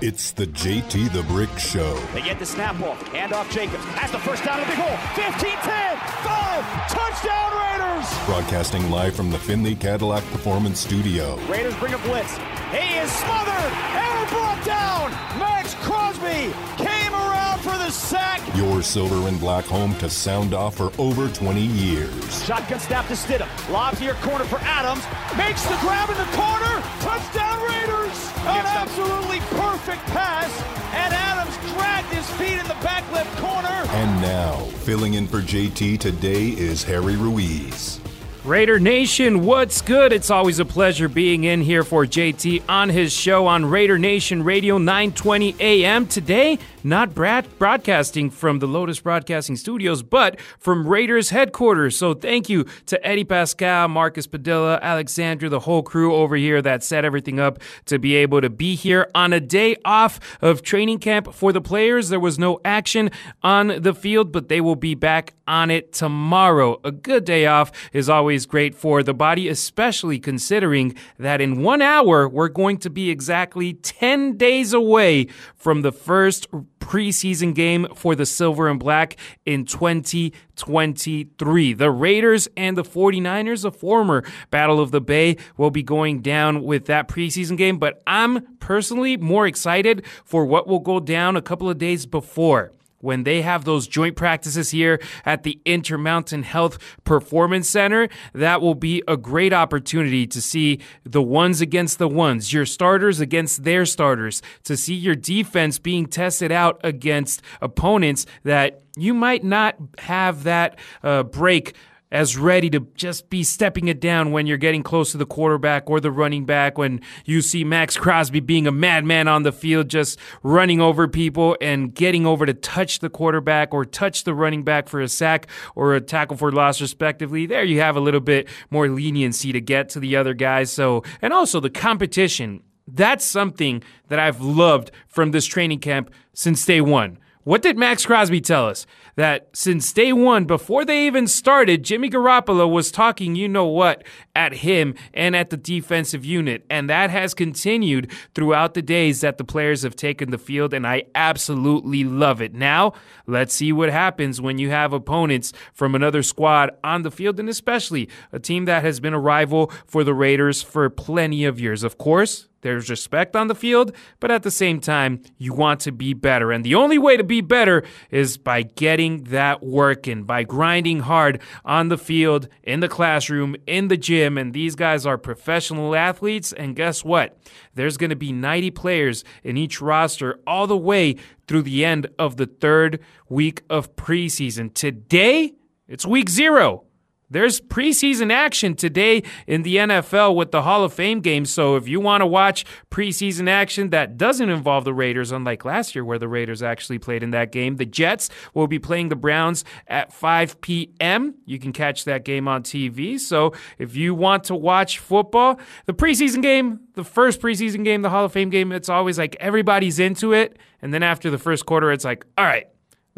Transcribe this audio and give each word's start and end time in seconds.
It's 0.00 0.30
the 0.30 0.46
JT 0.46 1.12
the 1.12 1.24
Brick 1.24 1.50
Show. 1.58 1.98
They 2.14 2.22
get 2.22 2.38
the 2.38 2.46
snap 2.46 2.80
off. 2.82 3.02
Hand 3.08 3.32
off 3.32 3.50
Jacobs. 3.50 3.82
Has 3.98 4.12
the 4.12 4.20
first 4.20 4.44
down 4.44 4.60
in 4.60 4.68
the 4.68 4.70
big 4.70 4.78
hole. 4.78 4.96
15 5.18 5.50
10. 5.50 5.98
5. 6.22 6.86
Touchdown 6.86 7.50
Raiders. 7.58 8.06
Broadcasting 8.24 8.90
live 8.92 9.16
from 9.16 9.32
the 9.32 9.38
Findlay 9.38 9.74
Cadillac 9.74 10.22
Performance 10.30 10.78
Studio. 10.78 11.34
Raiders 11.48 11.74
bring 11.78 11.94
a 11.94 11.98
blitz. 11.98 12.36
He 12.70 12.94
is 12.94 13.10
smothered 13.10 13.72
and 13.74 14.28
brought 14.30 14.64
down. 14.64 15.10
Maxx 15.36 15.74
Crosby 15.82 16.54
came 16.76 17.12
around 17.12 17.58
for 17.58 17.76
the 17.76 17.90
sack. 17.90 18.40
Your 18.56 18.84
silver 18.84 19.26
and 19.26 19.40
black 19.40 19.64
home 19.64 19.96
to 19.96 20.08
sound 20.08 20.54
off 20.54 20.76
for 20.76 20.92
over 20.98 21.26
20 21.28 21.60
years. 21.60 22.44
Shotgun 22.44 22.78
snap 22.78 23.08
to 23.08 23.14
Stidham. 23.14 23.48
Lob 23.68 23.96
to 23.96 24.04
your 24.04 24.14
corner 24.22 24.44
for 24.44 24.60
Adams. 24.60 25.02
Makes 25.36 25.64
the 25.64 25.76
grab 25.80 26.08
in 26.08 26.16
the 26.18 26.36
corner. 26.36 26.82
Touchdown 27.00 27.66
Raiders. 27.66 27.97
An 28.46 28.66
absolutely 28.66 29.40
perfect 29.58 30.04
pass. 30.06 30.50
And 30.94 31.14
Adams 31.14 31.56
dragged 31.72 32.08
his 32.08 32.28
feet 32.32 32.58
in 32.58 32.66
the 32.68 32.78
back 32.84 33.10
left 33.12 33.36
corner. 33.38 33.68
And 33.68 34.22
now, 34.22 34.56
filling 34.84 35.14
in 35.14 35.26
for 35.26 35.40
JT 35.40 35.98
today 35.98 36.48
is 36.48 36.84
Harry 36.84 37.16
Ruiz. 37.16 38.00
Raider 38.44 38.78
Nation, 38.80 39.44
what's 39.44 39.82
good? 39.82 40.10
It's 40.10 40.30
always 40.30 40.58
a 40.58 40.64
pleasure 40.64 41.06
being 41.08 41.44
in 41.44 41.60
here 41.60 41.84
for 41.84 42.06
JT 42.06 42.62
on 42.66 42.88
his 42.88 43.12
show 43.12 43.46
on 43.46 43.66
Raider 43.66 43.98
Nation 43.98 44.42
Radio 44.42 44.78
920 44.78 45.56
AM. 45.60 46.06
Today, 46.06 46.58
not 46.84 47.14
Brad 47.14 47.46
broadcasting 47.58 48.30
from 48.30 48.58
the 48.60 48.66
Lotus 48.66 49.00
Broadcasting 49.00 49.56
Studios, 49.56 50.02
but 50.02 50.40
from 50.58 50.86
Raiders 50.86 51.30
headquarters. 51.30 51.96
So 51.96 52.14
thank 52.14 52.48
you 52.48 52.64
to 52.86 53.06
Eddie 53.06 53.24
Paskal, 53.24 53.90
Marcus 53.90 54.26
Padilla, 54.26 54.78
Alexandra, 54.82 55.48
the 55.48 55.60
whole 55.60 55.82
crew 55.82 56.14
over 56.14 56.36
here 56.36 56.62
that 56.62 56.82
set 56.82 57.04
everything 57.04 57.40
up 57.40 57.58
to 57.86 57.98
be 57.98 58.14
able 58.16 58.40
to 58.40 58.50
be 58.50 58.74
here 58.74 59.10
on 59.14 59.32
a 59.32 59.40
day 59.40 59.76
off 59.84 60.20
of 60.40 60.62
training 60.62 60.98
camp 60.98 61.32
for 61.34 61.52
the 61.52 61.60
players. 61.60 62.08
There 62.08 62.20
was 62.20 62.38
no 62.38 62.60
action 62.64 63.10
on 63.42 63.82
the 63.82 63.94
field, 63.94 64.32
but 64.32 64.48
they 64.48 64.60
will 64.60 64.76
be 64.76 64.94
back 64.94 65.34
on 65.46 65.70
it 65.70 65.92
tomorrow. 65.92 66.78
A 66.84 66.92
good 66.92 67.24
day 67.24 67.46
off 67.46 67.72
is 67.92 68.08
always 68.08 68.46
great 68.46 68.74
for 68.74 69.02
the 69.02 69.14
body, 69.14 69.48
especially 69.48 70.18
considering 70.18 70.94
that 71.18 71.40
in 71.40 71.62
one 71.62 71.82
hour, 71.82 72.28
we're 72.28 72.48
going 72.48 72.76
to 72.78 72.90
be 72.90 73.10
exactly 73.10 73.72
10 73.72 74.36
days 74.36 74.72
away 74.72 75.26
from 75.56 75.82
the 75.82 75.92
first 75.92 76.46
preseason 76.78 77.54
game 77.54 77.86
for 77.94 78.14
the 78.14 78.26
Silver 78.26 78.68
and 78.68 78.80
Black 78.80 79.16
in 79.44 79.64
2023. 79.64 81.72
The 81.72 81.90
Raiders 81.90 82.48
and 82.56 82.76
the 82.76 82.82
49ers, 82.82 83.64
a 83.64 83.70
former 83.70 84.24
Battle 84.50 84.80
of 84.80 84.90
the 84.90 85.00
Bay, 85.00 85.36
will 85.56 85.70
be 85.70 85.82
going 85.82 86.20
down 86.20 86.62
with 86.62 86.86
that 86.86 87.08
preseason 87.08 87.56
game, 87.56 87.78
but 87.78 88.02
I'm 88.06 88.56
personally 88.58 89.16
more 89.16 89.46
excited 89.46 90.04
for 90.24 90.44
what 90.44 90.66
will 90.66 90.80
go 90.80 91.00
down 91.00 91.36
a 91.36 91.42
couple 91.42 91.70
of 91.70 91.78
days 91.78 92.06
before 92.06 92.72
when 93.00 93.24
they 93.24 93.42
have 93.42 93.64
those 93.64 93.86
joint 93.86 94.16
practices 94.16 94.70
here 94.70 95.00
at 95.24 95.42
the 95.42 95.60
Intermountain 95.64 96.42
Health 96.42 96.78
Performance 97.04 97.68
Center, 97.68 98.08
that 98.32 98.60
will 98.60 98.74
be 98.74 99.02
a 99.06 99.16
great 99.16 99.52
opportunity 99.52 100.26
to 100.26 100.40
see 100.42 100.80
the 101.04 101.22
ones 101.22 101.60
against 101.60 101.98
the 101.98 102.08
ones, 102.08 102.52
your 102.52 102.66
starters 102.66 103.20
against 103.20 103.64
their 103.64 103.86
starters, 103.86 104.42
to 104.64 104.76
see 104.76 104.94
your 104.94 105.14
defense 105.14 105.78
being 105.78 106.06
tested 106.06 106.50
out 106.52 106.80
against 106.82 107.42
opponents 107.60 108.26
that 108.44 108.82
you 108.96 109.14
might 109.14 109.44
not 109.44 109.76
have 109.98 110.42
that 110.44 110.78
uh, 111.02 111.22
break 111.22 111.74
as 112.10 112.36
ready 112.36 112.70
to 112.70 112.80
just 112.94 113.28
be 113.28 113.42
stepping 113.42 113.88
it 113.88 114.00
down 114.00 114.32
when 114.32 114.46
you're 114.46 114.56
getting 114.56 114.82
close 114.82 115.12
to 115.12 115.18
the 115.18 115.26
quarterback 115.26 115.90
or 115.90 116.00
the 116.00 116.10
running 116.10 116.44
back, 116.44 116.78
when 116.78 117.00
you 117.24 117.42
see 117.42 117.64
Maxx 117.64 117.96
Crosby 117.96 118.40
being 118.40 118.66
a 118.66 118.72
madman 118.72 119.28
on 119.28 119.42
the 119.42 119.52
field, 119.52 119.88
just 119.88 120.18
running 120.42 120.80
over 120.80 121.06
people 121.06 121.56
and 121.60 121.94
getting 121.94 122.26
over 122.26 122.46
to 122.46 122.54
touch 122.54 123.00
the 123.00 123.10
quarterback 123.10 123.74
or 123.74 123.84
touch 123.84 124.24
the 124.24 124.34
running 124.34 124.62
back 124.62 124.88
for 124.88 125.00
a 125.00 125.08
sack 125.08 125.46
or 125.74 125.94
a 125.94 126.00
tackle 126.00 126.36
for 126.36 126.50
loss, 126.50 126.80
respectively. 126.80 127.46
There 127.46 127.64
you 127.64 127.80
have 127.80 127.96
a 127.96 128.00
little 128.00 128.20
bit 128.20 128.48
more 128.70 128.88
leniency 128.88 129.52
to 129.52 129.60
get 129.60 129.88
to 129.90 130.00
the 130.00 130.16
other 130.16 130.34
guys. 130.34 130.70
So, 130.70 131.02
and 131.20 131.32
also 131.32 131.60
the 131.60 131.70
competition. 131.70 132.62
That's 132.90 133.24
something 133.24 133.82
that 134.08 134.18
I've 134.18 134.40
loved 134.40 134.90
from 135.08 135.32
this 135.32 135.44
training 135.44 135.80
camp 135.80 136.10
since 136.32 136.64
day 136.64 136.80
one. 136.80 137.18
What 137.48 137.62
did 137.62 137.78
Maxx 137.78 138.04
Crosby 138.04 138.42
tell 138.42 138.66
us? 138.66 138.84
That 139.16 139.48
since 139.54 139.90
day 139.94 140.12
one, 140.12 140.44
before 140.44 140.84
they 140.84 141.06
even 141.06 141.26
started, 141.26 141.82
Jimmy 141.82 142.10
Garoppolo 142.10 142.70
was 142.70 142.90
talking, 142.90 143.36
you 143.36 143.48
know 143.48 143.64
what, 143.64 144.04
at 144.36 144.52
him 144.52 144.94
and 145.14 145.34
at 145.34 145.48
the 145.48 145.56
defensive 145.56 146.26
unit. 146.26 146.66
And 146.68 146.90
that 146.90 147.08
has 147.08 147.32
continued 147.32 148.12
throughout 148.34 148.74
the 148.74 148.82
days 148.82 149.22
that 149.22 149.38
the 149.38 149.44
players 149.44 149.80
have 149.80 149.96
taken 149.96 150.30
the 150.30 150.36
field. 150.36 150.74
And 150.74 150.86
I 150.86 151.04
absolutely 151.14 152.04
love 152.04 152.42
it. 152.42 152.52
Now, 152.52 152.92
let's 153.26 153.54
see 153.54 153.72
what 153.72 153.88
happens 153.88 154.42
when 154.42 154.58
you 154.58 154.68
have 154.68 154.92
opponents 154.92 155.54
from 155.72 155.94
another 155.94 156.22
squad 156.22 156.72
on 156.84 157.00
the 157.00 157.10
field, 157.10 157.40
and 157.40 157.48
especially 157.48 158.10
a 158.30 158.38
team 158.38 158.66
that 158.66 158.84
has 158.84 159.00
been 159.00 159.14
a 159.14 159.18
rival 159.18 159.72
for 159.86 160.04
the 160.04 160.12
Raiders 160.12 160.60
for 160.60 160.90
plenty 160.90 161.46
of 161.46 161.58
years. 161.58 161.82
Of 161.82 161.96
course, 161.96 162.46
there's 162.60 162.90
respect 162.90 163.36
on 163.36 163.46
the 163.46 163.54
field, 163.54 163.92
but 164.20 164.30
at 164.30 164.42
the 164.42 164.50
same 164.50 164.80
time, 164.80 165.22
you 165.36 165.52
want 165.52 165.80
to 165.80 165.92
be 165.92 166.12
better. 166.12 166.50
And 166.50 166.64
the 166.64 166.74
only 166.74 166.98
way 166.98 167.16
to 167.16 167.24
be 167.24 167.40
better 167.40 167.84
is 168.10 168.36
by 168.36 168.62
getting 168.62 169.24
that 169.24 169.62
work 169.62 170.08
in, 170.08 170.24
by 170.24 170.42
grinding 170.42 171.00
hard 171.00 171.40
on 171.64 171.88
the 171.88 171.98
field, 171.98 172.48
in 172.62 172.80
the 172.80 172.88
classroom, 172.88 173.54
in 173.66 173.88
the 173.88 173.96
gym. 173.96 174.36
And 174.36 174.52
these 174.52 174.74
guys 174.74 175.06
are 175.06 175.18
professional 175.18 175.94
athletes. 175.94 176.52
And 176.52 176.74
guess 176.74 177.04
what? 177.04 177.38
There's 177.74 177.96
going 177.96 178.10
to 178.10 178.16
be 178.16 178.32
90 178.32 178.72
players 178.72 179.24
in 179.44 179.56
each 179.56 179.80
roster 179.80 180.40
all 180.46 180.66
the 180.66 180.76
way 180.76 181.16
through 181.46 181.62
the 181.62 181.84
end 181.84 182.08
of 182.18 182.36
the 182.36 182.46
third 182.46 183.00
week 183.28 183.62
of 183.70 183.94
preseason. 183.94 184.74
Today, 184.74 185.54
it's 185.86 186.04
week 186.04 186.28
zero. 186.28 186.87
There's 187.30 187.60
preseason 187.60 188.32
action 188.32 188.74
today 188.74 189.22
in 189.46 189.62
the 189.62 189.76
NFL 189.76 190.34
with 190.34 190.50
the 190.50 190.62
Hall 190.62 190.82
of 190.82 190.94
Fame 190.94 191.20
game. 191.20 191.44
So 191.44 191.76
if 191.76 191.86
you 191.86 192.00
want 192.00 192.22
to 192.22 192.26
watch 192.26 192.64
preseason 192.90 193.50
action 193.50 193.90
that 193.90 194.16
doesn't 194.16 194.48
involve 194.48 194.84
the 194.84 194.94
Raiders, 194.94 195.30
unlike 195.30 195.64
last 195.66 195.94
year 195.94 196.04
where 196.04 196.18
the 196.18 196.26
Raiders 196.26 196.62
actually 196.62 196.98
played 196.98 197.22
in 197.22 197.30
that 197.32 197.52
game, 197.52 197.76
the 197.76 197.84
Jets 197.84 198.30
will 198.54 198.66
be 198.66 198.78
playing 198.78 199.10
the 199.10 199.16
Browns 199.16 199.62
at 199.88 200.10
5 200.10 200.60
p.m. 200.62 201.34
You 201.44 201.58
can 201.58 201.74
catch 201.74 202.04
that 202.04 202.24
game 202.24 202.48
on 202.48 202.62
TV. 202.62 203.20
So 203.20 203.52
if 203.76 203.94
you 203.94 204.14
want 204.14 204.44
to 204.44 204.54
watch 204.54 204.98
football, 204.98 205.60
the 205.84 205.92
preseason 205.92 206.40
game, 206.40 206.80
the 206.94 207.04
first 207.04 207.42
preseason 207.42 207.84
game, 207.84 208.00
the 208.00 208.10
Hall 208.10 208.24
of 208.24 208.32
Fame 208.32 208.48
game, 208.48 208.72
it's 208.72 208.88
always 208.88 209.18
like 209.18 209.36
everybody's 209.38 209.98
into 209.98 210.32
it. 210.32 210.58
And 210.80 210.94
then 210.94 211.02
after 211.02 211.30
the 211.30 211.38
first 211.38 211.66
quarter, 211.66 211.92
it's 211.92 212.06
like, 212.06 212.24
all 212.38 212.46
right, 212.46 212.68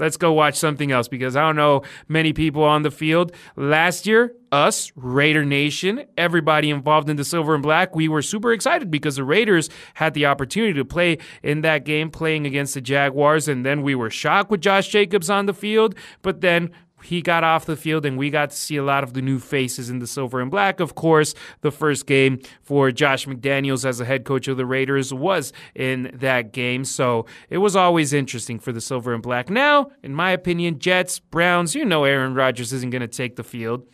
Let's 0.00 0.16
go 0.16 0.32
watch 0.32 0.56
something 0.56 0.90
else 0.90 1.08
because 1.08 1.36
I 1.36 1.42
don't 1.42 1.56
know 1.56 1.82
many 2.08 2.32
people 2.32 2.64
on 2.64 2.82
the 2.82 2.90
field. 2.90 3.32
Last 3.54 4.06
year, 4.06 4.34
us, 4.50 4.90
Raider 4.96 5.44
Nation, 5.44 6.06
everybody 6.16 6.70
involved 6.70 7.10
in 7.10 7.16
the 7.16 7.24
silver 7.24 7.54
and 7.54 7.62
black, 7.62 7.94
we 7.94 8.08
were 8.08 8.22
super 8.22 8.52
excited 8.52 8.90
because 8.90 9.16
the 9.16 9.24
Raiders 9.24 9.68
had 9.94 10.14
the 10.14 10.24
opportunity 10.24 10.72
to 10.72 10.84
play 10.86 11.18
in 11.42 11.60
that 11.60 11.84
game 11.84 12.10
playing 12.10 12.46
against 12.46 12.72
the 12.72 12.80
Jaguars. 12.80 13.46
And 13.46 13.64
then 13.64 13.82
we 13.82 13.94
were 13.94 14.10
shocked 14.10 14.50
with 14.50 14.62
Josh 14.62 14.88
Jacobs 14.88 15.28
on 15.28 15.44
the 15.44 15.54
field. 15.54 15.94
But 16.22 16.40
then 16.40 16.70
he 17.02 17.22
got 17.22 17.44
off 17.44 17.66
the 17.66 17.76
field 17.76 18.04
and 18.06 18.18
we 18.18 18.30
got 18.30 18.50
to 18.50 18.56
see 18.56 18.76
a 18.76 18.82
lot 18.82 19.04
of 19.04 19.14
the 19.14 19.22
new 19.22 19.38
faces 19.38 19.90
in 19.90 19.98
the 19.98 20.06
silver 20.06 20.40
and 20.40 20.50
black. 20.50 20.80
Of 20.80 20.94
course, 20.94 21.34
the 21.60 21.70
first 21.70 22.06
game 22.06 22.40
for 22.62 22.90
Josh 22.90 23.26
McDaniels 23.26 23.84
as 23.84 23.98
the 23.98 24.04
head 24.04 24.24
coach 24.24 24.48
of 24.48 24.56
the 24.56 24.66
Raiders 24.66 25.12
was 25.12 25.52
in 25.74 26.10
that 26.14 26.52
game. 26.52 26.84
So 26.84 27.26
it 27.48 27.58
was 27.58 27.76
always 27.76 28.12
interesting 28.12 28.58
for 28.58 28.72
the 28.72 28.80
silver 28.80 29.14
and 29.14 29.22
black. 29.22 29.50
Now, 29.50 29.90
in 30.02 30.14
my 30.14 30.30
opinion, 30.30 30.78
Jets, 30.78 31.18
Browns, 31.18 31.74
you 31.74 31.84
know 31.84 32.04
Aaron 32.04 32.34
Rodgers 32.34 32.72
isn't 32.72 32.90
going 32.90 33.02
to 33.02 33.08
take 33.08 33.36
the 33.36 33.44
field. 33.44 33.86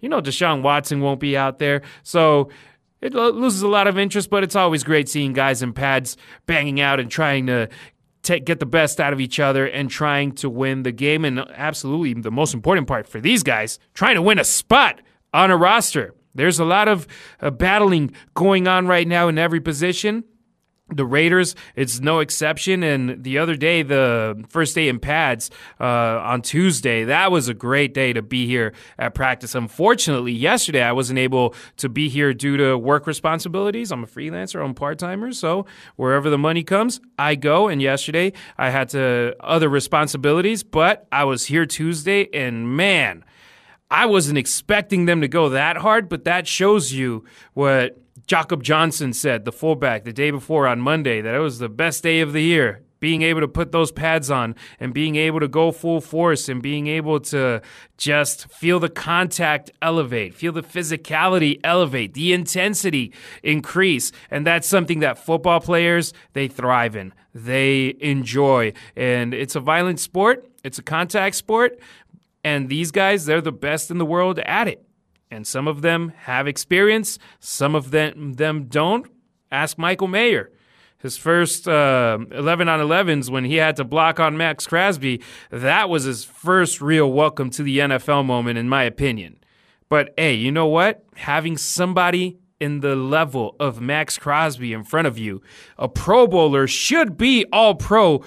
You 0.00 0.08
know 0.08 0.20
Deshaun 0.20 0.62
Watson 0.62 1.00
won't 1.00 1.20
be 1.20 1.36
out 1.36 1.58
there. 1.58 1.82
So 2.02 2.50
it 3.00 3.14
loses 3.14 3.62
a 3.62 3.68
lot 3.68 3.86
of 3.86 3.98
interest, 3.98 4.28
but 4.28 4.44
it's 4.44 4.56
always 4.56 4.84
great 4.84 5.08
seeing 5.08 5.32
guys 5.32 5.62
in 5.62 5.72
pads 5.72 6.16
banging 6.46 6.80
out 6.80 7.00
and 7.00 7.10
trying 7.10 7.46
to 7.46 7.68
take, 8.22 8.44
get 8.44 8.60
the 8.60 8.66
best 8.66 9.00
out 9.00 9.12
of 9.12 9.20
each 9.20 9.40
other 9.40 9.66
and 9.66 9.90
trying 9.90 10.32
to 10.32 10.50
win 10.50 10.82
the 10.82 10.92
game. 10.92 11.24
And 11.24 11.40
absolutely, 11.40 12.20
the 12.20 12.30
most 12.30 12.54
important 12.54 12.86
part 12.86 13.06
for 13.08 13.20
these 13.20 13.42
guys, 13.42 13.78
trying 13.94 14.16
to 14.16 14.22
win 14.22 14.38
a 14.38 14.44
spot 14.44 15.00
on 15.32 15.50
a 15.50 15.56
roster. 15.56 16.14
There's 16.34 16.60
a 16.60 16.64
lot 16.64 16.88
of 16.88 17.06
uh, 17.40 17.50
battling 17.50 18.12
going 18.34 18.68
on 18.68 18.86
right 18.86 19.06
now 19.06 19.28
in 19.28 19.38
every 19.38 19.60
position 19.60 20.24
the 20.90 21.04
Raiders, 21.04 21.54
it's 21.74 22.00
no 22.00 22.20
exception. 22.20 22.82
And 22.82 23.22
the 23.22 23.38
other 23.38 23.56
day, 23.56 23.82
the 23.82 24.44
first 24.48 24.74
day 24.74 24.88
in 24.88 24.98
pads 24.98 25.50
uh, 25.80 25.84
on 25.84 26.42
Tuesday, 26.42 27.04
that 27.04 27.30
was 27.32 27.48
a 27.48 27.54
great 27.54 27.94
day 27.94 28.12
to 28.12 28.22
be 28.22 28.46
here 28.46 28.72
at 28.98 29.14
practice. 29.14 29.54
Unfortunately, 29.54 30.32
yesterday 30.32 30.82
I 30.82 30.92
wasn't 30.92 31.18
able 31.18 31.54
to 31.78 31.88
be 31.88 32.08
here 32.08 32.34
due 32.34 32.56
to 32.56 32.76
work 32.76 33.06
responsibilities. 33.06 33.92
I'm 33.92 34.04
a 34.04 34.06
freelancer, 34.06 34.64
I'm 34.64 34.74
part 34.74 34.98
timer, 34.98 35.32
so 35.32 35.66
wherever 35.96 36.30
the 36.30 36.38
money 36.38 36.62
comes, 36.62 37.00
I 37.18 37.34
go. 37.34 37.68
And 37.68 37.80
yesterday 37.80 38.32
I 38.58 38.70
had 38.70 38.88
to 38.90 39.34
other 39.40 39.68
responsibilities, 39.68 40.62
but 40.62 41.06
I 41.12 41.24
was 41.24 41.46
here 41.46 41.66
Tuesday, 41.66 42.28
and 42.32 42.76
man, 42.76 43.24
I 43.90 44.06
wasn't 44.06 44.38
expecting 44.38 45.06
them 45.06 45.20
to 45.20 45.28
go 45.28 45.48
that 45.48 45.76
hard. 45.76 46.08
But 46.08 46.24
that 46.24 46.46
shows 46.46 46.92
you 46.92 47.24
what 47.54 47.98
Jakob 48.30 48.62
Johnson 48.62 49.12
said, 49.12 49.44
the 49.44 49.50
fullback, 49.50 50.04
the 50.04 50.12
day 50.12 50.30
before 50.30 50.68
on 50.68 50.80
Monday, 50.80 51.20
that 51.20 51.34
it 51.34 51.40
was 51.40 51.58
the 51.58 51.68
best 51.68 52.04
day 52.04 52.20
of 52.20 52.32
the 52.32 52.44
year. 52.44 52.80
Being 53.00 53.22
able 53.22 53.40
to 53.40 53.48
put 53.48 53.72
those 53.72 53.90
pads 53.90 54.30
on 54.30 54.54
and 54.78 54.94
being 54.94 55.16
able 55.16 55.40
to 55.40 55.48
go 55.48 55.72
full 55.72 56.00
force 56.00 56.48
and 56.48 56.62
being 56.62 56.86
able 56.86 57.18
to 57.18 57.60
just 57.98 58.48
feel 58.48 58.78
the 58.78 58.88
contact 58.88 59.72
elevate, 59.82 60.32
feel 60.32 60.52
the 60.52 60.62
physicality 60.62 61.58
elevate, 61.64 62.14
the 62.14 62.32
intensity 62.32 63.12
increase. 63.42 64.12
And 64.30 64.46
that's 64.46 64.68
something 64.68 65.00
that 65.00 65.18
football 65.18 65.58
players, 65.58 66.12
they 66.32 66.46
thrive 66.46 66.94
in, 66.94 67.12
they 67.34 67.96
enjoy. 67.98 68.74
And 68.94 69.34
it's 69.34 69.56
a 69.56 69.60
violent 69.60 69.98
sport, 69.98 70.46
it's 70.62 70.78
a 70.78 70.84
contact 70.84 71.34
sport. 71.34 71.80
And 72.44 72.68
these 72.68 72.92
guys, 72.92 73.26
they're 73.26 73.40
the 73.40 73.50
best 73.50 73.90
in 73.90 73.98
the 73.98 74.06
world 74.06 74.38
at 74.38 74.68
it 74.68 74.86
and 75.30 75.46
some 75.46 75.68
of 75.68 75.82
them 75.82 76.12
have 76.16 76.46
experience, 76.46 77.18
some 77.38 77.74
of 77.74 77.90
them, 77.90 78.34
them 78.34 78.64
don't. 78.64 79.06
Ask 79.52 79.78
Michael 79.78 80.08
Mayer. 80.08 80.50
His 80.98 81.16
first 81.16 81.66
uh, 81.66 82.18
11 82.30 82.68
on 82.68 82.78
11s 82.78 83.30
when 83.30 83.44
he 83.44 83.56
had 83.56 83.76
to 83.76 83.84
block 83.84 84.20
on 84.20 84.36
Maxx 84.36 84.66
Crosby, 84.66 85.22
that 85.50 85.88
was 85.88 86.04
his 86.04 86.24
first 86.24 86.80
real 86.80 87.10
welcome 87.10 87.48
to 87.50 87.62
the 87.62 87.78
NFL 87.78 88.26
moment, 88.26 88.58
in 88.58 88.68
my 88.68 88.82
opinion. 88.82 89.38
But 89.88 90.12
hey, 90.16 90.34
you 90.34 90.52
know 90.52 90.66
what? 90.66 91.04
Having 91.16 91.56
somebody 91.56 92.38
in 92.60 92.80
the 92.80 92.94
level 92.94 93.56
of 93.58 93.80
Maxx 93.80 94.18
Crosby 94.18 94.74
in 94.74 94.84
front 94.84 95.06
of 95.06 95.16
you, 95.16 95.40
a 95.78 95.88
Pro 95.88 96.26
Bowler 96.26 96.66
should 96.66 97.16
be 97.16 97.46
all 97.50 97.74
pro 97.74 98.22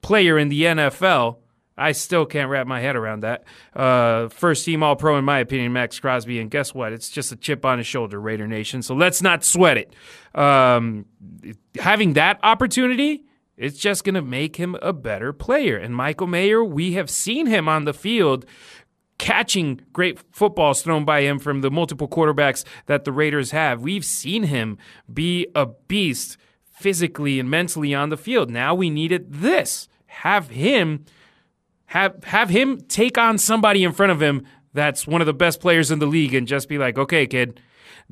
player 0.00 0.38
in 0.38 0.48
the 0.48 0.62
NFL 0.62 1.36
I 1.80 1.92
still 1.92 2.26
can't 2.26 2.50
wrap 2.50 2.66
my 2.66 2.80
head 2.80 2.94
around 2.94 3.20
that. 3.20 3.44
Uh, 3.74 4.28
first 4.28 4.66
team 4.66 4.82
All 4.82 4.96
Pro, 4.96 5.16
in 5.16 5.24
my 5.24 5.38
opinion, 5.38 5.72
Maxx 5.72 5.98
Crosby. 5.98 6.38
And 6.38 6.50
guess 6.50 6.74
what? 6.74 6.92
It's 6.92 7.08
just 7.08 7.32
a 7.32 7.36
chip 7.36 7.64
on 7.64 7.78
his 7.78 7.86
shoulder, 7.86 8.20
Raider 8.20 8.46
Nation. 8.46 8.82
So 8.82 8.94
let's 8.94 9.22
not 9.22 9.44
sweat 9.44 9.78
it. 9.78 9.94
Um, 10.34 11.06
having 11.78 12.12
that 12.12 12.38
opportunity, 12.42 13.24
it's 13.56 13.78
just 13.78 14.04
going 14.04 14.14
to 14.14 14.22
make 14.22 14.56
him 14.56 14.76
a 14.82 14.92
better 14.92 15.32
player. 15.32 15.78
And 15.78 15.96
Michael 15.96 16.26
Mayer, 16.26 16.62
we 16.62 16.92
have 16.92 17.08
seen 17.08 17.46
him 17.46 17.66
on 17.66 17.86
the 17.86 17.94
field 17.94 18.44
catching 19.16 19.80
great 19.92 20.18
footballs 20.32 20.82
thrown 20.82 21.04
by 21.04 21.22
him 21.22 21.38
from 21.38 21.62
the 21.62 21.70
multiple 21.70 22.08
quarterbacks 22.08 22.64
that 22.86 23.04
the 23.04 23.12
Raiders 23.12 23.52
have. 23.52 23.82
We've 23.82 24.04
seen 24.04 24.44
him 24.44 24.78
be 25.12 25.46
a 25.54 25.66
beast 25.66 26.36
physically 26.70 27.38
and 27.38 27.50
mentally 27.50 27.94
on 27.94 28.08
the 28.08 28.16
field. 28.16 28.50
Now 28.50 28.74
we 28.74 28.88
needed 28.88 29.32
this. 29.32 29.88
Have 30.06 30.48
him 30.48 31.04
have 31.90 32.22
have 32.22 32.50
him 32.50 32.80
take 32.82 33.18
on 33.18 33.36
somebody 33.36 33.82
in 33.82 33.92
front 33.92 34.12
of 34.12 34.22
him 34.22 34.46
that's 34.72 35.08
one 35.08 35.20
of 35.20 35.26
the 35.26 35.34
best 35.34 35.60
players 35.60 35.90
in 35.90 35.98
the 35.98 36.06
league 36.06 36.32
and 36.34 36.46
just 36.46 36.68
be 36.68 36.78
like, 36.78 36.96
okay, 36.96 37.26
kid, 37.26 37.60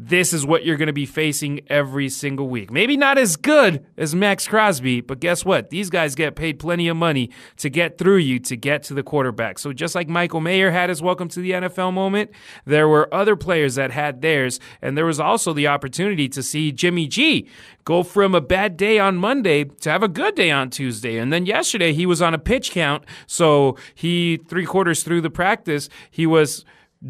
this 0.00 0.32
is 0.32 0.46
what 0.46 0.64
you're 0.64 0.76
going 0.76 0.86
to 0.86 0.92
be 0.92 1.06
facing 1.06 1.60
every 1.66 2.08
single 2.08 2.48
week. 2.48 2.70
Maybe 2.70 2.96
not 2.96 3.18
as 3.18 3.34
good 3.34 3.84
as 3.96 4.14
Maxx 4.14 4.46
Crosby, 4.46 5.00
but 5.00 5.18
guess 5.18 5.44
what? 5.44 5.70
These 5.70 5.90
guys 5.90 6.14
get 6.14 6.36
paid 6.36 6.60
plenty 6.60 6.86
of 6.86 6.96
money 6.96 7.30
to 7.56 7.68
get 7.68 7.98
through 7.98 8.18
you 8.18 8.38
to 8.38 8.56
get 8.56 8.84
to 8.84 8.94
the 8.94 9.02
quarterback. 9.02 9.58
So 9.58 9.72
just 9.72 9.96
like 9.96 10.08
Michael 10.08 10.40
Mayer 10.40 10.70
had 10.70 10.88
his 10.88 11.02
welcome 11.02 11.26
to 11.30 11.40
the 11.40 11.50
NFL 11.50 11.92
moment, 11.92 12.30
there 12.64 12.86
were 12.86 13.12
other 13.12 13.34
players 13.34 13.74
that 13.74 13.90
had 13.90 14.22
theirs, 14.22 14.60
and 14.80 14.96
there 14.96 15.04
was 15.04 15.18
also 15.18 15.52
the 15.52 15.66
opportunity 15.66 16.28
to 16.28 16.44
see 16.44 16.70
Jimmy 16.70 17.08
G 17.08 17.48
go 17.82 18.04
from 18.04 18.36
a 18.36 18.40
bad 18.40 18.76
day 18.76 19.00
on 19.00 19.16
Monday 19.16 19.64
to 19.64 19.90
have 19.90 20.04
a 20.04 20.08
good 20.08 20.36
day 20.36 20.52
on 20.52 20.70
Tuesday. 20.70 21.18
And 21.18 21.32
then 21.32 21.44
yesterday 21.44 21.92
he 21.92 22.06
was 22.06 22.22
on 22.22 22.34
a 22.34 22.38
pitch 22.38 22.70
count, 22.70 23.02
so 23.26 23.76
he 23.96 24.38
three 24.48 24.64
quarters 24.64 25.02
through 25.02 25.22
the 25.22 25.30
practice, 25.30 25.88
he 26.08 26.24
was 26.24 26.64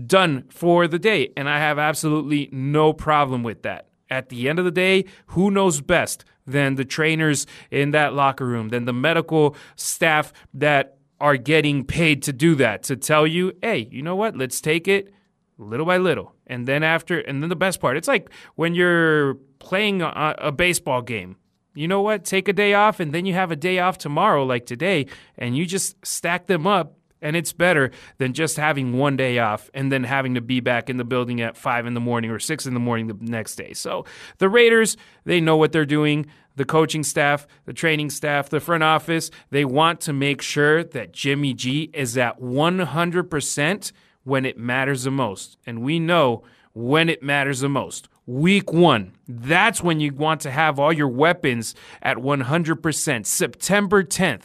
done 0.07 0.45
for 0.49 0.87
the 0.87 0.99
day. 0.99 1.33
And 1.37 1.49
I 1.49 1.59
have 1.59 1.79
absolutely 1.79 2.49
no 2.53 2.93
problem 2.93 3.43
with 3.43 3.63
that. 3.63 3.89
At 4.11 4.29
the 4.29 4.49
end 4.49 4.59
of 4.59 4.65
the 4.65 4.71
day, 4.71 5.05
who 5.29 5.51
knows 5.51 5.81
best 5.81 6.25
than 6.47 6.77
the 6.77 6.85
trainers 6.85 7.47
in 7.71 7.91
that 7.91 8.15
locker 8.15 8.47
room, 8.47 8.71
than 8.71 8.87
the 8.87 8.93
medical 8.93 9.55
staff 9.77 10.33
that 10.55 10.97
are 11.21 11.37
getting 11.37 11.85
paid 11.85 12.23
to 12.23 12.33
do 12.33 12.55
that, 12.55 12.83
to 12.85 12.97
tell 12.97 13.27
you, 13.27 13.53
hey, 13.63 13.89
you 13.91 14.03
know 14.03 14.17
what? 14.17 14.37
Let's 14.37 14.61
take 14.61 14.89
it 14.89 15.13
little 15.59 15.85
by 15.85 15.99
little. 15.99 16.35
And 16.47 16.67
then 16.67 16.83
after, 16.83 17.19
and 17.19 17.43
then 17.43 17.51
the 17.51 17.57
best 17.57 17.81
part, 17.81 17.97
it's 17.97 18.09
like 18.09 18.31
when 18.55 18.75
you're 18.75 19.35
playing 19.59 20.01
a, 20.01 20.35
a 20.39 20.53
baseball 20.53 21.03
game 21.03 21.37
you 21.79 21.87
know 21.87 22.03
what? 22.03 22.25
Take 22.25 22.49
a 22.49 22.53
day 22.53 22.75
off 22.75 22.99
and 22.99 23.15
then 23.15 23.25
you 23.25 23.35
have 23.35 23.53
a 23.53 23.57
day 23.57 23.79
off 23.79 23.99
tomorrow, 23.99 24.45
like 24.45 24.67
today, 24.67 25.07
and 25.37 25.57
you 25.57 25.65
just 25.65 25.95
stack 26.05 26.49
them 26.49 26.67
up 26.67 26.98
and 27.21 27.37
it's 27.37 27.53
better 27.53 27.91
than 28.19 28.33
just 28.33 28.57
having 28.57 28.97
one 28.99 29.17
day 29.17 29.39
off 29.39 29.71
and 29.75 29.91
then 29.91 30.05
having 30.05 30.35
to 30.35 30.41
be 30.41 30.61
back 30.61 30.89
in 30.89 30.97
the 30.97 31.05
building 31.05 31.41
at 31.41 31.57
five 31.57 31.87
in 31.87 31.95
the 31.95 32.01
morning 32.01 32.31
or 32.31 32.39
six 32.39 32.67
in 32.67 32.75
the 32.75 32.81
morning 32.81 33.07
the 33.07 33.17
next 33.21 33.57
day. 33.57 33.73
So 33.73 34.05
the 34.39 34.49
Raiders, 34.49 34.97
they 35.25 35.41
know 35.41 35.57
what 35.57 35.73
they're 35.73 35.87
doing. 35.87 36.27
The 36.57 36.65
coaching 36.65 37.05
staff, 37.05 37.47
the 37.67 37.73
training 37.73 38.11
staff, 38.11 38.49
the 38.49 38.59
front 38.59 38.83
office, 38.83 39.31
they 39.51 39.65
want 39.65 40.01
to 40.03 40.13
make 40.13 40.43
sure 40.43 40.83
that 40.83 41.13
Jimmy 41.13 41.55
G 41.55 41.91
is 41.95 42.19
at 42.19 42.41
100% 42.41 43.93
when 44.25 44.45
it 44.45 44.59
matters 44.59 45.05
the 45.05 45.11
most. 45.13 45.57
And 45.65 45.83
we 45.83 46.01
know 46.01 46.43
when 46.73 47.09
it 47.09 47.23
matters 47.23 47.61
the 47.61 47.69
most. 47.69 48.09
Week 48.27 48.73
one, 48.73 49.13
that's 49.27 49.83
when 49.83 50.01
you 50.01 50.13
want 50.13 50.41
to 50.43 50.51
have 50.51 50.79
all 50.79 50.93
your 50.93 51.09
weapons 51.09 51.75
at 52.03 52.19
100%. 52.19 53.27
September 53.27 54.05
10th. 54.05 54.45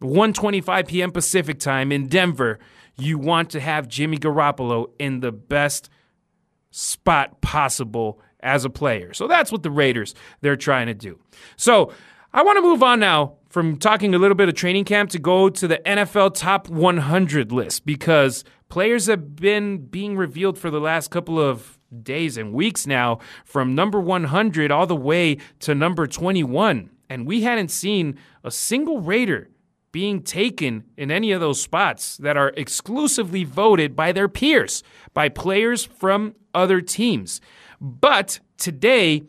1:25 0.00 0.88
p.m. 0.88 1.12
Pacific 1.12 1.58
time 1.58 1.92
in 1.92 2.06
Denver, 2.06 2.58
you 2.96 3.18
want 3.18 3.50
to 3.50 3.60
have 3.60 3.88
Jimmy 3.88 4.18
Garoppolo 4.18 4.90
in 4.98 5.20
the 5.20 5.32
best 5.32 5.90
spot 6.70 7.40
possible 7.40 8.20
as 8.40 8.64
a 8.64 8.70
player. 8.70 9.12
So 9.12 9.26
that's 9.26 9.52
what 9.52 9.62
the 9.62 9.70
Raiders 9.70 10.14
they're 10.40 10.56
trying 10.56 10.86
to 10.86 10.94
do. 10.94 11.18
So, 11.56 11.92
I 12.32 12.44
want 12.44 12.58
to 12.58 12.62
move 12.62 12.80
on 12.82 13.00
now 13.00 13.34
from 13.48 13.76
talking 13.76 14.14
a 14.14 14.18
little 14.18 14.36
bit 14.36 14.48
of 14.48 14.54
training 14.54 14.84
camp 14.84 15.10
to 15.10 15.18
go 15.18 15.48
to 15.48 15.66
the 15.66 15.78
NFL 15.78 16.34
top 16.34 16.68
100 16.68 17.50
list 17.50 17.84
because 17.84 18.44
players 18.68 19.06
have 19.06 19.34
been 19.34 19.78
being 19.86 20.16
revealed 20.16 20.56
for 20.56 20.70
the 20.70 20.78
last 20.78 21.10
couple 21.10 21.40
of 21.40 21.76
days 22.02 22.36
and 22.36 22.54
weeks 22.54 22.86
now 22.86 23.18
from 23.44 23.74
number 23.74 24.00
100 24.00 24.70
all 24.70 24.86
the 24.86 24.94
way 24.94 25.38
to 25.58 25.74
number 25.74 26.06
21 26.06 26.88
and 27.08 27.26
we 27.26 27.42
hadn't 27.42 27.72
seen 27.72 28.16
a 28.44 28.50
single 28.52 29.00
Raider 29.00 29.49
being 29.92 30.22
taken 30.22 30.84
in 30.96 31.10
any 31.10 31.32
of 31.32 31.40
those 31.40 31.60
spots 31.60 32.16
that 32.18 32.36
are 32.36 32.52
exclusively 32.56 33.44
voted 33.44 33.96
by 33.96 34.12
their 34.12 34.28
peers, 34.28 34.82
by 35.14 35.28
players 35.28 35.84
from 35.84 36.34
other 36.54 36.80
teams. 36.80 37.40
But 37.80 38.40
today, 38.56 39.24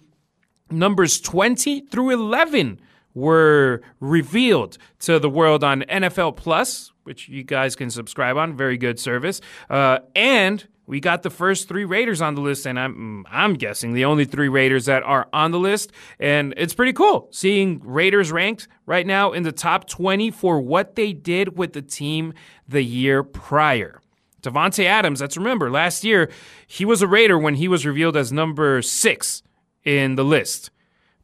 numbers 0.69 1.19
20 1.19 1.81
through 1.81 2.11
11 2.11 2.79
were 3.13 3.81
revealed 3.99 4.77
to 4.99 5.19
the 5.19 5.29
world 5.29 5.63
on 5.63 5.81
NFL 5.83 6.37
Plus, 6.37 6.91
which 7.03 7.27
you 7.27 7.43
guys 7.43 7.75
can 7.75 7.89
subscribe 7.89 8.37
on. 8.37 8.55
Very 8.55 8.77
good 8.77 8.99
service. 8.99 9.41
Uh, 9.69 9.99
and 10.15 10.67
we 10.91 10.99
got 10.99 11.23
the 11.23 11.29
first 11.29 11.69
three 11.69 11.85
Raiders 11.85 12.21
on 12.21 12.35
the 12.35 12.41
list, 12.41 12.65
and 12.65 12.77
I'm 12.77 13.25
I'm 13.31 13.53
guessing 13.53 13.93
the 13.93 14.03
only 14.03 14.25
three 14.25 14.49
Raiders 14.49 14.87
that 14.87 15.03
are 15.03 15.29
on 15.31 15.51
the 15.51 15.57
list, 15.57 15.93
and 16.19 16.53
it's 16.57 16.73
pretty 16.73 16.91
cool 16.91 17.29
seeing 17.31 17.79
Raiders 17.81 18.29
ranked 18.29 18.67
right 18.85 19.07
now 19.07 19.31
in 19.31 19.43
the 19.43 19.53
top 19.53 19.87
20 19.87 20.31
for 20.31 20.59
what 20.59 20.97
they 20.97 21.13
did 21.13 21.57
with 21.57 21.71
the 21.71 21.81
team 21.81 22.33
the 22.67 22.83
year 22.83 23.23
prior. 23.23 24.01
Davante 24.43 24.83
Adams, 24.83 25.21
let's 25.21 25.37
remember, 25.37 25.71
last 25.71 26.03
year 26.03 26.29
he 26.67 26.83
was 26.83 27.01
a 27.01 27.07
Raider 27.07 27.39
when 27.39 27.55
he 27.55 27.69
was 27.69 27.85
revealed 27.85 28.17
as 28.17 28.33
number 28.33 28.81
six 28.81 29.43
in 29.85 30.15
the 30.15 30.25
list. 30.25 30.71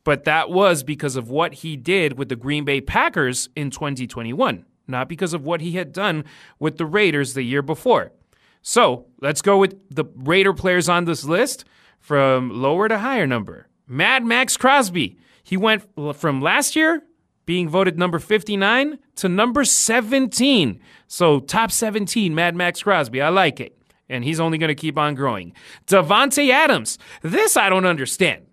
But 0.06 0.24
that 0.24 0.50
was 0.50 0.82
because 0.82 1.18
of 1.18 1.30
what 1.30 1.56
he 1.56 1.76
did 1.76 2.18
with 2.18 2.30
the 2.30 2.38
Green 2.38 2.64
Bay 2.64 2.80
Packers 2.80 3.50
in 3.54 3.72
2021, 3.72 4.66
not 4.88 5.10
because 5.10 5.34
of 5.34 5.44
what 5.44 5.60
he 5.60 5.74
had 5.74 5.92
done 5.92 6.24
with 6.58 6.78
the 6.78 6.86
Raiders 6.86 7.34
the 7.34 7.44
year 7.44 7.62
before. 7.62 8.14
So 8.62 9.06
let's 9.22 9.42
go 9.42 9.58
with 9.58 9.76
the 9.90 10.06
Raider 10.16 10.54
players 10.54 10.90
on 10.90 11.06
this 11.06 11.24
list 11.24 11.66
from 12.00 12.50
lower 12.62 12.88
to 12.88 12.98
higher 12.98 13.28
number. 13.28 13.68
Mad 13.88 14.26
Maxx 14.26 14.58
Crosby. 14.58 15.18
He 15.44 15.56
went 15.56 15.84
from 16.16 16.42
last 16.42 16.76
year 16.76 17.04
being 17.46 17.70
voted 17.70 17.98
number 17.98 18.20
59 18.20 19.00
to 19.16 19.30
number 19.30 19.64
17. 19.64 20.80
So 21.08 21.40
top 21.40 21.72
17, 21.72 22.36
Mad 22.36 22.56
Maxx 22.56 22.84
Crosby. 22.84 23.22
I 23.22 23.30
like 23.30 23.60
it. 23.60 23.78
And 24.10 24.24
he's 24.24 24.40
only 24.40 24.58
going 24.58 24.70
to 24.70 24.76
keep 24.76 24.98
on 24.98 25.16
growing. 25.16 25.54
Davante 25.86 26.50
Adams. 26.50 26.98
This 27.22 27.58
I 27.58 27.70
don't 27.70 27.86
understand. 27.86 28.46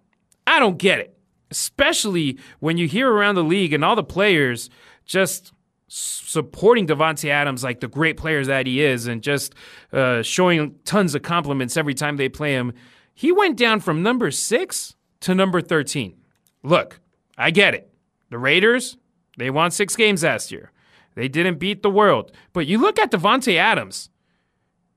I 0.46 0.58
don't 0.58 0.78
get 0.78 1.00
it. 1.00 1.16
Especially 1.50 2.38
when 2.60 2.76
you 2.76 2.88
hear 2.88 3.10
around 3.10 3.34
the 3.36 3.44
league 3.44 3.72
and 3.72 3.84
all 3.84 3.96
the 3.96 4.02
players 4.04 4.70
just 5.04 5.52
supporting 5.88 6.86
Davante 6.86 7.28
Adams 7.28 7.62
like 7.62 7.80
the 7.80 7.88
great 7.88 8.16
player 8.16 8.44
that 8.44 8.66
he 8.66 8.82
is 8.82 9.06
and 9.06 9.22
just 9.22 9.54
uh, 9.92 10.22
showing 10.22 10.74
tons 10.84 11.14
of 11.14 11.22
compliments 11.22 11.76
every 11.76 11.94
time 11.94 12.16
they 12.16 12.28
play 12.28 12.54
him, 12.54 12.72
he 13.14 13.30
went 13.30 13.56
down 13.56 13.80
from 13.80 14.02
number 14.02 14.30
six 14.30 14.96
to 15.20 15.34
number 15.34 15.60
13. 15.60 16.16
Look, 16.62 17.00
I 17.38 17.50
get 17.50 17.74
it. 17.74 17.92
The 18.30 18.38
Raiders, 18.38 18.96
they 19.38 19.50
won 19.50 19.70
six 19.70 19.94
games 19.94 20.24
last 20.24 20.50
year. 20.50 20.72
They 21.14 21.28
didn't 21.28 21.58
beat 21.58 21.82
the 21.82 21.90
world. 21.90 22.32
But 22.52 22.66
you 22.66 22.78
look 22.78 22.98
at 22.98 23.10
Davante 23.10 23.56
Adams, 23.56 24.10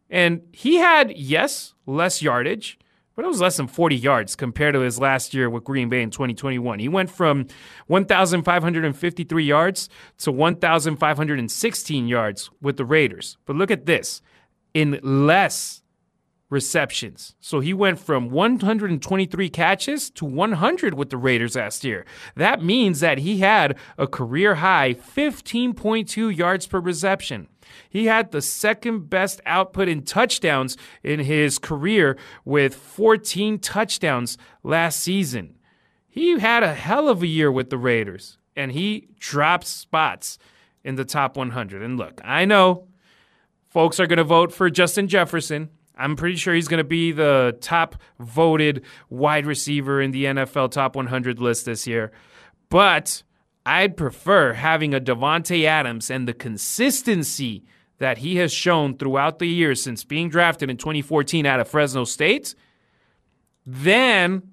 and 0.10 0.42
he 0.52 0.78
had, 0.78 1.16
yes, 1.16 1.74
less 1.86 2.22
yardage, 2.22 2.80
but 3.18 3.26
it 3.26 3.30
was 3.30 3.42
less 3.42 3.58
than 3.58 3.68
40 3.68 3.96
yards 3.96 4.36
compared 4.36 4.76
to 4.76 4.82
his 4.82 5.00
last 5.00 5.34
year 5.34 5.50
with 5.50 5.64
Green 5.64 5.90
Bay 5.90 6.04
in 6.04 6.12
2021. 6.12 6.78
He 6.78 6.88
went 6.88 7.10
from 7.10 7.48
1,553 7.88 9.44
yards 9.44 9.90
to 10.20 10.32
1,516 10.32 12.08
yards 12.08 12.52
with 12.62 12.78
the 12.78 12.86
Raiders. 12.86 13.38
But 13.48 13.56
look 13.56 13.72
at 13.72 13.88
this 13.88 14.22
in 14.76 15.00
less 15.02 15.82
receptions. 16.50 17.36
So 17.40 17.60
he 17.60 17.74
went 17.74 18.00
from 18.00 18.30
123 18.30 19.50
catches 19.50 20.10
to 20.12 20.26
100 20.26 20.94
with 20.94 21.10
the 21.10 21.18
Raiders 21.18 21.56
last 21.56 21.84
year. 21.84 22.06
That 22.36 22.64
means 22.64 23.02
that 23.02 23.20
he 23.20 23.40
had 23.40 23.78
a 23.98 24.08
career 24.08 24.56
high 24.56 24.94
15.2 24.94 26.36
yards 26.36 26.68
per 26.68 26.80
reception. 26.80 27.48
He 27.90 28.06
had 28.06 28.32
the 28.32 28.42
second 28.42 29.10
best 29.10 29.42
output 29.46 29.90
in 29.90 30.04
touchdowns 30.04 30.78
in 31.04 31.20
his 31.20 31.60
career 31.60 32.18
with 32.46 32.76
14 32.76 33.60
touchdowns 33.60 34.38
last 34.64 35.00
season. 35.00 35.56
He 36.08 36.40
had 36.40 36.64
a 36.64 36.74
hell 36.74 37.10
of 37.10 37.22
a 37.22 37.28
year 37.28 37.52
with 37.52 37.70
the 37.70 37.78
Raiders, 37.78 38.38
and 38.56 38.72
he 38.72 39.10
dropped 39.20 39.68
spots 39.68 40.40
in 40.84 40.96
the 40.96 41.06
top 41.06 41.36
100. 41.36 41.82
And 41.82 41.98
look, 41.98 42.22
I 42.24 42.46
know 42.46 42.88
folks 43.70 44.00
are 44.00 44.08
going 44.08 44.18
to 44.18 44.24
vote 44.24 44.54
for 44.54 44.70
Justin 44.70 45.10
Jefferson. 45.10 45.70
I'm 45.98 46.16
pretty 46.16 46.36
sure 46.36 46.54
he's 46.54 46.68
going 46.68 46.80
to 46.80 46.84
be 46.84 47.12
the 47.12 47.58
top 47.62 47.96
voted 48.20 48.84
wide 49.10 49.46
receiver 49.46 50.02
in 50.02 50.12
the 50.12 50.26
NFL 50.26 50.72
top 50.72 50.96
100 50.96 51.40
list 51.40 51.66
this 51.66 51.88
year. 51.88 52.12
But 52.70 53.24
I'd 53.66 53.98
prefer 53.98 54.54
having 54.54 54.94
a 54.94 55.00
Davante 55.00 55.66
Adams 55.66 56.10
and 56.10 56.28
the 56.28 56.34
consistency 56.34 57.66
that 58.00 58.20
he 58.20 58.38
has 58.38 58.54
shown 58.54 58.98
throughout 58.98 59.40
the 59.40 59.48
years 59.48 59.82
since 59.82 60.04
being 60.04 60.30
drafted 60.30 60.70
in 60.70 60.78
2014 60.78 61.46
out 61.46 61.60
of 61.60 61.68
Fresno 61.68 62.04
State 62.04 62.54
than 63.66 64.44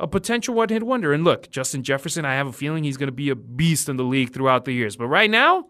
a 0.00 0.06
potential 0.06 0.54
one 0.54 0.68
hit 0.68 0.82
wonder. 0.82 1.12
And 1.12 1.24
look, 1.24 1.50
Justin 1.50 1.82
Jefferson, 1.82 2.24
I 2.24 2.34
have 2.34 2.46
a 2.46 2.52
feeling 2.52 2.84
he's 2.84 2.96
going 2.96 3.08
to 3.08 3.12
be 3.12 3.30
a 3.30 3.36
beast 3.36 3.88
in 3.88 3.96
the 3.96 4.04
league 4.04 4.32
throughout 4.32 4.64
the 4.64 4.72
years. 4.72 4.96
But 4.96 5.06
right 5.06 5.30
now, 5.30 5.68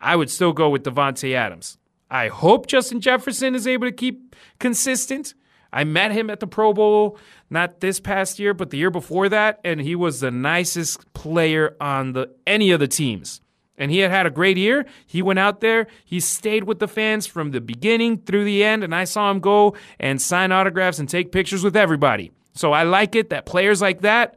I 0.00 0.16
would 0.16 0.30
still 0.30 0.52
go 0.52 0.68
with 0.70 0.82
Davante 0.82 1.34
Adams. 1.34 1.78
I 2.10 2.28
hope 2.28 2.66
Justin 2.66 3.00
Jefferson 3.00 3.54
is 3.54 3.66
able 3.66 3.86
to 3.86 3.92
keep 3.92 4.34
consistent. 4.58 5.34
I 5.72 5.84
met 5.84 6.10
him 6.10 6.30
at 6.30 6.40
the 6.40 6.46
Pro 6.46 6.72
Bowl, 6.72 7.16
not 7.48 7.80
this 7.80 8.00
past 8.00 8.38
year, 8.38 8.52
but 8.52 8.70
the 8.70 8.78
year 8.78 8.90
before 8.90 9.28
that, 9.28 9.60
and 9.64 9.80
he 9.80 9.94
was 9.94 10.20
the 10.20 10.32
nicest 10.32 11.12
player 11.12 11.76
on 11.80 12.12
the 12.12 12.30
any 12.46 12.72
of 12.72 12.80
the 12.80 12.88
teams. 12.88 13.40
And 13.78 13.90
he 13.90 13.98
had 13.98 14.10
had 14.10 14.26
a 14.26 14.30
great 14.30 14.58
year. 14.58 14.84
He 15.06 15.22
went 15.22 15.38
out 15.38 15.60
there, 15.60 15.86
he 16.04 16.20
stayed 16.20 16.64
with 16.64 16.80
the 16.80 16.88
fans 16.88 17.26
from 17.26 17.52
the 17.52 17.60
beginning 17.60 18.18
through 18.18 18.44
the 18.44 18.64
end, 18.64 18.82
and 18.82 18.94
I 18.94 19.04
saw 19.04 19.30
him 19.30 19.40
go 19.40 19.76
and 19.98 20.20
sign 20.20 20.52
autographs 20.52 20.98
and 20.98 21.08
take 21.08 21.32
pictures 21.32 21.62
with 21.62 21.76
everybody. 21.76 22.32
So 22.52 22.72
I 22.72 22.82
like 22.82 23.14
it 23.14 23.30
that 23.30 23.46
players 23.46 23.80
like 23.80 24.00
that, 24.00 24.36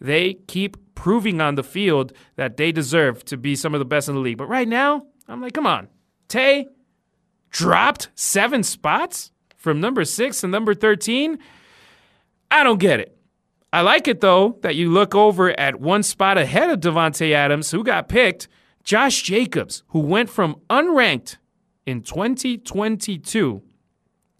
they 0.00 0.34
keep 0.48 0.76
proving 0.94 1.40
on 1.40 1.54
the 1.54 1.62
field 1.62 2.12
that 2.36 2.56
they 2.56 2.72
deserve 2.72 3.24
to 3.26 3.36
be 3.36 3.54
some 3.54 3.74
of 3.74 3.78
the 3.78 3.84
best 3.84 4.08
in 4.08 4.14
the 4.14 4.20
league. 4.20 4.38
But 4.38 4.48
right 4.48 4.66
now, 4.66 5.06
I'm 5.28 5.40
like, 5.40 5.52
come 5.52 5.66
on. 5.66 5.88
Tay 6.28 6.66
dropped 7.50 8.08
seven 8.14 8.62
spots? 8.62 9.32
from 9.60 9.78
number 9.78 10.04
six 10.06 10.40
to 10.40 10.48
number 10.48 10.74
13. 10.74 11.38
I 12.50 12.64
don't 12.64 12.80
get 12.80 12.98
it. 12.98 13.16
I 13.72 13.82
like 13.82 14.08
it 14.08 14.20
though 14.20 14.58
that 14.62 14.74
you 14.74 14.90
look 14.90 15.14
over 15.14 15.50
at 15.60 15.80
one 15.80 16.02
spot 16.02 16.38
ahead 16.38 16.70
of 16.70 16.80
Davante 16.80 17.32
Adams, 17.32 17.70
who 17.70 17.84
got 17.84 18.08
picked, 18.08 18.48
Josh 18.82 19.22
Jacobs, 19.22 19.84
who 19.88 20.00
went 20.00 20.30
from 20.30 20.56
unranked 20.70 21.36
in 21.86 22.02
2022 22.02 23.62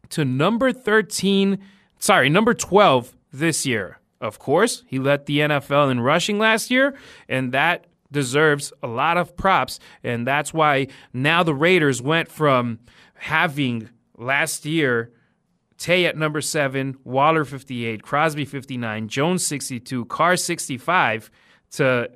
to 0.09 0.25
number 0.25 0.73
13, 0.73 1.59
sorry, 1.99 2.29
number 2.29 2.55
12 2.55 3.15
this 3.33 3.67
year. 3.67 3.99
Of 4.21 4.39
course, 4.39 4.83
he 4.87 4.99
led 4.99 5.27
the 5.27 5.39
NFL 5.41 5.91
in 5.91 6.01
rushing 6.01 6.39
last 6.39 6.71
year, 6.71 6.95
and 7.29 7.53
that 7.53 7.87
deserves 8.13 8.73
a 8.83 8.87
lot 8.87 9.17
of 9.17 9.37
props. 9.37 9.79
And 10.03 10.27
that's 10.27 10.53
why 10.53 10.89
now 11.13 11.43
the 11.43 11.55
Raiders 11.55 12.03
went 12.03 12.29
from 12.29 12.81
having 13.15 13.89
last 14.17 14.65
year, 14.65 15.13
Tay 15.79 16.05
at 16.05 16.17
number 16.17 16.41
seven, 16.41 16.97
Waller 17.05 17.45
58, 17.45 18.03
Crosby 18.03 18.45
59, 18.45 19.09
Jones 19.09 19.47
62, 19.47 20.05
Carr 20.07 20.37
65, 20.37 21.31
to 21.73 22.11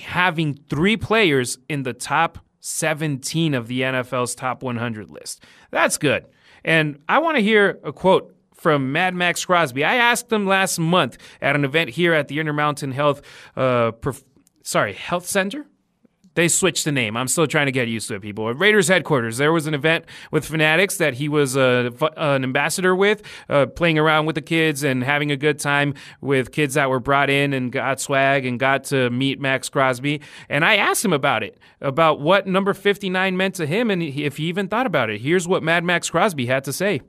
having 0.00 0.54
three 0.68 0.96
players 0.96 1.58
in 1.68 1.84
the 1.84 1.92
top 1.92 2.38
17 2.60 3.54
of 3.54 3.68
the 3.68 3.82
NFL's 3.82 4.34
top 4.34 4.62
100 4.62 5.08
list. 5.10 5.44
That's 5.70 5.98
good. 5.98 6.26
And 6.64 6.98
I 7.08 7.18
want 7.18 7.36
to 7.36 7.42
hear 7.42 7.78
a 7.84 7.92
quote 7.92 8.34
from 8.54 8.90
Mad 8.90 9.14
Maxx 9.14 9.44
Crosby. 9.44 9.84
I 9.84 9.96
asked 9.96 10.32
him 10.32 10.46
last 10.46 10.78
month 10.78 11.18
at 11.40 11.54
an 11.54 11.64
event 11.64 11.90
here 11.90 12.12
at 12.12 12.26
the 12.26 12.40
Intermountain 12.40 12.90
Health, 12.90 13.22
uh, 13.54 13.92
sorry, 14.66 14.92
Health 14.92 15.26
Center 15.26 15.66
they 16.36 16.48
switched 16.48 16.84
the 16.84 16.92
name. 16.92 17.16
I'm 17.16 17.28
still 17.28 17.46
trying 17.46 17.66
to 17.66 17.72
get 17.72 17.88
used 17.88 18.08
to 18.08 18.14
it, 18.14 18.22
people. 18.22 18.48
At 18.48 18.58
Raiders 18.58 18.88
headquarters, 18.88 19.38
there 19.38 19.52
was 19.52 19.66
an 19.66 19.74
event 19.74 20.04
with 20.30 20.44
Fanatics 20.44 20.98
that 20.98 21.14
he 21.14 21.28
was 21.28 21.56
uh, 21.56 21.90
an 22.16 22.44
ambassador 22.44 22.94
with, 22.94 23.22
uh, 23.48 23.66
playing 23.66 23.98
around 23.98 24.26
with 24.26 24.34
the 24.34 24.42
kids 24.42 24.84
and 24.84 25.02
having 25.02 25.32
a 25.32 25.36
good 25.36 25.58
time 25.58 25.94
with 26.20 26.52
kids 26.52 26.74
that 26.74 26.88
were 26.90 27.00
brought 27.00 27.30
in 27.30 27.52
and 27.52 27.72
got 27.72 28.00
swag 28.00 28.44
and 28.44 28.60
got 28.60 28.84
to 28.84 29.10
meet 29.10 29.40
Maxx 29.40 29.68
Crosby. 29.68 30.20
And 30.48 30.64
I 30.64 30.76
asked 30.76 31.04
him 31.04 31.12
about 31.12 31.42
it, 31.42 31.58
about 31.80 32.20
what 32.20 32.46
number 32.46 32.74
59 32.74 33.36
meant 33.36 33.54
to 33.56 33.66
him 33.66 33.90
and 33.90 34.02
if 34.02 34.36
he 34.36 34.44
even 34.44 34.68
thought 34.68 34.86
about 34.86 35.08
it. 35.10 35.22
Here's 35.22 35.48
what 35.48 35.62
Mad 35.62 35.84
Maxx 35.84 36.10
Crosby 36.10 36.46
had 36.46 36.64
to 36.64 36.72
say. 36.72 37.00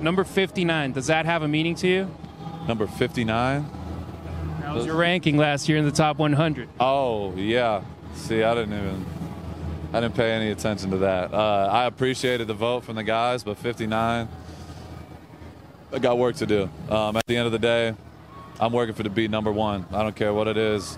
Number 0.00 0.24
59, 0.24 0.92
does 0.92 1.06
that 1.06 1.24
have 1.24 1.42
a 1.42 1.48
meaning 1.48 1.76
to 1.76 1.88
you? 1.88 2.10
Number 2.66 2.88
59? 2.88 3.81
How 4.72 4.78
was 4.78 4.86
your 4.86 4.96
ranking 4.96 5.36
last 5.36 5.68
year 5.68 5.76
in 5.76 5.84
the 5.84 5.90
top 5.90 6.16
100? 6.16 6.66
Oh, 6.80 7.34
yeah. 7.36 7.82
See, 8.14 8.42
I 8.42 8.54
didn't 8.54 8.72
even. 8.72 9.04
I 9.92 10.00
didn't 10.00 10.14
pay 10.14 10.32
any 10.32 10.50
attention 10.50 10.90
to 10.92 10.96
that. 10.98 11.34
Uh, 11.34 11.68
I 11.70 11.84
appreciated 11.84 12.46
the 12.46 12.54
vote 12.54 12.82
from 12.84 12.96
the 12.96 13.02
guys, 13.02 13.44
but 13.44 13.58
59, 13.58 14.26
I 15.92 15.98
got 15.98 16.16
work 16.16 16.36
to 16.36 16.46
do. 16.46 16.70
Um, 16.88 17.18
at 17.18 17.26
the 17.26 17.36
end 17.36 17.44
of 17.44 17.52
the 17.52 17.58
day, 17.58 17.94
I'm 18.58 18.72
working 18.72 18.94
for 18.94 19.02
the 19.02 19.10
beat 19.10 19.30
number 19.30 19.52
one. 19.52 19.84
I 19.92 20.02
don't 20.02 20.16
care 20.16 20.32
what 20.32 20.48
it 20.48 20.56
is. 20.56 20.96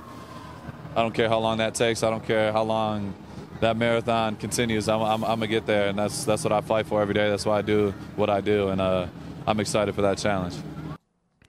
I 0.94 1.02
don't 1.02 1.12
care 1.12 1.28
how 1.28 1.40
long 1.40 1.58
that 1.58 1.74
takes. 1.74 2.04
I 2.04 2.10
don't 2.10 2.24
care 2.24 2.52
how 2.52 2.62
long 2.62 3.12
that 3.58 3.76
marathon 3.76 4.36
continues. 4.36 4.88
I'm, 4.88 5.02
I'm, 5.02 5.24
I'm 5.24 5.40
gonna 5.40 5.48
get 5.48 5.66
there, 5.66 5.88
and 5.88 5.98
that's 5.98 6.22
that's 6.24 6.44
what 6.44 6.52
I 6.52 6.60
fight 6.60 6.86
for 6.86 7.02
every 7.02 7.14
day. 7.14 7.28
That's 7.28 7.44
why 7.44 7.58
I 7.58 7.62
do 7.62 7.92
what 8.14 8.30
I 8.30 8.40
do, 8.40 8.68
and 8.68 8.80
uh, 8.80 9.08
I'm 9.48 9.58
excited 9.58 9.96
for 9.96 10.02
that 10.02 10.18
challenge. 10.18 10.54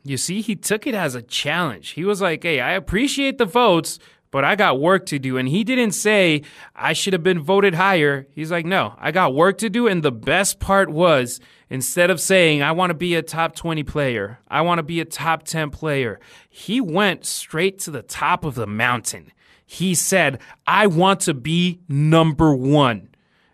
You 0.06 0.18
see, 0.18 0.42
he 0.42 0.56
took 0.56 0.88
it 0.88 0.96
as 0.96 1.16
a 1.16 1.22
challenge. 1.22 1.90
He 1.90 2.06
was 2.06 2.22
like, 2.22 2.44
"Hey, 2.44 2.60
I 2.60 2.72
appreciate 2.72 3.38
the 3.38 3.46
votes." 3.46 4.00
but 4.36 4.44
I 4.44 4.58
got 4.58 4.82
work 4.82 5.06
to 5.06 5.18
do. 5.18 5.38
And 5.38 5.48
he 5.48 5.64
didn't 5.64 5.94
say 5.94 6.42
I 6.76 6.92
should 6.92 7.14
have 7.14 7.24
been 7.24 7.40
voted 7.40 7.76
higher. 7.76 8.28
He's 8.32 8.52
like, 8.52 8.66
no, 8.66 8.94
I 8.98 9.12
got 9.12 9.34
work 9.34 9.60
to 9.60 9.70
do. 9.70 9.88
And 9.88 10.04
the 10.04 10.12
best 10.12 10.60
part 10.60 10.90
was 10.90 11.40
instead 11.70 12.10
of 12.10 12.20
saying, 12.20 12.62
I 12.62 12.74
want 12.74 12.90
to 12.90 12.96
be 12.96 13.16
a 13.16 13.22
top 13.22 13.56
20 13.56 13.84
player, 13.84 14.40
I 14.50 14.60
want 14.60 14.80
to 14.80 14.84
be 14.84 15.00
a 15.00 15.06
top 15.06 15.44
10 15.44 15.70
player, 15.70 16.20
he 16.50 16.82
went 16.82 17.26
straight 17.26 17.80
to 17.80 17.92
the 17.92 18.02
top 18.02 18.44
of 18.44 18.56
the 18.56 18.68
mountain. 18.68 19.32
He 19.66 19.96
said, 19.96 20.40
I 20.68 20.88
want 20.88 21.22
to 21.22 21.34
be 21.34 21.80
number 21.88 22.54
one. 22.54 23.08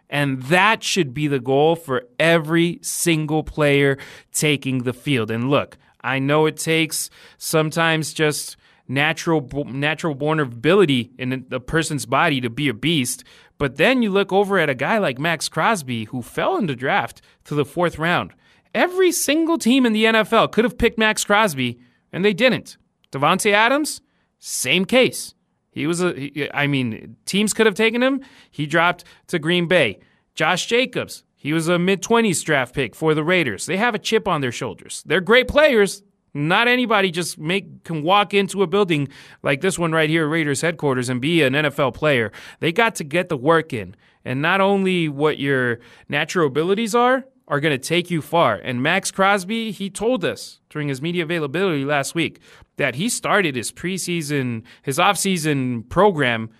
And 0.09 0.41
that 0.43 0.83
should 0.83 1.13
be 1.13 1.27
the 1.27 1.39
goal 1.39 1.75
for 1.75 2.07
every 2.19 2.79
single 2.81 3.43
player 3.43 3.99
taking 4.33 4.79
the 4.79 4.93
field. 4.93 5.29
And 5.29 5.51
look, 5.51 5.77
I 6.01 6.19
know 6.19 6.45
it 6.45 6.57
takes 6.57 7.09
sometimes 7.37 8.13
just 8.13 8.57
natural 8.87 9.47
natural 9.67 10.15
born 10.15 10.39
ability 10.39 11.11
in 11.17 11.45
a 11.51 11.59
person's 11.59 12.05
body 12.05 12.41
to 12.41 12.49
be 12.49 12.67
a 12.67 12.73
beast. 12.73 13.23
But 13.57 13.77
then 13.77 14.01
you 14.01 14.09
look 14.09 14.33
over 14.33 14.57
at 14.57 14.69
a 14.69 14.75
guy 14.75 14.97
like 14.97 15.19
Maxx 15.19 15.47
Crosby 15.47 16.05
who 16.05 16.21
fell 16.21 16.57
in 16.57 16.65
the 16.65 16.75
draft 16.75 17.21
to 17.45 17.55
the 17.55 17.65
fourth 17.65 17.99
round. 17.99 18.33
Every 18.73 19.11
single 19.11 19.57
team 19.57 19.85
in 19.85 19.93
the 19.93 20.05
NFL 20.05 20.51
could 20.51 20.63
have 20.63 20.77
picked 20.77 20.97
Maxx 20.97 21.23
Crosby, 21.23 21.79
and 22.11 22.23
they 22.25 22.33
didn't. 22.33 22.77
Davante 23.11 23.51
Adams, 23.51 24.01
same 24.39 24.85
case. 24.85 25.35
He 25.71 25.87
was 25.87 26.01
a. 26.01 26.49
I 26.57 26.67
mean, 26.67 27.15
teams 27.25 27.53
could 27.53 27.65
have 27.65 27.75
taken 27.75 28.01
him. 28.01 28.21
He 28.49 28.65
dropped 28.65 29.03
to 29.27 29.39
Green 29.39 29.67
Bay. 29.67 29.99
Josh 30.35 30.65
Jacobs, 30.65 31.23
he 31.41 31.53
was 31.53 31.67
a 31.67 31.79
mid 31.79 32.03
20s 32.03 32.43
draft 32.43 32.75
pick 32.75 32.95
for 32.95 33.15
the 33.15 33.23
Raiders. 33.23 33.65
They 33.65 33.77
have 33.77 33.95
a 33.95 33.99
chip 33.99 34.27
on 34.27 34.41
their 34.41 34.51
shoulders. 34.51 35.01
They're 35.07 35.21
great 35.21 35.47
players. 35.47 36.03
Not 36.35 36.67
anybody 36.67 37.09
just 37.09 37.39
make 37.39 37.83
can 37.83 38.03
walk 38.03 38.35
into 38.35 38.61
a 38.61 38.67
building 38.67 39.07
like 39.41 39.61
this 39.61 39.79
one 39.79 39.91
right 39.91 40.07
here, 40.07 40.27
Raiders 40.27 40.61
headquarters, 40.61 41.09
and 41.09 41.19
be 41.19 41.41
an 41.41 41.53
NFL 41.53 41.95
player. 41.95 42.31
They 42.59 42.71
got 42.71 42.93
to 42.95 43.03
get 43.03 43.29
the 43.29 43.37
work 43.37 43.73
in, 43.73 43.95
and 44.23 44.39
not 44.39 44.61
only 44.61 45.09
what 45.09 45.39
your 45.39 45.79
natural 46.07 46.45
abilities 46.45 46.93
are 46.93 47.25
are 47.47 47.59
going 47.59 47.77
to 47.77 47.87
take 47.87 48.11
you 48.11 48.21
far. 48.21 48.55
And 48.55 48.83
Maxx 48.83 49.09
Crosby, 49.09 49.71
he 49.71 49.89
told 49.89 50.23
us 50.23 50.61
during 50.69 50.89
his 50.89 51.01
media 51.01 51.23
availability 51.23 51.83
last 51.83 52.13
week 52.13 52.39
that 52.77 52.95
he 52.95 53.09
started 53.09 53.55
his 53.55 53.71
preseason, 53.71 54.61
his 54.83 54.99
offseason 54.99 55.89
program 55.89 56.51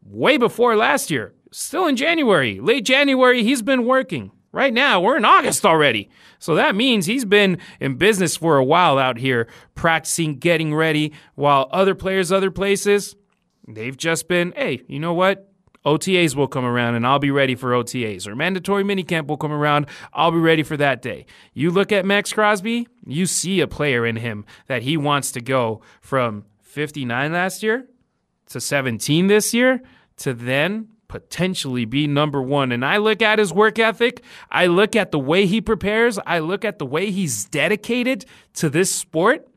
way 0.00 0.36
before 0.36 0.76
last 0.76 1.10
year. 1.10 1.34
Still 1.50 1.86
in 1.86 1.96
January, 1.96 2.60
late 2.60 2.84
January, 2.84 3.42
he's 3.42 3.62
been 3.62 3.84
working. 3.84 4.30
Right 4.50 4.72
now, 4.72 5.00
we're 5.00 5.16
in 5.16 5.24
August 5.24 5.66
already. 5.66 6.08
So 6.38 6.54
that 6.54 6.74
means 6.74 7.06
he's 7.06 7.24
been 7.24 7.58
in 7.80 7.96
business 7.96 8.36
for 8.36 8.56
a 8.56 8.64
while 8.64 8.98
out 8.98 9.18
here, 9.18 9.46
practicing, 9.74 10.38
getting 10.38 10.74
ready, 10.74 11.12
while 11.34 11.68
other 11.70 11.94
players, 11.94 12.32
other 12.32 12.50
places, 12.50 13.14
they've 13.66 13.96
just 13.96 14.26
been, 14.26 14.52
hey, 14.56 14.82
you 14.88 14.98
know 14.98 15.12
what? 15.12 15.52
OTAs 15.84 16.34
will 16.34 16.48
come 16.48 16.64
around 16.64 16.96
and 16.96 17.06
I'll 17.06 17.18
be 17.18 17.30
ready 17.30 17.54
for 17.54 17.70
OTAs, 17.72 18.26
or 18.26 18.34
mandatory 18.34 18.84
minicamp 18.84 19.26
will 19.26 19.36
come 19.36 19.52
around. 19.52 19.86
I'll 20.12 20.32
be 20.32 20.38
ready 20.38 20.62
for 20.62 20.76
that 20.76 21.02
day. 21.02 21.26
You 21.54 21.70
look 21.70 21.92
at 21.92 22.04
Maxx 22.04 22.32
Crosby, 22.32 22.88
you 23.06 23.26
see 23.26 23.60
a 23.60 23.66
player 23.66 24.04
in 24.04 24.16
him 24.16 24.44
that 24.66 24.82
he 24.82 24.96
wants 24.96 25.30
to 25.32 25.40
go 25.40 25.80
from 26.00 26.44
59 26.62 27.32
last 27.32 27.62
year 27.62 27.86
to 28.46 28.60
17 28.60 29.28
this 29.28 29.54
year 29.54 29.82
to 30.16 30.34
then 30.34 30.88
potentially 31.08 31.84
be 31.84 32.06
number 32.06 32.40
one. 32.40 32.70
And 32.70 32.84
I 32.84 32.98
look 32.98 33.22
at 33.22 33.38
his 33.38 33.52
work 33.52 33.78
ethic, 33.78 34.22
I 34.50 34.66
look 34.66 34.94
at 34.94 35.10
the 35.10 35.18
way 35.18 35.46
he 35.46 35.60
prepares, 35.60 36.18
I 36.26 36.38
look 36.38 36.64
at 36.64 36.78
the 36.78 36.86
way 36.86 37.10
he's 37.10 37.46
dedicated 37.46 38.26
to 38.54 38.68
this 38.68 38.94
sport. 38.94 39.48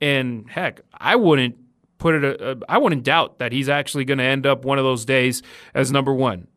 And 0.00 0.48
heck, 0.50 0.82
I 0.92 1.16
wouldn't 1.16 1.56
put 1.98 2.22
it, 2.22 2.40
uh, 2.40 2.56
I 2.68 2.78
wouldn't 2.78 3.02
doubt 3.02 3.38
that 3.38 3.52
he's 3.52 3.68
actually 3.68 4.04
going 4.04 4.18
to 4.18 4.24
end 4.24 4.46
up 4.46 4.64
one 4.64 4.78
of 4.78 4.84
those 4.84 5.04
days 5.04 5.42
as 5.72 5.90
number 5.90 6.12
one. 6.12 6.48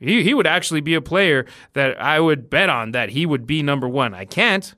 He, 0.00 0.22
he 0.22 0.34
would 0.34 0.46
actually 0.46 0.80
be 0.80 0.94
a 0.94 1.00
player 1.02 1.46
that 1.74 2.00
I 2.00 2.20
would 2.20 2.50
bet 2.50 2.68
on 2.68 2.92
that 2.92 3.10
he 3.10 3.26
would 3.26 3.46
be 3.46 3.62
number 3.62 3.88
one. 3.88 4.14
I 4.14 4.24
can't. 4.24 4.74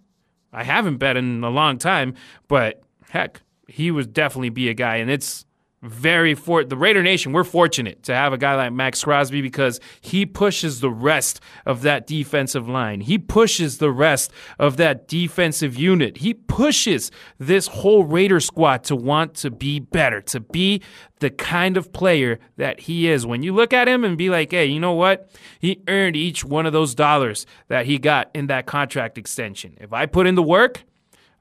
I 0.53 0.65
haven't 0.65 0.97
bet 0.97 1.17
in 1.17 1.45
a 1.45 1.51
long 1.51 1.79
time, 1.79 2.15
but 2.49 2.83
heck, 3.11 3.43
he 3.69 3.91
would 3.91 4.13
definitely 4.13 4.51
be 4.51 4.69
a 4.69 4.75
guy. 4.75 4.97
And 4.97 5.11
it's 5.11 5.45
very 5.83 6.35
for 6.35 6.65
the 6.65 6.77
Raider 6.77 7.03
Nation. 7.03 7.33
We're 7.33 7.45
fortunate 7.45 8.03
to 8.05 8.15
have 8.15 8.33
a 8.33 8.39
guy 8.39 8.55
like 8.55 8.73
Maxx 8.73 9.05
Crosby 9.05 9.43
because 9.43 9.79
he 10.01 10.25
pushes 10.25 10.81
the 10.81 10.91
rest 10.91 11.41
of 11.65 11.83
that 11.83 12.07
defensive 12.07 12.69
line. 12.69 13.01
He 13.01 13.19
pushes 13.19 13.79
the 13.79 13.91
rest 13.91 14.33
of 14.59 14.77
that 14.79 15.07
defensive 15.07 15.77
unit. 15.77 16.19
He 16.19 16.35
pushes 16.35 17.11
this 17.39 17.67
whole 17.69 18.05
Raider 18.05 18.41
squad 18.41 18.85
to 18.85 18.97
want 18.97 19.35
to 19.35 19.51
be 19.51 19.79
better, 19.81 20.21
to 20.23 20.41
be 20.41 20.83
the 21.21 21.31
kind 21.31 21.77
of 21.77 21.93
player 21.93 22.39
that 22.57 22.81
he 22.81 23.09
is. 23.09 23.27
When 23.27 23.43
you 23.43 23.55
look 23.55 23.73
at 23.73 23.89
him 23.89 24.05
and 24.05 24.19
be 24.19 24.31
like, 24.31 24.51
hey, 24.51 24.67
you 24.67 24.81
know 24.81 24.93
what? 24.93 25.31
He 25.59 25.83
earned 25.89 26.17
each 26.17 26.45
one 26.45 26.67
of 26.67 26.73
those 26.73 26.95
dollars 26.95 27.47
that 27.69 27.87
he 27.87 27.99
got 27.99 28.31
in 28.35 28.47
that 28.49 28.67
contract 28.67 29.19
extension. 29.19 29.77
If 29.81 29.93
I 29.93 30.07
put 30.07 30.27
in 30.27 30.35
the 30.35 30.43
work, 30.43 30.85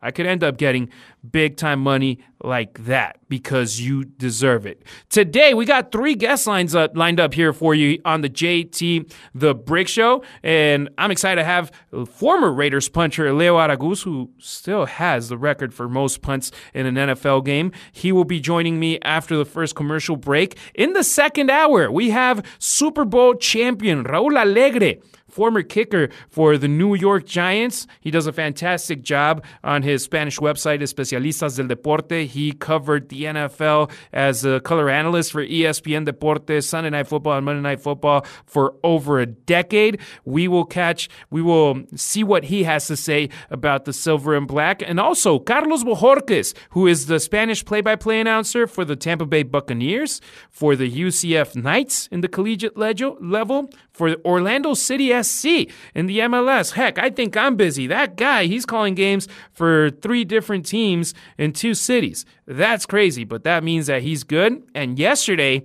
I 0.02 0.12
could 0.12 0.26
end 0.26 0.44
up 0.44 0.58
getting 0.58 0.90
big 1.30 1.58
time 1.58 1.80
money 1.80 2.20
like 2.44 2.86
that 2.86 3.18
because 3.28 3.80
you 3.80 4.04
deserve 4.04 4.66
it. 4.66 4.84
Today 5.10 5.54
we 5.54 5.66
got 5.66 5.92
three 5.92 6.16
guest 6.16 6.46
lines 6.48 6.76
up 6.76 6.96
lined 6.96 7.20
up 7.20 7.34
here 7.34 7.54
for 7.54 7.74
you 7.74 8.00
on 8.06 8.22
the 8.22 8.30
JT 8.30 9.12
the 9.34 9.56
Brick 9.56 9.88
Show, 9.88 10.24
and 10.44 10.90
I'm 10.98 11.12
excited 11.12 11.42
to 11.42 11.46
have 11.46 11.72
former 12.08 12.52
Raiders 12.52 12.88
puncher 12.88 13.34
Leo 13.34 13.58
Araguz, 13.58 14.04
who 14.04 14.30
still 14.38 14.86
has 14.86 15.30
the 15.30 15.38
record 15.38 15.74
for 15.74 15.90
most 15.90 16.22
punts 16.22 16.52
in 16.74 16.86
an 16.86 16.96
NFL 16.96 17.46
game. 17.46 17.72
He 17.92 18.12
will 18.12 18.26
be 18.26 18.40
joining 18.40 18.80
me 18.80 19.00
after 19.02 19.36
the 19.36 19.46
first 19.46 19.76
commercial 19.76 20.16
break. 20.16 20.58
In 20.76 20.94
the 20.94 21.04
second 21.04 21.50
hour, 21.50 21.92
we 21.92 22.12
have 22.12 22.46
Super 22.60 23.06
Bowl 23.06 23.34
champion 23.36 24.04
Raul 24.04 24.40
Allegre 24.40 25.00
former 25.36 25.62
kicker 25.62 26.08
for 26.30 26.58
the 26.58 26.70
New 26.70 26.96
York 26.96 27.26
Giants. 27.26 27.88
He 28.00 28.10
does 28.10 28.26
a 28.26 28.32
fantastic 28.32 29.02
job 29.02 29.44
on 29.66 29.84
his 29.84 30.02
Spanish 30.02 30.40
website, 30.40 30.80
Especialistas 30.82 31.58
del 31.58 31.68
Deporte. 31.68 32.26
He 32.26 32.54
covered 32.54 33.10
the 33.10 33.26
NFL 33.26 33.92
as 34.14 34.46
a 34.46 34.62
color 34.62 34.90
analyst 34.90 35.34
for 35.34 35.46
ESPN 35.46 36.08
Deportes, 36.08 36.64
Sunday 36.64 36.90
Night 36.90 37.08
Football, 37.08 37.34
and 37.34 37.46
Monday 37.46 37.62
Night 37.62 37.82
Football 37.82 38.26
for 38.46 38.76
over 38.82 39.20
a 39.20 39.26
decade. 39.26 40.00
We 40.24 40.48
will 40.48 40.64
catch, 40.64 41.10
we 41.30 41.42
will 41.42 41.84
see 41.96 42.24
what 42.24 42.46
he 42.46 42.64
has 42.64 42.88
to 42.88 42.96
say 42.96 43.28
about 43.50 43.84
the 43.84 43.92
silver 43.92 44.36
and 44.36 44.48
black. 44.48 44.82
And 44.82 45.02
also, 45.02 45.38
Carlos 45.38 45.84
Bojorquez, 45.84 46.54
who 46.70 46.88
is 46.88 47.08
the 47.08 47.20
Spanish 47.20 47.66
play 47.66 47.82
by 47.82 47.98
play 47.98 48.22
announcer 48.22 48.68
for 48.68 48.86
the 48.86 48.96
Tampa 48.96 49.26
Bay 49.26 49.44
Buccaneers, 49.44 50.22
for 50.50 50.78
the 50.78 50.90
UCF 50.90 51.58
Knights 51.62 52.08
in 52.08 52.22
the 52.22 52.30
collegiate 52.30 52.78
level, 52.78 53.70
for 53.92 54.16
Orlando 54.26 54.74
City 54.74 55.12
SC 55.26 55.70
in 55.94 56.06
the 56.06 56.20
MLS. 56.20 56.74
Heck, 56.74 56.98
I 57.00 57.10
think 57.10 57.36
I'm 57.36 57.56
busy. 57.56 57.88
That 57.88 58.16
guy, 58.18 58.46
he's 58.46 58.66
calling 58.66 58.96
games 58.96 59.28
for 59.52 59.90
three 59.90 60.24
different 60.24 60.66
teams 60.66 61.14
in 61.38 61.54
two 61.54 61.74
cities. 61.74 62.26
That's 62.46 62.86
crazy, 62.86 63.24
but 63.24 63.44
that 63.44 63.64
means 63.64 63.88
that 63.88 64.04
he's 64.04 64.24
good. 64.24 64.64
And 64.74 65.00
yesterday, 65.00 65.64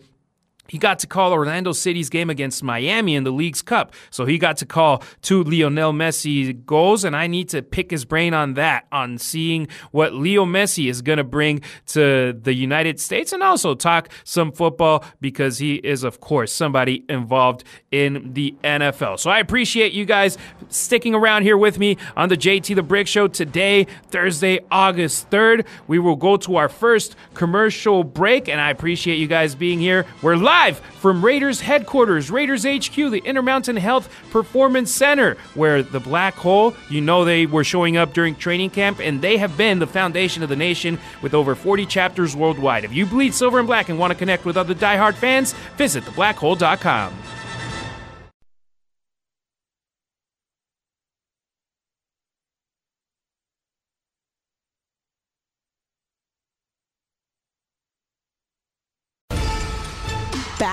he 0.71 0.79
got 0.79 1.01
to 1.01 1.09
call 1.09 1.33
Orlando 1.33 1.73
City's 1.73 2.09
game 2.09 2.31
against 2.31 2.63
Miami 2.63 3.17
in 3.17 3.25
the 3.25 3.33
League's 3.33 3.61
Cup. 3.61 3.93
So 4.11 4.25
he 4.25 4.39
got 4.39 4.57
to 4.59 4.67
call 4.67 5.03
two 5.21 5.43
Lionel 5.43 5.93
Messi 5.93 6.65
goals, 6.65 7.03
and 7.03 7.17
I 7.17 7.27
need 7.27 7.49
to 7.49 7.61
pick 7.61 7.91
his 7.91 8.05
brain 8.05 8.35
on 8.35 8.55
that, 8.55 8.87
on 8.93 9.19
seeing 9.19 9.67
what 9.91 10.15
Leo 10.15 10.45
Messi 10.45 10.89
is 10.89 11.03
going 11.03 11.17
to 11.17 11.25
bring 11.25 11.63
to 11.87 12.39
the 12.41 12.55
United 12.55 13.01
States, 13.01 13.33
and 13.33 13.43
also 13.43 13.75
talk 13.75 14.11
some 14.23 14.53
football 14.53 15.05
because 15.21 15.59
he 15.59 15.75
is, 15.75 16.05
of 16.05 16.21
course, 16.21 16.53
somebody 16.53 17.05
involved 17.09 17.65
in 17.91 18.33
the 18.35 18.55
NFL. 18.63 19.19
So 19.19 19.29
I 19.29 19.41
appreciate 19.41 19.93
you 19.93 20.05
guys 20.05 20.39
sticking 20.69 21.17
around 21.17 21.43
here 21.43 21.59
with 21.59 21.81
me 21.81 21.97
on 22.17 22.29
the 22.29 22.37
JT 22.37 22.77
the 22.77 22.85
Brick 22.85 23.09
Show 23.09 23.27
today, 23.27 23.89
Thursday, 24.11 24.61
August 24.71 25.31
3rd. 25.31 25.67
We 25.89 25.99
will 25.99 26.15
go 26.15 26.37
to 26.37 26.55
our 26.55 26.69
first 26.69 27.17
commercial 27.35 28.05
break, 28.05 28.49
and 28.49 28.61
I 28.61 28.71
appreciate 28.71 29.17
you 29.17 29.27
guys 29.27 29.57
being 29.57 29.81
here. 29.81 30.07
We're 30.23 30.37
live 30.37 30.60
live 30.61 30.79
from 30.79 31.25
Raiders 31.25 31.63
headquarters, 31.63 32.31
Raiders 32.31 32.65
HQ, 32.65 32.95
the 32.95 33.23
Intermountain 33.25 33.77
Health 33.77 34.15
Performance 34.31 34.95
Center, 34.95 35.37
where 35.55 35.83
the 35.83 36.01
Black 36.01 36.35
Hole, 36.35 36.75
you 36.91 37.01
know, 37.01 37.25
they 37.25 37.47
were 37.47 37.65
showing 37.65 37.97
up 37.97 38.13
during 38.13 38.35
training 38.35 38.69
camp, 38.69 39.01
and 39.01 39.23
they 39.23 39.39
have 39.39 39.57
been 39.57 39.79
the 39.79 39.87
foundation 39.87 40.43
of 40.43 40.51
the 40.51 40.57
nation 40.57 40.99
with 41.23 41.33
over 41.33 41.55
40 41.55 41.87
chapters 41.87 42.37
worldwide. 42.37 42.85
If 42.85 42.93
you 42.93 43.07
bleed 43.07 43.33
silver 43.33 43.59
and 43.59 43.67
black 43.67 43.89
and 43.89 43.99
want 43.99 44.11
to 44.13 44.19
connect 44.19 44.45
with 44.45 44.59
other 44.59 44.75
diehard 44.75 45.15
fans, 45.15 45.55
visit 45.79 46.05
theblackhole.com. 46.05 47.15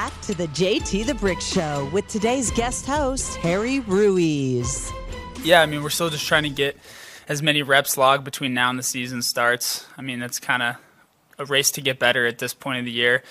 Back 0.07 0.21
to 0.21 0.35
the 0.35 0.47
JT 0.47 1.05
the 1.05 1.15
Brick 1.15 1.41
Show 1.41 1.89
with 1.91 2.07
today's 2.07 2.49
guest 2.51 2.85
host, 2.85 3.35
Harry 3.39 3.81
Ruiz. 3.81 4.89
Yeah, 5.43 5.61
I 5.61 5.65
mean, 5.65 5.83
we're 5.83 5.89
still 5.89 6.09
just 6.09 6.25
trying 6.25 6.43
to 6.43 6.49
get 6.49 6.77
as 7.27 7.43
many 7.43 7.61
reps 7.61 7.97
logged 7.97 8.23
between 8.23 8.53
now 8.53 8.69
and 8.69 8.79
the 8.79 8.83
season 8.83 9.21
starts. 9.21 9.85
I 9.97 10.01
mean, 10.01 10.19
that's 10.19 10.39
kind 10.39 10.63
of 10.63 10.75
a 11.37 11.43
race 11.43 11.71
to 11.71 11.81
get 11.81 11.99
better 11.99 12.25
at 12.25 12.37
this 12.37 12.53
point 12.53 12.79
of 12.79 12.85
the 12.85 12.91
year. 12.91 13.21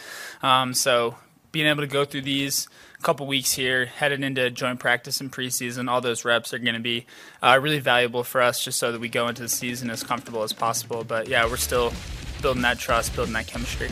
Um, 0.42 0.74
so 0.74 1.16
being 1.50 1.64
able 1.64 1.80
to 1.80 1.86
go 1.86 2.04
through 2.04 2.22
these 2.22 2.68
couple 3.00 3.26
weeks 3.26 3.54
here, 3.54 3.86
headed 3.86 4.22
into 4.22 4.50
joint 4.50 4.78
practice 4.78 5.18
and 5.18 5.32
preseason, 5.32 5.88
all 5.88 6.02
those 6.02 6.26
reps 6.26 6.52
are 6.52 6.58
going 6.58 6.74
to 6.74 6.80
be 6.80 7.06
uh, 7.42 7.58
really 7.58 7.80
valuable 7.80 8.22
for 8.22 8.42
us 8.42 8.62
just 8.62 8.78
so 8.78 8.92
that 8.92 9.00
we 9.00 9.08
go 9.08 9.28
into 9.28 9.40
the 9.40 9.48
season 9.48 9.88
as 9.88 10.02
comfortable 10.02 10.42
as 10.42 10.52
possible. 10.52 11.04
But 11.04 11.26
yeah, 11.26 11.46
we're 11.46 11.56
still 11.56 11.94
building 12.42 12.60
that 12.62 12.78
trust, 12.78 13.14
building 13.14 13.32
that 13.32 13.46
chemistry. 13.46 13.88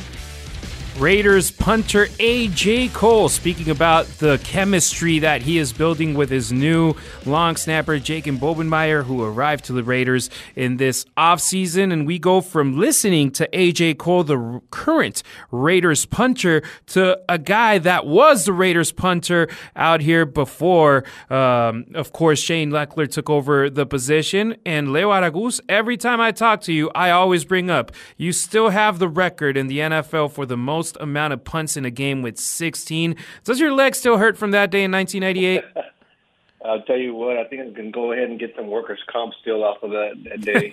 Raiders 0.99 1.51
punter 1.51 2.07
A.J. 2.21 2.89
Cole 2.89 3.29
speaking 3.29 3.69
about 3.69 4.07
the 4.19 4.39
chemistry 4.45 5.19
that 5.19 5.43
he 5.43 5.59
is 5.59 5.73
building 5.73 6.15
with 6.15 6.31
his 6.31 6.53
new 6.53 6.95
long 7.27 7.57
snapper, 7.57 7.99
Jacob 7.99 8.37
Bobenmoyer, 8.37 9.03
who 9.03 9.25
arrived 9.25 9.65
to 9.65 9.73
the 9.73 9.83
Raiders 9.83 10.31
in 10.55 10.77
this 10.77 11.05
offseason. 11.17 11.93
And 11.93 12.07
we 12.07 12.21
go 12.21 12.41
from 12.41 12.79
listening 12.79 13.33
to 13.33 13.49
A.J. 13.53 13.95
Cole, 13.95 14.23
the 14.23 14.61
current 14.71 15.25
Raiders 15.51 16.07
punter, 16.07 16.63
to 16.87 17.19
a 17.29 17.39
guy 17.39 17.79
that 17.79 18.07
was 18.07 18.45
the 18.45 18.53
Raiders 18.53 18.93
punter 18.93 19.49
out 19.75 20.01
here 20.01 20.25
before, 20.25 21.03
um, 21.29 21.87
of 21.95 22.13
course, 22.13 22.39
Shane 22.39 22.71
Lechler 22.71 23.11
took 23.11 23.29
over 23.29 23.69
the 23.69 23.85
position. 23.85 24.57
And 24.65 24.93
Leo 24.93 25.11
Araguz, 25.11 25.61
every 25.69 25.97
time 25.97 26.21
I 26.21 26.31
talk 26.31 26.61
to 26.63 26.73
you, 26.73 26.91
I 26.95 27.11
always 27.11 27.45
bring 27.45 27.69
up 27.69 27.91
you 28.17 28.33
still 28.33 28.69
have 28.69 29.01
the 29.01 29.09
record 29.09 29.57
in 29.57 29.67
the 29.67 29.79
NFL 29.79 30.31
for 30.31 30.47
the 30.47 30.57
most 30.57 30.84
most 30.85 30.99
amount 31.01 31.33
of 31.33 31.43
punts 31.43 31.79
in 31.79 31.87
a 31.87 31.91
game 31.91 32.21
with 32.21 32.39
16. 32.39 33.17
Does 33.45 33.59
your 33.59 33.73
leg 33.73 33.95
still 33.95 34.19
hurt 34.19 34.37
from 34.37 34.51
that 34.51 34.71
day 34.71 34.85
in 34.85 34.93
1998? 34.93 35.65
I'll 36.65 36.83
tell 36.83 36.99
you 36.99 37.15
what, 37.15 37.39
I 37.39 37.45
think 37.45 37.63
I 37.63 37.75
can 37.75 37.91
go 37.91 38.13
ahead 38.13 38.29
and 38.29 38.39
get 38.39 38.55
some 38.57 38.69
workers' 38.69 39.01
comp 39.11 39.33
still 39.41 39.65
off 39.65 39.83
of 39.83 39.91
that, 39.91 40.13
that 40.25 40.41
day. 40.41 40.71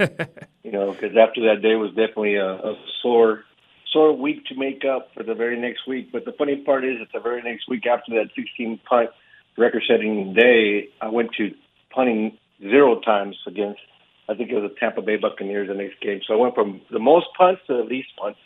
you 0.64 0.72
know, 0.72 0.92
because 0.92 1.16
after 1.18 1.42
that 1.48 1.62
day 1.62 1.76
was 1.76 1.90
definitely 1.90 2.36
a, 2.36 2.48
a 2.48 2.76
sore, 3.02 3.44
sore 3.92 4.14
week 4.14 4.46
to 4.48 4.56
make 4.56 4.84
up 4.86 5.10
for 5.14 5.24
the 5.24 5.34
very 5.34 5.60
next 5.60 5.88
week. 5.88 6.12
But 6.12 6.26
the 6.26 6.32
funny 6.34 6.58
part 6.58 6.86
is, 6.86 6.98
it's 7.02 7.12
the 7.14 7.20
very 7.20 7.42
next 7.42 7.68
week 7.70 7.86
after 7.86 8.12
that 8.16 8.32
16 8.36 8.80
punt 8.88 9.10
record-setting 9.58 10.34
day, 10.34 10.88
I 11.02 11.10
went 11.10 11.32
to 11.38 11.52
punting 11.94 12.38
zero 12.62 13.00
times 13.02 13.38
against, 13.48 13.82
I 14.30 14.36
think 14.36 14.50
it 14.50 14.56
was 14.56 14.72
the 14.72 14.76
Tampa 14.80 15.02
Bay 15.02 15.18
Buccaneers 15.18 15.68
the 15.68 15.74
next 15.74 16.00
game. 16.02 16.22
So 16.26 16.34
I 16.34 16.38
went 16.38 16.56
from 16.56 16.82
the 16.90 17.00
most 17.00 17.28
punts 17.38 17.62
to 17.68 17.76
the 17.76 17.84
least 17.84 18.10
punts 18.18 18.40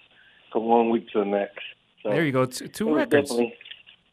from 0.56 0.66
one 0.66 0.90
week 0.90 1.10
to 1.10 1.20
the 1.20 1.26
next. 1.26 1.60
So 2.02 2.10
there 2.12 2.26
you 2.26 2.32
go, 2.32 2.46
two, 2.46 2.70
two 2.70 2.96
records. 2.96 3.30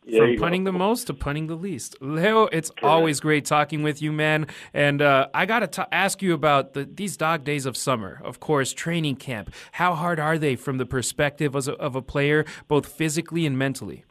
Yeah, 0.04 0.18
From 0.18 0.34
go. 0.34 0.40
punting 0.40 0.64
the 0.64 0.72
most 0.72 1.06
to 1.06 1.14
punting 1.14 1.46
the 1.46 1.54
least. 1.54 1.94
Leo, 2.00 2.46
it's 2.46 2.72
always 2.82 3.20
great 3.20 3.44
talking 3.44 3.84
with 3.84 4.02
you, 4.02 4.10
man. 4.10 4.48
And 4.74 5.00
uh, 5.00 5.28
I 5.32 5.46
got 5.46 5.70
to 5.70 5.94
ask 5.94 6.20
you 6.20 6.34
about 6.34 6.72
the, 6.72 6.84
these 6.84 7.16
dog 7.16 7.44
days 7.44 7.66
of 7.66 7.76
summer. 7.76 8.20
Of 8.24 8.40
course, 8.40 8.72
training 8.72 9.16
camp. 9.16 9.54
How 9.70 9.94
hard 9.94 10.18
are 10.18 10.38
they 10.38 10.56
from 10.56 10.78
the 10.78 10.86
perspective 10.86 11.54
as 11.54 11.68
a, 11.68 11.74
of 11.74 11.94
a 11.94 12.02
player, 12.02 12.44
both 12.66 12.86
physically 12.86 13.46
and 13.46 13.56
mentally? 13.56 14.04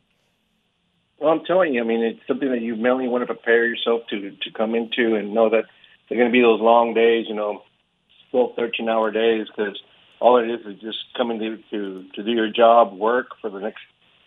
Well, 1.20 1.34
I'm 1.34 1.44
telling 1.44 1.74
you, 1.74 1.82
I 1.82 1.84
mean, 1.84 2.02
it's 2.02 2.26
something 2.26 2.50
that 2.52 2.62
you 2.62 2.78
mainly 2.78 3.10
want 3.10 3.24
to 3.24 3.26
prepare 3.26 3.66
yourself 3.66 4.04
to 4.12 4.32
to 4.32 4.52
come 4.58 4.74
into 4.76 5.16
and 5.16 5.34
know 5.34 5.50
that 5.50 5.66
they're 6.08 6.18
going 6.18 6.30
to 6.30 6.34
be 6.34 6.42
those 6.42 6.62
long 6.62 6.94
days, 6.94 7.26
you 7.28 7.36
know, 7.36 7.64
12, 8.32 8.56
13 8.56 8.88
hour 8.88 9.12
days, 9.12 9.48
because 9.48 9.78
all 10.22 10.38
it 10.38 10.48
is 10.50 10.66
is 10.66 10.80
just 10.80 11.00
coming 11.18 11.40
to, 11.40 11.58
to 11.72 12.06
to 12.14 12.24
do 12.24 12.32
your 12.32 12.50
job, 12.50 12.94
work 12.94 13.30
for 13.42 13.50
the 13.50 13.60
next 13.60 13.82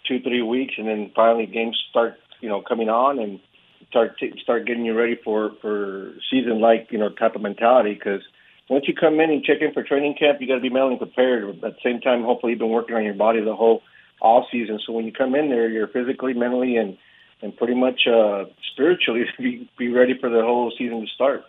two, 0.07 0.21
three 0.21 0.43
weeks, 0.43 0.75
and 0.77 0.89
then 0.89 1.11
finally 1.15 1.47
games 1.47 1.81
start, 1.89 2.17
you 2.41 2.49
know, 2.49 2.61
coming 2.61 2.89
on 2.89 3.19
and 3.19 3.41
start 3.89 4.19
t- 4.19 4.35
start 4.43 4.67
getting 4.67 4.85
you 4.85 4.93
ready 4.93 5.17
for 5.25 5.53
for 5.63 6.13
season 6.31 6.61
like 6.61 6.89
you 6.91 6.99
know 6.99 7.09
type 7.11 7.37
of 7.37 7.43
mentality. 7.43 7.95
Because 7.95 8.23
once 8.69 8.85
you 8.89 8.95
come 8.95 9.21
in 9.21 9.31
and 9.31 9.45
check 9.45 9.59
in 9.61 9.73
for 9.73 9.85
training 9.85 10.17
camp, 10.19 10.41
you 10.41 10.49
got 10.49 10.57
to 10.57 10.61
be 10.61 10.69
mentally 10.69 10.99
prepared. 10.99 11.49
At 11.49 11.61
the 11.61 11.77
same 11.85 12.01
time, 12.01 12.25
hopefully, 12.25 12.53
you've 12.53 12.59
been 12.59 12.71
working 12.71 12.97
on 12.97 13.05
your 13.05 13.15
body 13.15 13.43
the 13.43 13.55
whole 13.55 13.83
all 14.21 14.47
season. 14.51 14.81
So 14.85 14.93
when 14.93 15.05
you 15.05 15.13
come 15.13 15.35
in 15.37 15.49
there, 15.49 15.69
you're 15.69 15.89
physically, 15.89 16.35
mentally, 16.35 16.77
and 16.77 16.99
and 17.41 17.57
pretty 17.57 17.75
much 17.75 18.03
uh, 18.09 18.45
spiritually 18.73 19.27
be 19.39 19.71
be 19.79 19.89
ready 19.89 20.19
for 20.21 20.29
the 20.29 20.43
whole 20.43 20.73
season 20.77 21.01
to 21.03 21.07
start. 21.15 21.45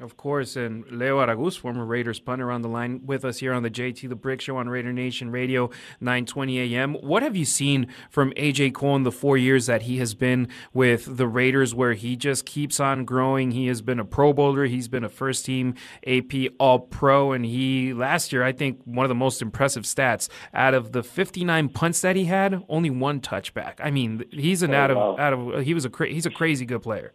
Of 0.00 0.16
course, 0.16 0.56
and 0.56 0.86
Leo 0.90 1.18
Araguz, 1.18 1.58
former 1.58 1.84
Raiders 1.84 2.18
punter, 2.20 2.50
on 2.50 2.62
the 2.62 2.68
line 2.70 3.02
with 3.04 3.22
us 3.22 3.38
here 3.38 3.52
on 3.52 3.62
the 3.62 3.68
JT 3.70 4.08
the 4.08 4.14
Brick 4.16 4.40
Show 4.40 4.56
on 4.56 4.66
Raider 4.68 4.94
Nation 4.94 5.30
Radio, 5.30 5.68
920 6.00 6.58
AM. 6.74 6.94
What 6.94 7.22
have 7.22 7.36
you 7.36 7.44
seen 7.44 7.86
from 8.08 8.32
AJ 8.32 8.72
Cole 8.72 8.96
in 8.96 9.02
the 9.02 9.12
four 9.12 9.36
years 9.36 9.66
that 9.66 9.82
he 9.82 9.98
has 9.98 10.14
been 10.14 10.48
with 10.72 11.18
the 11.18 11.26
Raiders, 11.28 11.74
where 11.74 11.92
he 11.92 12.16
just 12.16 12.46
keeps 12.46 12.80
on 12.80 13.04
growing? 13.04 13.50
He 13.50 13.66
has 13.66 13.82
been 13.82 14.00
a 14.00 14.04
Pro 14.06 14.32
Bowler, 14.32 14.64
he's 14.64 14.88
been 14.88 15.04
a 15.04 15.10
first 15.10 15.44
team 15.44 15.74
AP 16.06 16.32
All 16.58 16.78
Pro, 16.78 17.32
and 17.32 17.44
he 17.44 17.92
last 17.92 18.32
year, 18.32 18.42
I 18.42 18.52
think, 18.52 18.80
one 18.86 19.04
of 19.04 19.10
the 19.10 19.14
most 19.14 19.42
impressive 19.42 19.82
stats 19.84 20.30
out 20.54 20.72
of 20.72 20.92
the 20.92 21.02
59 21.02 21.68
punts 21.68 22.00
that 22.00 22.16
he 22.16 22.24
had, 22.24 22.64
only 22.70 22.88
one 22.88 23.20
touchback. 23.20 23.74
I 23.82 23.90
mean, 23.90 24.24
he's 24.30 24.62
an 24.62 24.72
Oh, 24.72 24.78
out 24.78 24.90
of 24.90 24.96
wow. 24.96 25.16
out 25.18 25.32
of 25.34 25.62
he 25.64 25.74
was 25.74 25.84
a 25.84 25.90
cra- 25.90 26.08
he's 26.08 26.24
a 26.24 26.30
crazy 26.30 26.64
good 26.64 26.82
player. 26.82 27.12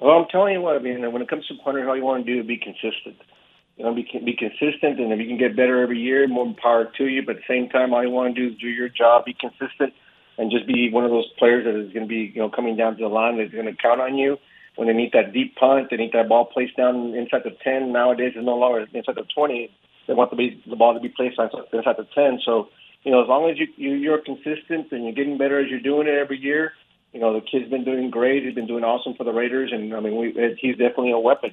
Well, 0.00 0.16
I'm 0.18 0.26
telling 0.30 0.54
you 0.54 0.60
what. 0.62 0.76
I 0.76 0.78
mean, 0.78 1.00
when 1.12 1.22
it 1.22 1.28
comes 1.28 1.46
to 1.48 1.54
punter, 1.64 1.88
all 1.88 1.96
you 1.96 2.04
want 2.04 2.24
to 2.24 2.32
do 2.32 2.40
is 2.40 2.46
be 2.46 2.56
consistent. 2.56 3.16
You 3.76 3.84
know, 3.84 3.94
be 3.94 4.04
be 4.24 4.36
consistent, 4.36 5.00
and 5.00 5.12
if 5.12 5.18
you 5.20 5.26
can 5.26 5.38
get 5.38 5.56
better 5.56 5.82
every 5.82 5.98
year, 5.98 6.26
more 6.28 6.54
power 6.60 6.90
to 6.98 7.04
you. 7.06 7.22
But 7.24 7.36
at 7.36 7.42
the 7.46 7.54
same 7.54 7.68
time, 7.68 7.94
all 7.94 8.02
you 8.02 8.10
want 8.10 8.34
to 8.34 8.40
do 8.40 8.52
is 8.52 8.60
do 8.60 8.68
your 8.68 8.88
job, 8.88 9.24
be 9.24 9.34
consistent, 9.38 9.94
and 10.36 10.50
just 10.50 10.66
be 10.66 10.90
one 10.92 11.04
of 11.04 11.10
those 11.10 11.28
players 11.38 11.64
that 11.64 11.78
is 11.78 11.92
going 11.92 12.04
to 12.04 12.08
be, 12.08 12.32
you 12.34 12.40
know, 12.40 12.50
coming 12.50 12.76
down 12.76 12.96
to 12.96 13.02
the 13.02 13.08
line 13.08 13.38
that's 13.38 13.52
going 13.52 13.66
to 13.66 13.76
count 13.76 14.00
on 14.00 14.16
you 14.16 14.36
when 14.76 14.88
they 14.88 14.94
need 14.94 15.12
that 15.12 15.32
deep 15.32 15.56
punt, 15.56 15.88
they 15.90 15.96
need 15.96 16.12
that 16.12 16.28
ball 16.28 16.46
placed 16.46 16.76
down 16.76 17.14
inside 17.14 17.42
the 17.44 17.56
ten. 17.62 17.92
Nowadays, 17.92 18.32
it's 18.34 18.44
no 18.44 18.56
longer 18.56 18.86
inside 18.94 19.16
the 19.16 19.26
twenty. 19.34 19.70
They 20.06 20.14
want 20.14 20.30
the, 20.30 20.36
be, 20.36 20.62
the 20.68 20.76
ball 20.76 20.94
to 20.94 21.00
be 21.00 21.08
placed 21.08 21.38
inside 21.38 21.96
the 21.98 22.06
ten. 22.14 22.40
So, 22.44 22.68
you 23.04 23.12
know, 23.12 23.22
as 23.22 23.28
long 23.28 23.50
as 23.50 23.58
you, 23.58 23.66
you 23.76 23.94
you're 23.94 24.22
consistent 24.24 24.90
and 24.90 25.04
you're 25.04 25.12
getting 25.12 25.38
better 25.38 25.60
as 25.60 25.68
you're 25.68 25.80
doing 25.80 26.08
it 26.08 26.14
every 26.14 26.38
year, 26.38 26.72
you 27.12 27.20
know, 27.20 27.34
the 27.34 27.40
kid's 27.40 27.68
been 27.70 27.84
doing 27.84 28.10
great. 28.10 28.44
He's 28.44 28.54
been 28.54 28.66
doing 28.66 28.84
awesome 28.84 29.14
for 29.14 29.24
the 29.24 29.32
Raiders, 29.32 29.70
and 29.72 29.94
I 29.94 30.00
mean, 30.00 30.16
we, 30.16 30.56
he's 30.60 30.76
definitely 30.76 31.12
a 31.12 31.18
weapon. 31.18 31.52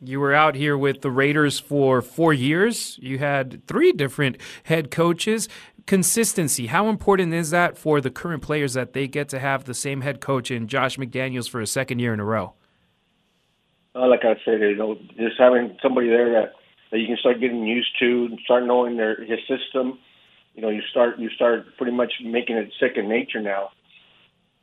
You 0.00 0.20
were 0.20 0.34
out 0.34 0.54
here 0.54 0.76
with 0.76 1.00
the 1.00 1.10
Raiders 1.10 1.58
for 1.58 2.02
four 2.02 2.32
years. 2.32 2.98
You 3.00 3.18
had 3.18 3.66
three 3.66 3.92
different 3.92 4.36
head 4.64 4.90
coaches. 4.90 5.48
Consistency, 5.86 6.66
how 6.66 6.88
important 6.88 7.32
is 7.32 7.50
that 7.50 7.78
for 7.78 8.00
the 8.00 8.10
current 8.10 8.42
players 8.42 8.74
that 8.74 8.92
they 8.92 9.06
get 9.06 9.28
to 9.30 9.38
have 9.38 9.64
the 9.64 9.74
same 9.74 10.00
head 10.00 10.20
coach 10.20 10.50
in 10.50 10.66
Josh 10.66 10.96
McDaniels 10.96 11.48
for 11.48 11.60
a 11.60 11.66
second 11.66 12.00
year 12.00 12.12
in 12.12 12.20
a 12.20 12.24
row? 12.24 12.54
Uh, 13.94 14.08
like 14.08 14.24
I 14.24 14.34
said, 14.44 14.60
you 14.60 14.76
know, 14.76 14.96
just 15.16 15.38
having 15.38 15.76
somebody 15.80 16.08
there 16.08 16.32
that, 16.32 16.52
that 16.90 16.98
you 16.98 17.06
can 17.06 17.16
start 17.18 17.40
getting 17.40 17.64
used 17.66 17.90
to 18.00 18.28
and 18.30 18.40
start 18.44 18.64
knowing 18.66 18.96
their 18.96 19.22
his 19.24 19.38
system. 19.46 19.98
You 20.54 20.62
know, 20.62 20.68
you 20.68 20.82
start 20.90 21.18
you 21.18 21.30
start 21.30 21.76
pretty 21.76 21.92
much 21.92 22.14
making 22.22 22.56
it 22.56 22.72
second 22.80 23.08
nature 23.08 23.40
now. 23.40 23.70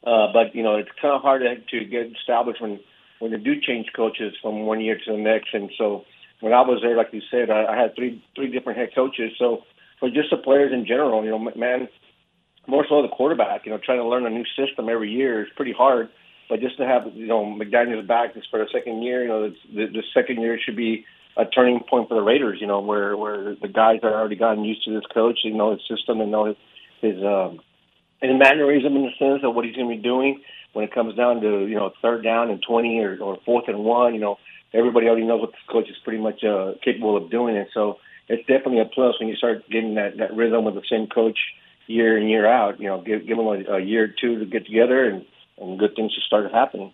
Uh, 0.06 0.34
but 0.34 0.56
you 0.56 0.64
know, 0.64 0.78
it's 0.78 0.90
kind 1.02 1.14
of 1.14 1.22
hard 1.22 1.42
to, 1.42 1.80
to 1.80 1.86
get 1.86 2.12
established 2.18 2.62
when 2.62 2.80
when 3.20 3.32
they 3.32 3.38
do 3.38 3.60
change 3.62 3.88
coaches 3.96 4.34
from 4.42 4.66
one 4.66 4.82
year 4.82 4.98
to 4.98 5.12
the 5.12 5.18
next. 5.18 5.54
And 5.54 5.70
so 5.78 6.06
when 6.40 6.54
I 6.54 6.62
was 6.62 6.80
there, 6.82 6.98
like 6.98 7.10
you 7.12 7.22
said, 7.30 7.52
I, 7.52 7.66
I 7.66 7.78
had 7.80 7.96
three 7.96 8.24
three 8.36 8.52
different 8.52 8.80
head 8.80 8.90
coaches. 8.96 9.32
So 9.38 9.62
for 10.00 10.10
just 10.10 10.32
the 10.32 10.38
players 10.38 10.74
in 10.74 10.86
general, 10.88 11.24
you 11.24 11.30
know, 11.30 11.52
man, 11.56 11.88
more 12.68 12.86
so 12.90 13.02
the 13.02 13.08
quarterback, 13.08 13.66
you 13.66 13.72
know, 13.72 13.80
trying 13.84 14.00
to 14.00 14.08
learn 14.08 14.26
a 14.26 14.30
new 14.30 14.46
system 14.58 14.90
every 14.90 15.12
year 15.12 15.44
is 15.44 15.50
pretty 15.56 15.74
hard. 15.74 16.10
But 16.50 16.60
just 16.60 16.78
to 16.78 16.86
have 16.86 17.04
you 17.14 17.28
know 17.28 17.46
McDaniel's 17.46 18.08
back 18.08 18.34
just 18.34 18.50
for 18.50 18.60
the 18.60 18.68
second 18.74 19.04
year, 19.04 19.22
you 19.22 19.30
know, 19.30 19.50
the, 19.50 19.86
the 19.86 20.04
second 20.14 20.42
year 20.42 20.60
should 20.60 20.76
be 20.76 21.06
a 21.38 21.46
turning 21.46 21.80
point 21.90 22.10
for 22.10 22.16
the 22.16 22.22
Raiders. 22.22 22.58
You 22.60 22.68
know, 22.68 22.82
where 22.82 23.16
where 23.16 23.56
the 23.56 23.68
guys 23.68 24.00
are 24.04 24.14
already 24.14 24.36
gotten 24.36 24.66
used 24.66 24.84
to 24.86 24.94
this 24.94 25.06
coach, 25.14 25.40
you 25.44 25.54
know 25.54 25.72
his 25.72 25.82
system 25.88 26.20
and 26.20 26.32
know 26.32 26.46
his 26.46 26.58
his 27.02 27.24
um, 27.24 27.60
his 28.22 28.32
mannerism 28.38 28.96
in 28.96 29.04
the 29.04 29.12
sense 29.18 29.42
of 29.44 29.56
what 29.56 29.66
he's 29.66 29.76
going 29.76 29.90
to 29.90 29.96
be 29.96 30.02
doing 30.02 30.42
when 30.74 30.86
it 30.86 30.94
comes 30.94 31.16
down 31.16 31.42
to 31.42 31.66
you 31.66 31.76
know 31.76 31.92
third 32.02 32.24
down 32.24 32.50
and 32.50 32.62
twenty 32.62 33.00
or, 33.00 33.18
or 33.22 33.38
fourth 33.46 33.66
and 33.68 33.84
one. 33.84 34.14
You 34.14 34.22
know, 34.22 34.38
everybody 34.74 35.08
already 35.08 35.26
knows 35.26 35.42
what 35.42 35.52
this 35.52 35.60
coach 35.70 35.90
is 35.90 35.98
pretty 36.04 36.22
much 36.22 36.44
uh, 36.44 36.74
capable 36.84 37.18
of 37.18 37.30
doing, 37.30 37.58
and 37.58 37.68
so 37.74 37.98
it's 38.28 38.46
definitely 38.48 38.80
a 38.80 38.86
plus 38.86 39.20
when 39.20 39.30
you 39.30 39.36
start 39.36 39.68
getting 39.70 39.96
that 39.96 40.18
that 40.18 40.36
rhythm 40.36 40.66
with 40.66 40.76
the 40.76 40.84
same 40.90 41.08
coach 41.08 41.38
year 41.88 42.18
in 42.18 42.28
year 42.28 42.48
out. 42.48 42.80
You 42.80 42.88
know, 42.88 43.02
give 43.02 43.28
give 43.28 43.38
them 43.38 43.48
a, 43.48 43.76
a 43.76 43.80
year 43.80 44.06
or 44.06 44.08
two 44.08 44.40
to 44.40 44.46
get 44.46 44.66
together 44.66 45.10
and 45.10 45.26
and 45.58 45.80
good 45.80 45.96
things 45.96 46.14
just 46.14 46.28
started 46.28 46.52
happening. 46.52 46.94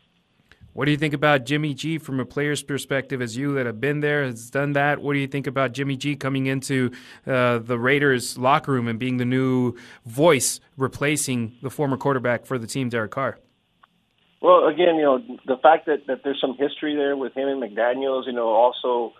What 0.78 0.86
do 0.86 0.92
you 0.92 0.98
think 0.98 1.16
about 1.16 1.46
Jimmy 1.46 1.74
G 1.74 1.98
from 1.98 2.20
a 2.20 2.26
player's 2.26 2.62
perspective 2.62 3.20
as 3.20 3.36
you 3.36 3.56
that 3.56 3.66
have 3.66 3.82
been 3.82 4.02
there, 4.02 4.24
has 4.24 4.52
done 4.52 4.74
that? 4.74 5.02
What 5.02 5.13
do 5.13 5.20
you 5.20 5.26
think 5.26 5.48
about 5.48 5.72
Jimmy 5.72 5.98
G 5.98 6.16
coming 6.16 6.46
into 6.46 6.92
uh, 7.26 7.58
the 7.58 7.80
Raiders 7.80 8.38
locker 8.38 8.74
room 8.74 8.88
and 8.88 9.00
being 9.00 9.18
the 9.18 9.26
new 9.26 9.74
voice 10.06 10.60
replacing 10.78 11.56
the 11.63 11.72
former 11.72 11.98
quarterback 11.98 12.46
for 12.46 12.60
the 12.60 12.68
team, 12.68 12.90
Derek 12.90 13.10
Carr? 13.10 13.40
Well, 14.40 14.68
again, 14.68 14.98
you 14.98 15.02
know, 15.02 15.18
the 15.48 15.58
fact 15.58 15.88
that, 15.88 16.06
that 16.06 16.20
there's 16.24 16.40
some 16.40 16.56
history 16.60 16.96
there 16.96 17.18
with 17.18 17.34
him 17.34 17.48
and 17.48 17.60
McDaniels, 17.60 18.28
you 18.28 18.34
know, 18.34 18.50
also, 18.50 19.16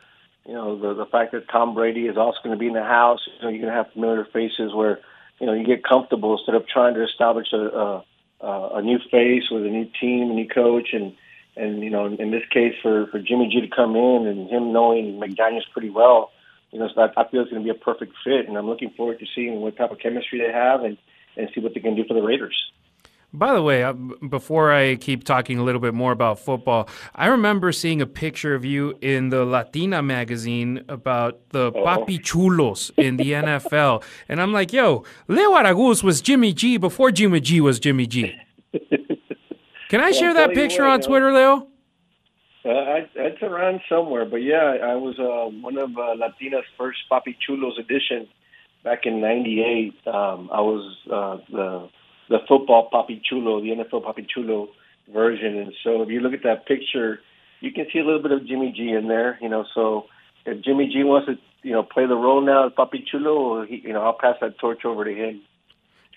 you 0.46 0.54
know, 0.54 0.80
the, 0.80 0.94
the 0.94 1.08
fact 1.08 1.32
that 1.32 1.50
Tom 1.50 1.74
Brady 1.74 2.06
is 2.06 2.18
also 2.18 2.38
going 2.44 2.56
to 2.56 2.60
be 2.60 2.68
in 2.68 2.74
the 2.74 2.84
house, 2.84 3.22
you 3.26 3.44
know, 3.44 3.50
you're 3.50 3.62
going 3.62 3.74
to 3.74 3.78
have 3.84 3.92
familiar 3.94 4.26
faces 4.32 4.76
where, 4.76 5.00
you 5.40 5.48
know, 5.48 5.54
you 5.54 5.66
get 5.66 5.84
comfortable 5.84 6.38
instead 6.38 6.54
of 6.54 6.68
trying 6.68 6.94
to 6.94 7.04
establish 7.04 7.48
a, 7.52 8.04
a, 8.46 8.70
a 8.76 8.82
new 8.84 9.00
face 9.10 9.50
with 9.50 9.66
a 9.66 9.70
new 9.70 9.90
team, 10.00 10.30
a 10.30 10.36
new 10.36 10.48
coach. 10.48 10.90
And, 10.94 11.16
and 11.58 11.84
you 11.84 11.90
know, 11.90 12.06
in 12.06 12.32
this 12.32 12.44
case, 12.52 12.74
for, 12.82 13.08
for 13.08 13.20
Jimmy 13.20 13.50
G 13.52 13.62
to 13.62 13.76
come 13.76 13.96
in 13.96 14.28
and 14.28 14.50
him 14.50 14.72
knowing 14.72 15.20
McDaniels 15.20 15.70
pretty 15.74 15.90
well, 15.90 16.32
you 16.72 16.80
know, 16.80 16.90
so 16.94 17.02
I, 17.02 17.22
I 17.22 17.30
feel 17.30 17.42
it's 17.42 17.52
going 17.52 17.64
to 17.64 17.74
be 17.74 17.78
a 17.78 17.82
perfect 17.82 18.14
fit. 18.24 18.48
And 18.48 18.58
I'm 18.58 18.68
looking 18.68 18.92
forward 18.92 19.20
to 19.20 19.26
seeing 19.36 19.62
what 19.62 19.78
type 19.78 19.92
of 19.92 20.00
chemistry 20.00 20.40
they 20.40 20.52
have 20.52 20.84
and, 20.84 20.98
and 21.36 21.50
see 21.54 21.62
what 21.62 21.74
they 21.74 21.80
can 21.80 21.96
do 21.96 22.04
for 22.08 22.14
the 22.14 22.22
Raiders. 22.22 22.56
By 23.34 23.54
the 23.54 23.62
way, 23.62 23.84
uh, 23.84 23.92
before 23.94 24.72
I 24.72 24.96
keep 24.96 25.26
talking 25.26 25.60
a 25.60 25.64
little 25.64 25.82
bit 25.82 25.94
more 25.94 26.14
about 26.14 26.40
football, 26.40 26.88
I 27.14 27.28
remember 27.28 27.74
seeing 27.74 28.02
a 28.02 28.06
picture 28.06 28.56
of 28.56 28.64
you 28.64 28.98
in 29.02 29.30
the 29.30 29.44
Latina 29.44 30.02
magazine 30.02 30.84
about 30.88 31.50
the 31.50 31.74
Papi 31.74 32.20
Chulos 32.20 32.90
in 32.98 33.18
the 33.18 33.34
NFL. 33.34 34.02
And 34.30 34.42
I'm 34.42 34.54
like, 34.54 34.72
yo, 34.72 35.04
Leo 35.28 35.52
Araguz 35.52 36.04
was 36.04 36.22
Jimmy 36.22 36.54
G 36.54 36.78
before 36.78 37.12
Jimmy 37.12 37.42
G 37.42 37.60
was 37.60 37.80
Jimmy 37.80 38.08
G. 38.08 38.34
Can 39.90 40.02
I 40.02 40.12
share 40.12 40.34
that 40.34 40.54
picture 40.54 40.84
what, 40.84 40.92
on. 40.92 41.02
Twitter, 41.02 41.34
Leo? 41.34 41.68
Uh, 42.66 42.70
I, 42.70 43.10
it's 43.16 43.42
around 43.42 43.80
somewhere, 43.88 44.26
but 44.26 44.38
yeah, 44.38 44.76
I 44.84 44.96
was 44.96 45.16
uh, 45.20 45.50
one 45.62 45.78
of 45.78 45.98
uh, 45.98 46.16
Latina's 46.16 46.66
first 46.78 47.00
Papi 47.10 47.36
Chulos 47.48 47.80
edition 47.80 48.28
back 48.84 49.06
in 49.06 49.22
'98. 49.22 49.94
Um, 50.06 50.50
I 50.52 50.60
was 50.60 50.98
uh, 51.06 51.38
the 51.50 51.90
the 52.30 52.40
football 52.48 52.90
Papi 52.92 53.22
Chulo, 53.24 53.62
the 53.62 53.70
NFL 53.70 54.04
Papi 54.04 54.28
Chulo 54.28 54.68
version, 55.14 55.58
and 55.58 55.74
so 55.82 56.02
if 56.02 56.10
you 56.10 56.20
look 56.20 56.34
at 56.34 56.44
that 56.44 56.66
picture, 56.66 57.20
you 57.62 57.72
can 57.72 57.86
see 57.94 58.00
a 58.00 58.06
little 58.06 58.22
bit 58.22 58.34
of 58.34 58.46
Jimmy 58.46 58.74
G 58.76 58.92
in 58.92 59.08
there. 59.08 59.40
You 59.42 59.48
know, 59.48 59.64
so 59.74 60.08
if 60.46 60.62
Jimmy 60.64 60.90
G 60.92 61.06
wants 61.06 61.28
to, 61.28 61.36
you 61.64 61.72
know, 61.72 61.84
play 61.84 62.06
the 62.06 62.16
role 62.16 62.42
now 62.42 62.68
as 62.68 62.74
Papi 62.74 63.06
Chulo, 63.10 63.66
he, 63.66 63.82
you 63.84 63.94
know, 63.94 64.02
I'll 64.02 64.18
pass 64.20 64.36
that 64.42 64.60
torch 64.60 64.84
over 64.84 65.06
to 65.06 65.14
him. 65.14 65.42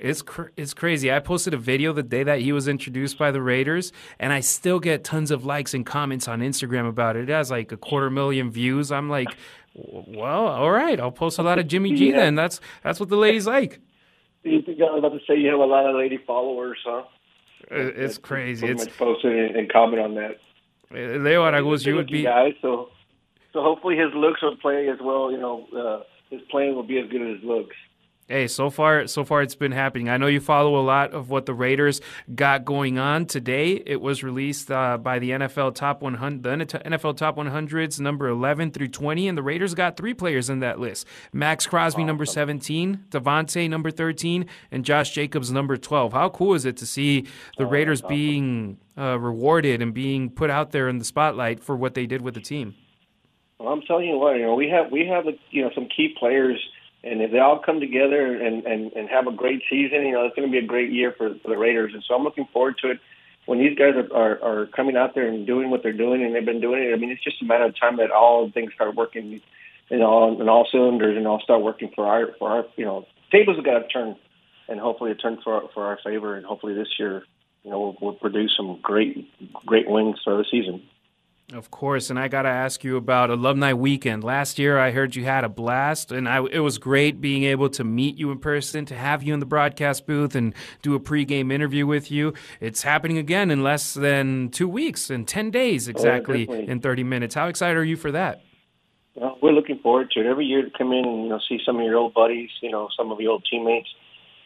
It's 0.00 0.22
cr- 0.22 0.48
it's 0.56 0.72
crazy. 0.74 1.12
I 1.12 1.18
posted 1.18 1.52
a 1.52 1.58
video 1.58 1.92
the 1.92 2.02
day 2.02 2.22
that 2.22 2.40
he 2.40 2.52
was 2.52 2.66
introduced 2.68 3.18
by 3.18 3.30
the 3.30 3.42
Raiders, 3.42 3.92
and 4.18 4.32
I 4.32 4.40
still 4.40 4.80
get 4.80 5.04
tons 5.04 5.30
of 5.30 5.44
likes 5.44 5.74
and 5.74 5.84
comments 5.84 6.26
on 6.26 6.40
Instagram 6.40 6.88
about 6.88 7.16
it. 7.16 7.28
It 7.28 7.32
has 7.32 7.50
like 7.50 7.70
a 7.70 7.76
quarter 7.76 8.08
million 8.10 8.50
views. 8.50 8.90
I'm 8.90 9.10
like, 9.10 9.28
well, 9.74 10.46
all 10.46 10.70
right, 10.70 10.98
I'll 10.98 11.12
post 11.12 11.38
a 11.38 11.42
lot 11.42 11.58
of 11.58 11.66
Jimmy 11.68 11.94
G 11.94 12.08
Yeah. 12.10 12.16
then. 12.20 12.34
That's 12.34 12.60
that's 12.82 12.98
what 12.98 13.08
the 13.10 13.16
ladies 13.16 13.46
like. 13.46 13.80
You 14.42 14.62
think 14.62 14.80
I 14.80 14.84
was 14.84 15.00
about 15.00 15.12
to 15.12 15.20
say 15.28 15.38
you 15.38 15.48
have 15.50 15.60
a 15.60 15.64
lot 15.66 15.84
of 15.84 15.94
lady 15.96 16.16
followers, 16.26 16.78
huh? 16.82 17.02
It- 17.70 17.94
It's 17.98 18.16
crazy. 18.16 18.68
It's 18.68 18.86
posted 18.96 19.36
and, 19.38 19.54
and 19.54 19.70
comment 19.70 20.00
on 20.02 20.14
that. 20.14 20.38
uh, 20.90 21.18
Leo 21.18 21.42
Araguz. 21.44 21.84
You 21.84 21.96
would 21.96 22.06
be 22.06 22.22
guy, 22.22 22.54
so 22.62 22.88
so 23.52 23.62
hopefully 23.62 23.98
his 23.98 24.14
looks 24.14 24.40
will 24.40 24.56
play 24.56 24.88
as 24.88 24.96
well. 25.02 25.30
You 25.30 25.36
know, 25.36 25.66
uh, 25.76 26.04
his 26.30 26.40
playing 26.50 26.74
will 26.74 26.84
be 26.84 26.98
as 26.98 27.10
good 27.10 27.20
as 27.20 27.36
his 27.36 27.44
looks. 27.44 27.76
Hey, 28.30 28.46
so 28.46 28.70
far, 28.70 29.08
so 29.08 29.24
far 29.24 29.42
it's 29.42 29.56
been 29.56 29.72
happening. 29.72 30.08
I 30.08 30.16
know 30.16 30.28
you 30.28 30.38
follow 30.38 30.80
a 30.80 30.86
lot 30.86 31.14
of 31.14 31.30
what 31.30 31.46
the 31.46 31.52
Raiders 31.52 32.00
got 32.32 32.64
going 32.64 32.96
on 32.96 33.26
today. 33.26 33.82
It 33.84 34.00
was 34.00 34.22
released 34.22 34.70
uh, 34.70 34.98
by 34.98 35.18
the 35.18 35.30
NFL 35.30 35.74
Top 35.74 36.00
100, 36.00 36.44
the 36.44 36.50
NFL 36.50 37.16
Top 37.16 37.36
100s, 37.36 37.98
number 37.98 38.28
11 38.28 38.70
through 38.70 38.86
20, 38.86 39.26
and 39.26 39.36
the 39.36 39.42
Raiders 39.42 39.74
got 39.74 39.96
three 39.96 40.14
players 40.14 40.48
in 40.48 40.60
that 40.60 40.78
list: 40.78 41.08
Maxx 41.32 41.66
Crosby, 41.66 42.04
number 42.04 42.24
17, 42.24 43.06
Davante, 43.10 43.68
number 43.68 43.90
13, 43.90 44.46
and 44.70 44.84
Josh 44.84 45.10
Jacobs, 45.10 45.50
number 45.50 45.76
12. 45.76 46.12
How 46.12 46.28
cool 46.28 46.54
is 46.54 46.64
it 46.64 46.76
to 46.76 46.86
see 46.86 47.26
the 47.58 47.66
Raiders 47.66 48.00
being 48.00 48.78
uh, 48.96 49.18
rewarded 49.18 49.82
and 49.82 49.92
being 49.92 50.30
put 50.30 50.50
out 50.50 50.70
there 50.70 50.88
in 50.88 50.98
the 50.98 51.04
spotlight 51.04 51.64
for 51.64 51.74
what 51.74 51.94
they 51.94 52.06
did 52.06 52.22
with 52.22 52.34
the 52.34 52.40
team? 52.40 52.76
Well, 53.58 53.72
I'm 53.72 53.82
telling 53.82 54.06
you 54.06 54.18
what, 54.18 54.36
you 54.36 54.42
know, 54.42 54.54
we 54.54 54.68
have 54.68 54.92
we 54.92 55.04
have 55.08 55.24
you 55.50 55.62
know 55.62 55.70
some 55.74 55.88
key 55.88 56.14
players 56.16 56.64
and 57.02 57.22
if 57.22 57.30
they 57.30 57.38
all 57.38 57.58
come 57.58 57.80
together 57.80 58.36
and, 58.36 58.64
and, 58.66 58.92
and 58.92 59.08
have 59.08 59.26
a 59.26 59.32
great 59.32 59.62
season, 59.70 60.06
you 60.06 60.12
know, 60.12 60.26
it's 60.26 60.36
going 60.36 60.48
to 60.48 60.52
be 60.52 60.62
a 60.62 60.66
great 60.66 60.90
year 60.92 61.14
for, 61.16 61.34
for 61.42 61.48
the 61.48 61.56
Raiders. 61.56 61.92
And 61.94 62.04
so 62.06 62.14
I'm 62.14 62.24
looking 62.24 62.46
forward 62.52 62.76
to 62.82 62.90
it. 62.90 63.00
When 63.46 63.58
these 63.58 63.76
guys 63.76 63.94
are, 63.96 64.14
are, 64.14 64.42
are 64.42 64.66
coming 64.66 64.96
out 64.96 65.14
there 65.14 65.26
and 65.26 65.46
doing 65.46 65.70
what 65.70 65.82
they're 65.82 65.92
doing, 65.92 66.22
and 66.22 66.34
they've 66.34 66.44
been 66.44 66.60
doing 66.60 66.82
it, 66.82 66.92
I 66.92 66.96
mean, 66.96 67.10
it's 67.10 67.24
just 67.24 67.40
a 67.40 67.46
matter 67.46 67.64
of 67.64 67.78
time 67.78 67.96
that 67.96 68.10
all 68.10 68.50
things 68.50 68.72
start 68.74 68.94
working, 68.94 69.40
you 69.88 69.98
know, 69.98 70.38
and 70.38 70.48
all 70.48 70.68
cylinders 70.70 71.16
and 71.16 71.26
all 71.26 71.40
start 71.40 71.62
working 71.62 71.90
for 71.94 72.06
our, 72.06 72.32
for 72.38 72.50
our, 72.50 72.64
you 72.76 72.84
know, 72.84 73.06
tables 73.32 73.56
have 73.56 73.64
got 73.64 73.78
to 73.78 73.88
turn, 73.88 74.14
and 74.68 74.78
hopefully 74.78 75.10
it 75.10 75.16
turns 75.16 75.42
for, 75.42 75.68
for 75.72 75.86
our 75.86 75.98
favor. 76.04 76.36
And 76.36 76.44
hopefully 76.44 76.74
this 76.74 76.98
year, 76.98 77.24
you 77.64 77.70
know, 77.70 77.80
we'll, 77.80 77.96
we'll 78.00 78.12
produce 78.12 78.54
some 78.56 78.78
great, 78.82 79.28
great 79.64 79.88
wins 79.88 80.20
for 80.22 80.36
the 80.36 80.44
season. 80.50 80.82
Of 81.52 81.70
course, 81.72 82.10
and 82.10 82.18
I 82.18 82.28
got 82.28 82.42
to 82.42 82.48
ask 82.48 82.84
you 82.84 82.96
about 82.96 83.28
Alumni 83.28 83.72
Weekend. 83.72 84.22
Last 84.22 84.56
year, 84.56 84.78
I 84.78 84.92
heard 84.92 85.16
you 85.16 85.24
had 85.24 85.42
a 85.42 85.48
blast, 85.48 86.12
and 86.12 86.28
I, 86.28 86.44
it 86.46 86.60
was 86.60 86.78
great 86.78 87.20
being 87.20 87.42
able 87.42 87.68
to 87.70 87.82
meet 87.82 88.16
you 88.16 88.30
in 88.30 88.38
person, 88.38 88.84
to 88.86 88.94
have 88.94 89.24
you 89.24 89.34
in 89.34 89.40
the 89.40 89.46
broadcast 89.46 90.06
booth, 90.06 90.36
and 90.36 90.54
do 90.80 90.94
a 90.94 91.00
pregame 91.00 91.52
interview 91.52 91.86
with 91.86 92.08
you. 92.08 92.34
It's 92.60 92.82
happening 92.82 93.18
again 93.18 93.50
in 93.50 93.64
less 93.64 93.94
than 93.94 94.50
two 94.50 94.68
weeks, 94.68 95.10
in 95.10 95.24
10 95.24 95.50
days 95.50 95.88
oh, 95.88 95.90
exactly, 95.90 96.46
oh, 96.48 96.54
in 96.54 96.80
30 96.80 97.02
minutes. 97.02 97.34
How 97.34 97.48
excited 97.48 97.76
are 97.76 97.84
you 97.84 97.96
for 97.96 98.12
that? 98.12 98.42
Well, 99.16 99.36
we're 99.42 99.52
looking 99.52 99.80
forward 99.80 100.12
to 100.12 100.20
it. 100.20 100.26
Every 100.26 100.46
year 100.46 100.62
to 100.62 100.70
come 100.70 100.92
in 100.92 101.04
and 101.04 101.24
you 101.24 101.28
know 101.30 101.40
see 101.48 101.58
some 101.66 101.76
of 101.76 101.82
your 101.82 101.96
old 101.96 102.14
buddies, 102.14 102.50
you 102.62 102.70
know 102.70 102.88
some 102.96 103.10
of 103.10 103.20
your 103.20 103.32
old 103.32 103.44
teammates. 103.50 103.88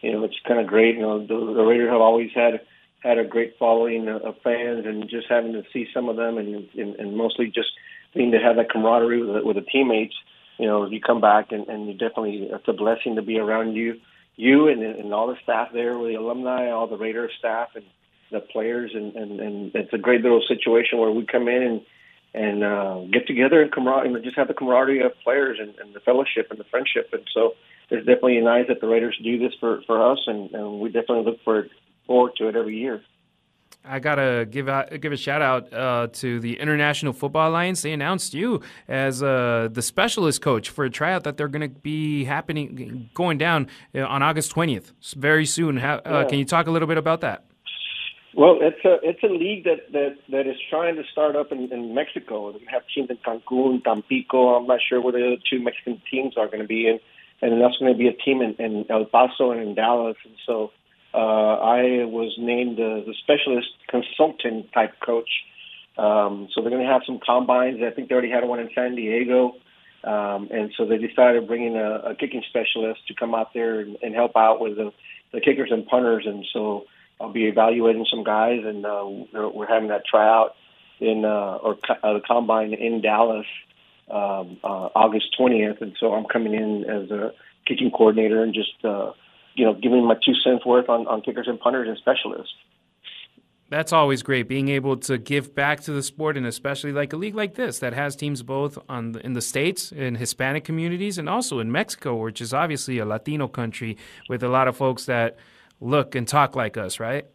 You 0.01 0.13
know 0.13 0.25
it's 0.25 0.39
kind 0.49 0.59
of 0.59 0.67
great. 0.67 0.97
You 0.97 1.03
know 1.03 1.21
the, 1.21 1.53
the 1.53 1.63
Raiders 1.63 1.91
have 1.91 2.01
always 2.01 2.31
had 2.35 2.61
had 3.05 3.19
a 3.19 3.25
great 3.25 3.59
following 3.59 4.09
of 4.09 4.35
fans, 4.43 4.87
and 4.87 5.09
just 5.09 5.27
having 5.29 5.53
to 5.53 5.63
see 5.73 5.87
some 5.93 6.09
of 6.09 6.17
them, 6.17 6.39
and 6.39 6.69
and, 6.75 6.97
and 6.97 7.17
mostly 7.17 7.47
just 7.47 7.69
being 8.15 8.33
to 8.33 8.39
have 8.39 8.57
that 8.57 8.71
camaraderie 8.71 9.23
with 9.23 9.35
the, 9.35 9.45
with 9.45 9.57
the 9.57 9.63
teammates. 9.71 10.15
You 10.59 10.67
know, 10.67 10.87
you 10.87 11.01
come 11.01 11.21
back, 11.21 11.53
and, 11.53 11.69
and 11.69 11.87
you 11.87 11.93
definitely 11.93 12.49
it's 12.51 12.69
a 12.69 12.73
blessing 12.73 13.17
to 13.17 13.23
be 13.23 13.39
around 13.39 13.75
you, 13.75 14.01
you 14.37 14.69
and, 14.69 14.83
and 14.83 15.13
all 15.13 15.27
the 15.27 15.37
staff 15.43 15.69
there, 15.73 15.99
with 15.99 16.11
the 16.11 16.15
alumni, 16.15 16.71
all 16.71 16.87
the 16.87 16.97
Raider 16.97 17.29
staff, 17.39 17.71
and 17.75 17.85
the 18.31 18.41
players, 18.41 18.93
and, 18.95 19.15
and 19.15 19.41
and 19.41 19.75
it's 19.75 19.93
a 19.93 19.99
great 19.99 20.23
little 20.23 20.43
situation 20.49 20.99
where 20.99 21.11
we 21.11 21.27
come 21.27 21.49
in 21.49 21.63
and 21.63 21.81
and 22.33 22.65
uh, 22.65 23.01
get 23.13 23.27
together 23.27 23.63
and 23.63 23.71
camaraderie, 23.71 24.15
and 24.15 24.25
just 24.25 24.37
have 24.37 24.49
the 24.49 24.55
camaraderie 24.55 25.03
of 25.03 25.13
players 25.23 25.59
and, 25.61 25.75
and 25.79 25.95
the 25.95 26.01
fellowship 26.01 26.49
and 26.51 26.59
the 26.59 26.65
friendship, 26.65 27.11
and 27.13 27.23
so 27.33 27.55
it's 27.91 28.07
definitely 28.07 28.41
nice 28.41 28.67
that 28.69 28.81
the 28.81 28.89
Raiders 28.89 29.19
do 29.23 29.39
this 29.39 29.53
for 29.61 29.83
for 29.87 30.11
us, 30.11 30.21
and, 30.27 30.51
and 30.53 30.81
we 30.81 30.89
definitely 30.89 31.25
look 31.25 31.43
for 31.45 31.69
forward 32.07 32.33
to 32.39 32.49
it 32.49 32.57
every 32.57 32.77
year. 32.77 33.03
I 33.87 33.99
gotta 33.99 34.47
give 34.51 34.67
out, 34.67 34.99
give 35.01 35.13
a 35.13 35.17
shout 35.17 35.43
out 35.43 35.71
uh, 35.71 36.07
to 36.15 36.41
the 36.41 36.59
International 36.59 37.13
Football 37.13 37.51
Alliance. 37.51 37.83
They 37.83 37.93
announced 37.93 38.33
you 38.33 38.63
as 38.89 39.23
uh, 39.23 39.69
the 39.71 39.83
specialist 39.83 40.41
coach 40.41 40.71
for 40.71 40.87
a 40.87 40.91
tryout 40.91 41.25
that 41.25 41.37
they're 41.37 41.49
going 41.49 41.69
to 41.69 41.81
be 41.81 42.25
happening, 42.25 43.11
going 43.13 43.37
down 43.37 43.69
uh, 43.95 44.01
on 44.01 44.23
August 44.23 44.53
twentieth, 44.53 44.95
very 45.17 45.45
soon. 45.45 45.77
How, 45.77 45.97
uh, 45.97 46.01
yeah. 46.05 46.25
Can 46.25 46.39
you 46.39 46.47
talk 46.47 46.67
a 46.67 46.71
little 46.71 46.89
bit 46.89 46.97
about 46.97 47.21
that? 47.21 47.45
Well, 48.37 48.59
it's 48.63 48.83
a 48.87 48.97
it's 49.03 49.23
a 49.23 49.27
league 49.27 49.65
that 49.65 49.93
that, 49.93 50.17
that 50.31 50.47
is 50.47 50.57
trying 50.71 50.97
to 50.97 51.05
start 51.13 51.37
up 51.37 51.53
in, 51.53 51.71
in 51.71 51.95
Mexico. 51.95 52.53
We 52.53 52.67
have 52.71 52.83
teams 52.95 53.11
in 53.11 53.19
Cancun, 53.19 53.85
Tampico. 53.85 54.57
I'm 54.57 54.67
not 54.67 54.81
sure 54.89 55.01
where 55.03 55.13
the 55.13 55.27
other 55.27 55.43
two 55.51 55.61
Mexican 55.61 56.01
teams 56.11 56.39
are 56.39 56.47
going 56.47 56.61
to 56.61 56.67
be 56.67 56.89
in, 56.89 57.01
and 57.43 57.61
that's 57.61 57.77
going 57.77 57.93
to 57.93 57.99
be 57.99 58.09
a 58.09 58.13
team 58.15 58.41
in, 58.41 58.55
in 58.55 58.87
El 58.89 59.05
Paso 59.05 59.51
and 59.51 59.61
in 59.61 59.75
Dallas. 59.75 60.17
And 60.25 60.35
so 60.47 60.73
uh, 61.15 61.59
I 61.61 62.05
was 62.05 62.35
named 62.39 62.81
uh, 62.81 63.07
the 63.07 63.15
specialist 63.23 63.69
consultant 63.89 64.73
type 64.73 64.95
coach. 65.05 65.31
Um, 65.97 66.49
so 66.53 66.61
they're 66.61 66.71
going 66.71 66.85
to 66.85 66.93
have 66.93 67.03
some 67.07 67.21
combines. 67.25 67.81
I 67.81 67.91
think 67.91 68.09
they 68.09 68.15
already 68.15 68.31
had 68.31 68.45
one 68.45 68.59
in 68.59 68.69
San 68.75 68.97
Diego. 68.97 69.55
Um, 70.03 70.49
and 70.51 70.73
so 70.77 70.85
they 70.85 70.99
decided 70.99 71.47
bringing 71.47 71.77
a, 71.77 72.11
a 72.11 72.15
kicking 72.15 72.43
specialist 72.49 73.07
to 73.09 73.15
come 73.15 73.35
out 73.35 73.55
there 73.55 73.81
and, 73.81 73.97
and 74.03 74.15
help 74.15 74.33
out 74.37 74.61
with 74.61 74.77
the, 74.77 74.93
the 75.33 75.41
kickers 75.41 75.71
and 75.71 75.87
punters. 75.87 76.25
And 76.27 76.45
so 76.53 76.85
I'll 77.21 77.33
be 77.33 77.45
evaluating 77.45 78.07
some 78.11 78.25
guys, 78.25 78.61
and 78.65 78.85
uh, 78.85 79.07
we're, 79.33 79.49
we're 79.49 79.67
having 79.69 79.89
that 79.89 80.03
tryout 80.05 80.57
in 81.01 81.25
uh, 81.25 81.59
or 81.63 81.79
uh, 81.89 82.13
the 82.15 82.21
combine 82.27 82.75
in 82.75 83.01
Dallas 83.01 83.47
um, 84.11 84.59
uh, 84.65 84.91
August 84.95 85.35
20th. 85.39 85.81
And 85.81 85.97
so 85.99 86.13
I'm 86.13 86.27
coming 86.27 86.55
in 86.55 86.85
as 86.85 87.11
a 87.11 87.33
kicking 87.67 87.91
coordinator 87.91 88.43
and 88.43 88.53
just 88.53 88.85
uh, 88.85 89.13
you 89.55 89.65
know, 89.65 89.75
giving 89.75 90.07
my 90.07 90.15
two 90.15 90.35
cents 90.35 90.65
worth 90.67 90.89
on, 90.89 91.07
on 91.07 91.21
kickers 91.23 91.47
and 91.49 91.59
punters 91.59 91.89
and 91.89 91.99
specialists. 91.99 92.55
That's 93.71 93.93
always 93.93 94.23
great, 94.23 94.47
being 94.47 94.69
able 94.69 94.97
to 94.99 95.17
give 95.17 95.55
back 95.55 95.81
to 95.81 95.93
the 95.93 96.03
sport, 96.03 96.37
and 96.37 96.47
especially 96.47 96.93
like 96.93 97.13
a 97.13 97.17
league 97.17 97.35
like 97.35 97.55
this 97.55 97.79
that 97.79 97.95
has 97.95 98.15
teams 98.15 98.43
both 98.43 98.79
on 98.89 99.13
the, 99.13 99.25
in 99.25 99.33
the 99.33 99.41
states, 99.41 99.91
in 99.91 100.17
Hispanic 100.17 100.65
communities, 100.65 101.17
and 101.19 101.29
also 101.29 101.61
in 101.61 101.73
Mexico, 101.73 102.15
which 102.15 102.41
is 102.41 102.53
obviously 102.53 102.99
a 102.99 103.07
Latino 103.07 103.49
country 103.49 103.97
with 104.29 104.43
a 104.43 104.49
lot 104.49 104.69
of 104.69 104.77
folks 104.77 105.07
that 105.07 105.37
look 105.81 106.15
and 106.15 106.29
talk 106.29 106.55
like 106.55 106.77
us, 106.77 107.01
right? 107.01 107.27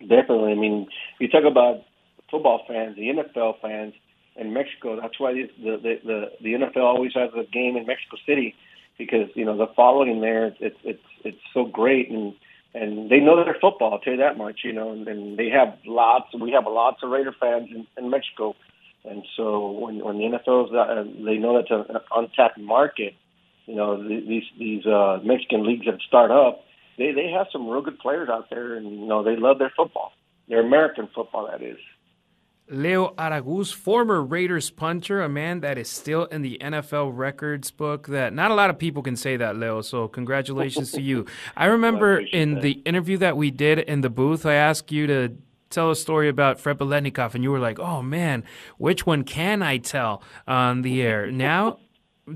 Definitely. 0.00 0.52
I 0.52 0.54
mean, 0.54 0.86
you 1.18 1.28
talk 1.28 1.44
about 1.44 1.82
football 2.30 2.62
fans, 2.68 2.96
the 2.96 3.08
NFL 3.08 3.60
fans 3.60 3.94
in 4.36 4.52
Mexico. 4.52 4.98
That's 5.00 5.18
why 5.18 5.32
the 5.34 5.48
the 5.58 5.98
the, 6.04 6.24
the 6.40 6.52
NFL 6.54 6.84
always 6.84 7.12
has 7.14 7.30
a 7.34 7.44
game 7.50 7.76
in 7.76 7.84
Mexico 7.84 8.16
City 8.24 8.54
because 8.98 9.28
you 9.34 9.44
know 9.44 9.56
the 9.56 9.68
following 9.74 10.20
there 10.20 10.46
it's 10.60 10.76
it's 10.84 11.02
it's 11.24 11.40
so 11.54 11.64
great 11.64 12.10
and 12.10 12.34
and 12.74 13.10
they 13.10 13.18
know 13.18 13.42
their 13.42 13.56
football. 13.60 13.94
I'll 13.94 13.98
tell 14.00 14.14
you 14.14 14.18
that 14.20 14.36
much. 14.36 14.60
You 14.64 14.72
know, 14.72 14.92
and, 14.92 15.06
and 15.08 15.38
they 15.38 15.48
have 15.48 15.78
lots. 15.86 16.26
We 16.38 16.52
have 16.52 16.64
lots 16.66 17.02
of 17.02 17.10
Raider 17.10 17.34
fans 17.38 17.68
in, 17.70 17.86
in 17.96 18.10
Mexico, 18.10 18.54
and 19.04 19.24
so 19.36 19.70
when 19.70 20.04
when 20.04 20.18
the 20.18 20.24
NFL's 20.24 20.72
uh, 20.72 21.04
they 21.24 21.36
know 21.36 21.56
that's 21.56 21.70
an 21.70 21.96
untapped 22.14 22.58
market. 22.58 23.14
You 23.66 23.74
know, 23.74 24.06
these 24.06 24.44
these 24.58 24.86
uh, 24.86 25.18
Mexican 25.24 25.66
leagues 25.66 25.86
that 25.86 26.00
start 26.06 26.30
up, 26.30 26.64
they 26.96 27.12
they 27.12 27.30
have 27.30 27.46
some 27.52 27.68
real 27.68 27.82
good 27.82 27.98
players 27.98 28.28
out 28.28 28.50
there, 28.50 28.74
and 28.74 28.90
you 29.00 29.06
know 29.06 29.22
they 29.22 29.36
love 29.36 29.58
their 29.58 29.72
football, 29.76 30.12
their 30.48 30.60
American 30.60 31.08
football 31.14 31.48
that 31.50 31.62
is. 31.62 31.78
Leo 32.70 33.14
Araguz, 33.16 33.72
former 33.72 34.22
Raiders 34.22 34.70
punter, 34.70 35.22
a 35.22 35.28
man 35.28 35.60
that 35.60 35.78
is 35.78 35.88
still 35.88 36.24
in 36.26 36.42
the 36.42 36.58
NFL 36.60 37.12
records 37.14 37.70
book. 37.70 38.08
That 38.08 38.34
not 38.34 38.50
a 38.50 38.54
lot 38.54 38.70
of 38.70 38.78
people 38.78 39.02
can 39.02 39.16
say 39.16 39.36
that, 39.36 39.56
Leo. 39.56 39.80
So 39.80 40.08
congratulations 40.08 40.92
to 40.92 41.00
you. 41.00 41.26
I 41.56 41.66
remember 41.66 42.20
I 42.20 42.24
in 42.32 42.54
that. 42.54 42.62
the 42.62 42.72
interview 42.84 43.16
that 43.18 43.36
we 43.36 43.50
did 43.50 43.78
in 43.78 44.02
the 44.02 44.10
booth, 44.10 44.44
I 44.44 44.54
asked 44.54 44.92
you 44.92 45.06
to 45.06 45.36
tell 45.70 45.90
a 45.90 45.96
story 45.96 46.28
about 46.28 46.60
Fred 46.60 46.78
Biletnikoff, 46.78 47.34
and 47.34 47.42
you 47.42 47.50
were 47.50 47.58
like, 47.58 47.78
"Oh 47.78 48.02
man, 48.02 48.44
which 48.76 49.06
one 49.06 49.24
can 49.24 49.62
I 49.62 49.78
tell 49.78 50.22
on 50.46 50.82
the 50.82 51.02
air?" 51.02 51.30
Now 51.30 51.78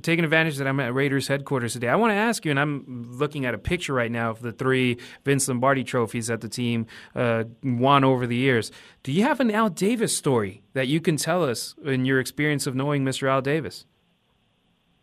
taking 0.01 0.25
advantage 0.25 0.57
that 0.57 0.67
I'm 0.67 0.81
at 0.81 0.95
Raiders 0.95 1.29
headquarters 1.29 1.75
today, 1.75 1.89
I 1.89 1.97
want 1.97 2.13
to 2.13 2.17
ask 2.17 2.45
you, 2.45 2.51
and 2.51 2.59
I'm 2.59 3.11
looking 3.13 3.45
at 3.45 3.55
a 3.55 3.59
picture 3.59 3.93
right 3.93 4.11
now 4.11 4.31
of 4.31 4.41
the 4.41 4.53
three 4.53 4.99
Vince 5.25 5.49
Lombardi 5.49 5.85
trophies 5.85 6.29
that 6.29 6.41
the 6.41 6.49
team 6.49 6.87
uh, 7.15 7.45
won 7.63 8.05
over 8.05 8.27
the 8.27 8.37
years. 8.37 8.71
Do 9.03 9.13
you 9.13 9.23
have 9.25 9.41
an 9.41 9.51
Al 9.51 9.69
Davis 9.69 10.17
story 10.17 10.63
that 10.73 10.89
you 10.89 11.01
can 11.01 11.17
tell 11.17 11.45
us 11.45 11.75
in 11.85 12.05
your 12.05 12.21
experience 12.21 12.67
of 12.67 12.75
knowing 12.75 13.05
Mr. 13.05 13.29
Al 13.29 13.43
Davis? 13.43 13.85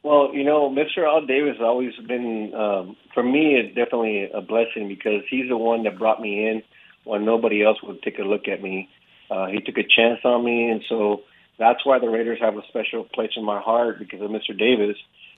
Well, 0.04 0.32
you 0.34 0.43
know, 0.43 0.69
Mr. 0.69 1.06
Al 1.06 1.25
Davis 1.25 1.58
has 1.58 1.62
always 1.62 1.93
been, 2.08 2.54
um, 2.56 2.95
for 3.13 3.21
me, 3.21 3.56
it's 3.56 3.75
definitely 3.75 4.30
a 4.34 4.41
blessing 4.41 4.88
because 4.88 5.23
he's 5.30 5.49
the 5.49 5.58
one 5.58 5.84
that 5.84 5.99
brought 5.99 6.21
me 6.21 6.47
in 6.47 6.63
when 7.04 7.25
nobody 7.25 7.63
else 7.63 7.78
would 7.84 8.02
take 8.02 8.17
a 8.19 8.23
look 8.23 8.47
at 8.47 8.62
me. 8.62 8.89
Uh, 9.30 9.47
he 9.47 9.60
took 9.60 9.78
a 9.78 9.84
chance 9.84 10.19
on 10.23 10.43
me, 10.43 10.69
and 10.69 10.82
so 10.88 11.21
that's 11.60 11.86
why 11.86 12.00
the 12.00 12.10
Raiders 12.10 12.39
have 12.41 12.58
a 12.58 12.65
special 12.69 13.04
place 13.04 13.32
in 13.36 13.43
my 13.43 13.60
heart 13.60 14.00
because 14.00 14.22
of 14.22 14.32
Mr. 14.32 14.58
Davis, 14.58 14.98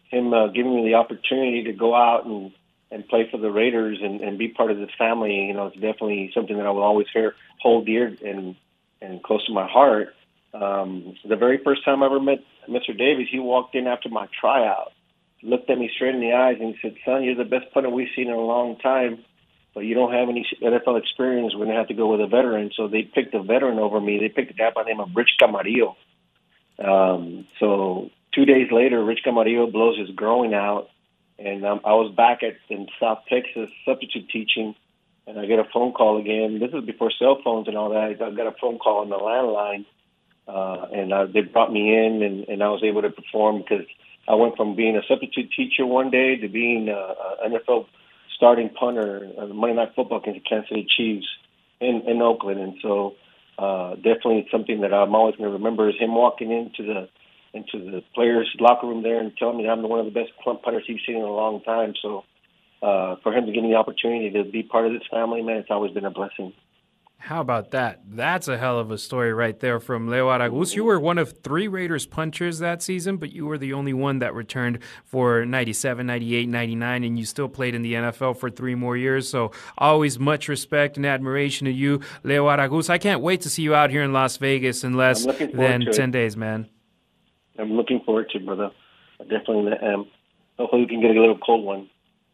him 0.10 0.34
uh, 0.34 0.48
giving 0.48 0.76
me 0.76 0.84
the 0.90 0.96
opportunity 0.96 1.64
to 1.64 1.74
go 1.74 1.94
out 1.96 2.26
and 2.26 2.52
and 2.94 3.08
play 3.08 3.26
for 3.32 3.38
the 3.38 3.50
Raiders 3.50 4.00
and, 4.02 4.20
and 4.20 4.38
be 4.38 4.50
part 4.50 4.70
of 4.70 4.78
this 4.78 4.90
family. 4.98 5.48
You 5.48 5.54
know, 5.54 5.68
it's 5.68 5.76
definitely 5.76 6.30
something 6.34 6.58
that 6.58 6.66
I 6.66 6.72
will 6.72 6.84
always 6.84 7.08
hear, 7.14 7.36
hold 7.60 7.86
dear 7.86 8.16
and 8.24 8.56
and 9.02 9.24
close 9.24 9.46
to 9.48 9.54
my 9.54 9.68
heart. 9.68 10.14
Um, 10.54 11.16
the 11.28 11.38
very 11.38 11.58
first 11.64 11.84
time 11.86 12.04
I 12.04 12.08
ever 12.08 12.20
met 12.20 12.44
Mr. 12.70 12.96
Davis, 12.96 13.28
he 13.32 13.40
walked 13.40 13.74
in 13.74 13.88
after 13.88 14.10
my 14.10 14.28
tryout, 14.40 14.92
looked 15.42 15.70
at 15.70 15.78
me 15.78 15.90
straight 15.96 16.14
in 16.14 16.22
the 16.22 16.34
eyes, 16.34 16.58
and 16.60 16.76
he 16.76 16.80
said, 16.82 16.96
"Son, 17.04 17.24
you're 17.24 17.36
the 17.36 17.46
best 17.46 17.74
punter 17.74 17.90
we've 17.90 18.10
seen 18.16 18.28
in 18.28 18.34
a 18.34 18.40
long 18.40 18.78
time." 18.78 19.24
but 19.74 19.82
you 19.82 19.96
don't 19.96 20.12
have 20.12 20.30
any 20.30 20.46
NFL 20.62 21.00
experience, 21.00 21.54
we're 21.56 21.66
to 21.66 21.72
have 21.72 21.88
to 21.88 21.94
go 21.94 22.12
with 22.12 22.22
a 22.22 22.28
veteran. 22.28 22.72
So 22.76 22.88
they 22.88 23.04
picked 23.04 23.34
a 23.34 23.42
veteran 23.42 23.80
over 23.80 24.02
me. 24.02 24.20
They 24.20 24.30
picked 24.30 24.52
a 24.52 24.54
guy 24.54 24.72
by 24.74 24.84
the 24.84 24.90
name 24.90 25.00
of 25.00 25.16
Rich 25.16 25.32
Camarillo. 25.42 25.96
Um, 26.84 27.48
so 27.60 28.10
two 28.34 28.46
days 28.46 28.72
later, 28.72 29.04
Rich 29.04 29.22
Camarillo 29.26 29.72
blows 29.72 29.98
his 29.98 30.10
growing 30.12 30.54
out, 30.54 30.90
and 31.38 31.66
um, 31.66 31.82
I 31.86 31.94
was 31.94 32.14
back 32.16 32.44
at 32.44 32.56
in 32.70 32.88
South 33.00 33.20
Texas 33.30 33.70
substitute 33.86 34.30
teaching, 34.30 34.76
and 35.28 35.40
I 35.40 35.46
get 35.46 35.60
a 35.60 35.66
phone 35.72 35.94
call 35.94 36.20
again. 36.20 36.60
This 36.60 36.72
is 36.74 36.84
before 36.86 37.12
cell 37.12 37.40
phones 37.44 37.68
and 37.68 37.78
all 37.78 37.90
that. 37.92 38.22
I 38.22 38.32
got 38.32 38.48
a 38.48 38.56
phone 38.60 38.80
call 38.80 39.02
on 39.02 39.10
the 39.10 39.18
landline, 39.18 39.86
uh, 40.48 40.88
and 40.94 41.14
uh, 41.14 41.26
they 41.26 41.42
brought 41.42 41.72
me 41.72 41.96
in, 41.96 42.24
and, 42.24 42.48
and 42.48 42.64
I 42.64 42.70
was 42.70 42.84
able 42.84 43.02
to 43.04 43.10
perform 43.10 43.60
because 43.60 43.86
I 44.28 44.36
went 44.36 44.56
from 44.58 44.76
being 44.76 44.98
a 44.98 45.02
substitute 45.08 45.52
teacher 45.56 45.86
one 45.86 46.10
day 46.10 46.38
to 46.38 46.48
being 46.48 46.90
uh, 46.90 47.14
an 47.44 47.54
NFL 47.54 47.88
starting 48.36 48.70
punter 48.70 49.30
on 49.38 49.56
Monday 49.56 49.76
Night 49.76 49.94
Football 49.96 50.20
against 50.20 50.44
the 50.44 50.50
Kansas 50.50 50.70
City 50.70 50.88
Chiefs 50.90 51.28
in 51.80 52.02
in 52.08 52.22
Oakland, 52.22 52.60
and 52.60 52.76
so 52.82 53.16
uh, 53.62 53.96
definitely 53.96 54.48
something 54.52 54.82
that 54.82 54.94
I'm 54.94 55.14
always 55.14 55.36
going 55.36 55.50
to 55.50 55.58
remember 55.58 55.88
is 55.90 55.96
him 56.00 56.16
walking 56.16 56.52
into 56.52 56.84
the 56.84 57.10
into 57.54 57.92
the 57.92 58.02
players' 58.16 58.50
locker 58.60 58.88
room 58.88 59.04
there 59.04 59.20
and 59.20 59.36
telling 59.38 59.58
me 59.58 59.68
I'm 59.68 59.82
one 59.84 60.00
of 60.00 60.06
the 60.06 60.12
best 60.12 60.32
clump 60.42 60.64
punters 60.64 60.84
he's 60.88 61.00
seen 61.06 61.18
in 61.18 61.22
a 61.22 61.32
long 61.32 61.62
time. 61.62 61.94
So 62.02 62.24
uh, 62.82 63.18
for 63.22 63.34
him 63.34 63.46
to 63.46 63.52
give 63.52 63.62
me 63.62 63.72
the 63.72 63.76
opportunity 63.76 64.32
to 64.32 64.50
be 64.50 64.64
part 64.64 64.88
of 64.88 64.94
this 64.94 65.04
family, 65.12 65.42
man, 65.42 65.58
it's 65.58 65.70
always 65.70 65.94
been 65.94 66.06
a 66.06 66.12
blessing. 66.12 66.54
How 67.24 67.40
about 67.40 67.70
that? 67.72 68.02
That's 68.04 68.48
a 68.48 68.58
hell 68.58 68.80
of 68.80 68.90
a 68.90 68.98
story 68.98 69.32
right 69.32 69.58
there 69.60 69.80
from 69.80 70.08
Leo 70.08 70.30
Araguz. 70.30 70.76
You 70.76 70.84
were 70.84 71.00
one 71.00 71.20
of 71.20 71.44
three 71.44 71.68
Raiders 71.68 72.08
punchers 72.08 72.58
that 72.60 72.82
season, 72.82 73.18
but 73.18 73.32
you 73.32 73.46
were 73.46 73.60
the 73.60 73.74
only 73.74 73.94
one 73.94 74.20
that 74.20 74.34
returned 74.34 74.80
for 75.06 75.46
97, 75.46 76.08
98, 76.08 76.50
99, 76.50 77.04
and 77.04 77.20
you 77.20 77.26
still 77.26 77.48
played 77.48 77.76
in 77.76 77.84
the 77.84 77.94
NFL 77.94 78.38
for 78.38 78.50
three 78.50 78.74
more 78.74 78.98
years. 78.98 79.30
So 79.30 79.52
always 79.78 80.18
much 80.18 80.48
respect 80.48 80.98
and 80.98 81.06
admiration 81.06 81.66
to 81.66 81.72
you, 81.72 82.02
Leo 82.24 82.48
Araguz. 82.48 82.90
I 82.90 82.98
can't 82.98 83.22
wait 83.22 83.42
to 83.42 83.52
see 83.52 83.62
you 83.62 83.76
out 83.76 83.92
here 83.92 84.02
in 84.02 84.14
Las 84.14 84.38
Vegas 84.38 84.84
in 84.84 84.96
less 84.96 85.24
than 85.24 85.86
10 85.86 85.88
it. 85.88 86.12
days, 86.12 86.36
man. 86.36 86.68
I'm 87.60 87.74
looking 87.74 88.02
forward 88.04 88.32
to 88.32 88.40
it, 88.40 88.46
brother. 88.48 88.72
I 89.20 89.24
definitely 89.26 89.74
am. 89.80 90.08
Hopefully 90.58 90.82
we 90.82 90.88
can 90.88 91.02
get 91.02 91.16
a 91.16 91.20
little 91.20 91.38
cold 91.38 91.66
one. 91.66 91.88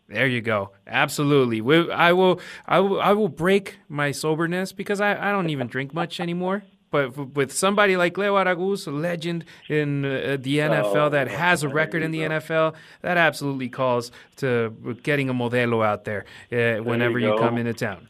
There 0.09 0.27
you 0.27 0.41
go. 0.41 0.71
Absolutely. 0.85 1.59
We, 1.59 1.91
I 1.91 2.13
will. 2.13 2.39
I 2.65 2.79
will. 2.79 3.01
I 3.01 3.11
will 3.11 3.27
break 3.27 3.77
my 3.89 4.11
soberness 4.11 4.71
because 4.71 5.01
I, 5.01 5.29
I 5.29 5.31
don't 5.31 5.49
even 5.49 5.67
drink 5.67 5.93
much 5.93 6.19
anymore. 6.19 6.63
But 6.89 7.35
with 7.35 7.51
somebody 7.51 7.97
like 7.97 8.17
Leo 8.17 8.35
Araguz, 8.37 8.87
a 8.87 8.91
legend 8.91 9.43
in 9.67 10.05
uh, 10.05 10.37
the 10.39 10.59
NFL 10.59 10.95
Oh, 10.95 11.09
that 11.09 11.27
has 11.27 11.63
a 11.63 11.67
record 11.69 12.01
in 12.01 12.11
the 12.11 12.21
NFL, 12.21 12.75
that 13.01 13.17
absolutely 13.17 13.67
calls 13.67 14.11
to 14.37 14.73
getting 15.03 15.29
a 15.29 15.33
modelo 15.33 15.85
out 15.85 16.05
there 16.05 16.23
uh, 16.51 16.81
whenever 16.81 17.19
you, 17.19 17.31
go. 17.31 17.39
come 17.39 17.57
into 17.57 17.73
town. 17.73 18.07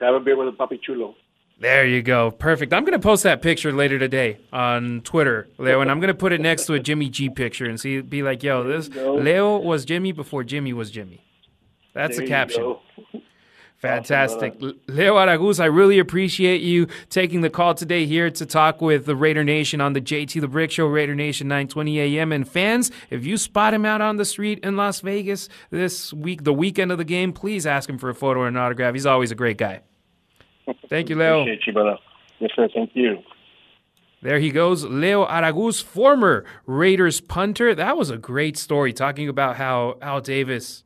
Have 0.00 0.14
a 0.14 0.20
beer 0.20 0.36
with 0.36 0.48
a 0.48 0.52
Papi 0.52 0.80
Chulo. 0.80 1.14
There 1.58 1.86
you 1.86 2.02
go. 2.02 2.30
Perfect. 2.30 2.74
I'm 2.74 2.84
going 2.84 2.92
to 2.92 2.98
post 2.98 3.22
that 3.22 3.40
picture 3.40 3.72
later 3.72 3.98
today 3.98 4.38
on 4.52 5.00
Twitter, 5.02 5.48
Leo, 5.56 5.80
and 5.80 5.90
I'm 5.90 6.00
going 6.00 6.08
to 6.08 6.14
put 6.14 6.32
it 6.32 6.40
next 6.40 6.66
to 6.66 6.74
a 6.74 6.78
Jimmy 6.78 7.08
G 7.08 7.30
picture 7.30 7.64
and 7.64 7.80
see, 7.80 8.02
be 8.02 8.22
like, 8.22 8.42
yo, 8.42 8.62
this. 8.62 8.90
Leo 8.90 9.56
was 9.56 9.86
Jimmy 9.86 10.12
before 10.12 10.44
Jimmy 10.44 10.74
was 10.74 10.90
Jimmy. 10.90 11.24
That's 11.94 12.18
There 12.18 12.26
the 12.26 12.26
caption. 12.26 12.76
Fantastic. 13.78 14.54
Leo 14.60 15.14
Araguz, 15.14 15.58
I 15.58 15.66
really 15.66 15.98
appreciate 15.98 16.60
you 16.60 16.88
taking 17.08 17.40
the 17.40 17.48
call 17.48 17.74
today 17.74 18.04
here 18.04 18.30
to 18.30 18.44
talk 18.44 18.82
with 18.82 19.06
the 19.06 19.16
Raider 19.16 19.44
Nation 19.44 19.80
on 19.80 19.94
the 19.94 20.00
JT 20.00 20.38
The 20.40 20.48
Brick 20.48 20.70
Show, 20.70 20.86
Raider 20.86 21.14
Nation 21.14 21.48
920 21.48 22.00
AM. 22.00 22.32
And 22.32 22.46
fans, 22.46 22.90
if 23.08 23.24
you 23.24 23.38
spot 23.38 23.72
him 23.72 23.86
out 23.86 24.02
on 24.02 24.16
the 24.16 24.24
street 24.26 24.58
in 24.62 24.76
Las 24.76 25.00
Vegas 25.00 25.48
this 25.70 26.12
week, 26.12 26.44
the 26.44 26.52
weekend 26.52 26.92
of 26.92 26.98
the 26.98 27.04
game, 27.04 27.32
please 27.32 27.66
ask 27.66 27.88
him 27.88 27.96
for 27.96 28.10
a 28.10 28.14
photo 28.14 28.40
or 28.40 28.48
an 28.48 28.58
autograph. 28.58 28.92
He's 28.92 29.06
always 29.06 29.30
a 29.30 29.34
great 29.34 29.56
guy. 29.56 29.80
Thank 30.88 31.08
you, 31.08 31.16
Leo. 31.16 31.42
Appreciate 31.42 31.66
you, 31.66 31.72
brother. 31.72 31.98
Yes, 32.38 32.50
sir. 32.54 32.68
Thank 32.72 32.90
you. 32.94 33.22
There 34.22 34.38
he 34.40 34.50
goes, 34.50 34.84
Leo 34.84 35.26
Araguz, 35.26 35.82
former 35.82 36.44
Raiders 36.64 37.20
punter. 37.20 37.74
That 37.74 37.96
was 37.96 38.10
a 38.10 38.16
great 38.16 38.56
story 38.56 38.92
talking 38.92 39.28
about 39.28 39.56
how 39.56 39.98
Al 40.02 40.20
Davis 40.20 40.82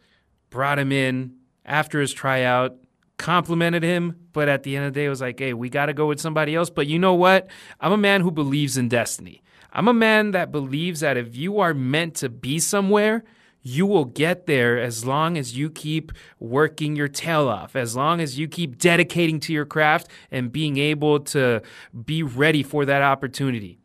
brought 0.51 0.79
him 0.79 0.93
in 0.93 1.35
after 1.65 2.01
his 2.01 2.13
tryout, 2.13 2.77
complimented 3.17 3.83
him, 3.83 4.17
but 4.33 4.49
at 4.49 4.65
the 4.65 4.77
end 4.77 4.87
of 4.87 4.93
the 4.93 5.01
day 5.01 5.09
was 5.09 5.21
like, 5.21 5.39
hey, 5.39 5.55
we 5.55 5.69
got 5.69 5.87
to 5.87 5.95
go 5.95 6.07
with 6.07 6.21
somebody 6.21 6.55
else. 6.55 6.71
But 6.71 6.87
you 6.87 6.99
know 6.99 7.15
what? 7.15 7.49
I'm 7.81 7.93
a 7.93 7.97
man 7.97 8.21
who 8.21 8.31
believes 8.31 8.77
in 8.77 8.89
destiny. 8.89 9.43
I'm 9.73 9.89
a 9.89 9.95
man 9.95 10.33
that 10.33 10.51
believes 10.51 11.01
that 11.01 11.17
if 11.17 11.37
you 11.37 11.61
are 11.61 11.73
meant 11.73 12.17
to 12.17 12.29
be 12.29 12.59
somewhere, 12.59 13.25
you 13.63 13.87
will 13.87 14.05
get 14.05 14.47
there 14.47 14.79
as 14.79 15.05
long 15.05 15.37
as 15.37 15.57
you 15.57 15.71
keep 15.71 16.13
working 16.39 16.97
your 16.97 17.09
tail 17.09 17.49
off, 17.49 17.77
as 17.77 17.95
long 17.95 18.21
as 18.21 18.39
you 18.39 18.49
keep 18.49 18.79
dedicating 18.79 19.41
to 19.41 19.53
your 19.53 19.67
craft 19.67 20.09
and 20.31 20.53
being 20.53 20.79
able 20.79 21.21
to 21.21 21.63
be 22.05 22.23
ready 22.23 22.63
for 22.63 22.85
that 22.85 23.03
opportunity. 23.03 23.79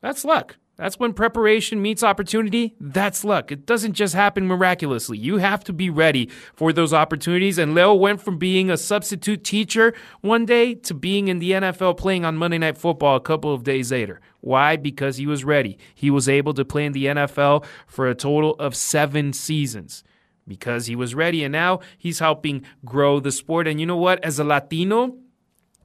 That's 0.00 0.24
luck. 0.24 0.56
That's 0.76 0.98
when 0.98 1.14
preparation 1.14 1.80
meets 1.80 2.02
opportunity. 2.02 2.74
That's 2.78 3.24
luck. 3.24 3.50
It 3.50 3.64
doesn't 3.64 3.94
just 3.94 4.14
happen 4.14 4.46
miraculously. 4.46 5.16
You 5.16 5.38
have 5.38 5.64
to 5.64 5.72
be 5.72 5.88
ready 5.88 6.28
for 6.54 6.70
those 6.70 6.92
opportunities. 6.92 7.56
And 7.56 7.74
Leo 7.74 7.94
went 7.94 8.20
from 8.20 8.36
being 8.36 8.70
a 8.70 8.76
substitute 8.76 9.42
teacher 9.42 9.94
one 10.20 10.44
day 10.44 10.74
to 10.74 10.92
being 10.92 11.28
in 11.28 11.38
the 11.38 11.52
NFL 11.52 11.96
playing 11.96 12.26
on 12.26 12.36
Monday 12.36 12.58
Night 12.58 12.76
Football 12.76 13.16
a 13.16 13.20
couple 13.20 13.54
of 13.54 13.64
days 13.64 13.90
later. 13.90 14.20
Why? 14.40 14.76
Because 14.76 15.16
he 15.16 15.26
was 15.26 15.44
ready. 15.44 15.78
He 15.94 16.10
was 16.10 16.28
able 16.28 16.52
to 16.52 16.64
play 16.64 16.84
in 16.84 16.92
the 16.92 17.06
NFL 17.06 17.64
for 17.86 18.06
a 18.06 18.14
total 18.14 18.54
of 18.56 18.76
seven 18.76 19.32
seasons 19.32 20.04
because 20.46 20.86
he 20.86 20.94
was 20.94 21.14
ready. 21.14 21.42
And 21.42 21.52
now 21.52 21.80
he's 21.96 22.18
helping 22.18 22.64
grow 22.84 23.18
the 23.18 23.32
sport. 23.32 23.66
And 23.66 23.80
you 23.80 23.86
know 23.86 23.96
what? 23.96 24.22
As 24.22 24.38
a 24.38 24.44
Latino, 24.44 25.16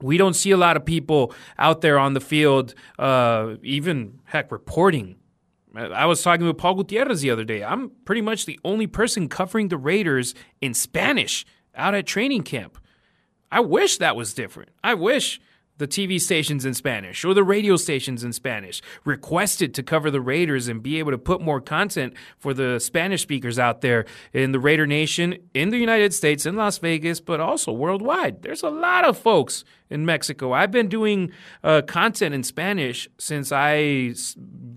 we 0.02 0.16
don't 0.16 0.34
see 0.34 0.50
a 0.50 0.56
lot 0.56 0.76
of 0.76 0.84
people 0.84 1.32
out 1.58 1.80
there 1.80 1.98
on 1.98 2.14
the 2.14 2.20
field, 2.20 2.74
uh, 2.98 3.54
even 3.62 4.20
heck, 4.24 4.50
reporting. 4.50 5.16
I 5.74 6.04
was 6.06 6.22
talking 6.22 6.46
with 6.46 6.58
Paul 6.58 6.74
Gutierrez 6.74 7.22
the 7.22 7.30
other 7.30 7.44
day. 7.44 7.64
I'm 7.64 7.90
pretty 8.04 8.20
much 8.20 8.44
the 8.44 8.60
only 8.64 8.86
person 8.86 9.28
covering 9.28 9.68
the 9.68 9.78
Raiders 9.78 10.34
in 10.60 10.74
Spanish 10.74 11.46
out 11.74 11.94
at 11.94 12.06
training 12.06 12.42
camp. 12.42 12.78
I 13.50 13.60
wish 13.60 13.98
that 13.98 14.16
was 14.16 14.34
different. 14.34 14.70
I 14.84 14.94
wish 14.94 15.40
the 15.82 15.88
TV 15.88 16.20
stations 16.20 16.64
in 16.64 16.74
Spanish 16.74 17.24
or 17.24 17.34
the 17.34 17.42
radio 17.42 17.74
stations 17.76 18.22
in 18.22 18.32
Spanish 18.32 18.80
requested 19.04 19.74
to 19.74 19.82
cover 19.82 20.12
the 20.12 20.20
Raiders 20.20 20.68
and 20.68 20.80
be 20.80 21.00
able 21.00 21.10
to 21.10 21.18
put 21.18 21.40
more 21.40 21.60
content 21.60 22.14
for 22.38 22.54
the 22.54 22.78
Spanish 22.78 23.22
speakers 23.22 23.58
out 23.58 23.80
there 23.80 24.04
in 24.32 24.52
the 24.52 24.60
Raider 24.60 24.86
Nation 24.86 25.36
in 25.54 25.70
the 25.70 25.78
United 25.78 26.14
States, 26.14 26.46
in 26.46 26.54
Las 26.54 26.78
Vegas, 26.78 27.18
but 27.18 27.40
also 27.40 27.72
worldwide. 27.72 28.42
There's 28.42 28.62
a 28.62 28.70
lot 28.70 29.04
of 29.04 29.18
folks 29.18 29.64
in 29.90 30.06
Mexico. 30.06 30.52
I've 30.52 30.70
been 30.70 30.88
doing 30.88 31.32
uh, 31.64 31.82
content 31.82 32.32
in 32.32 32.44
Spanish 32.44 33.08
since 33.18 33.50
I 33.50 34.14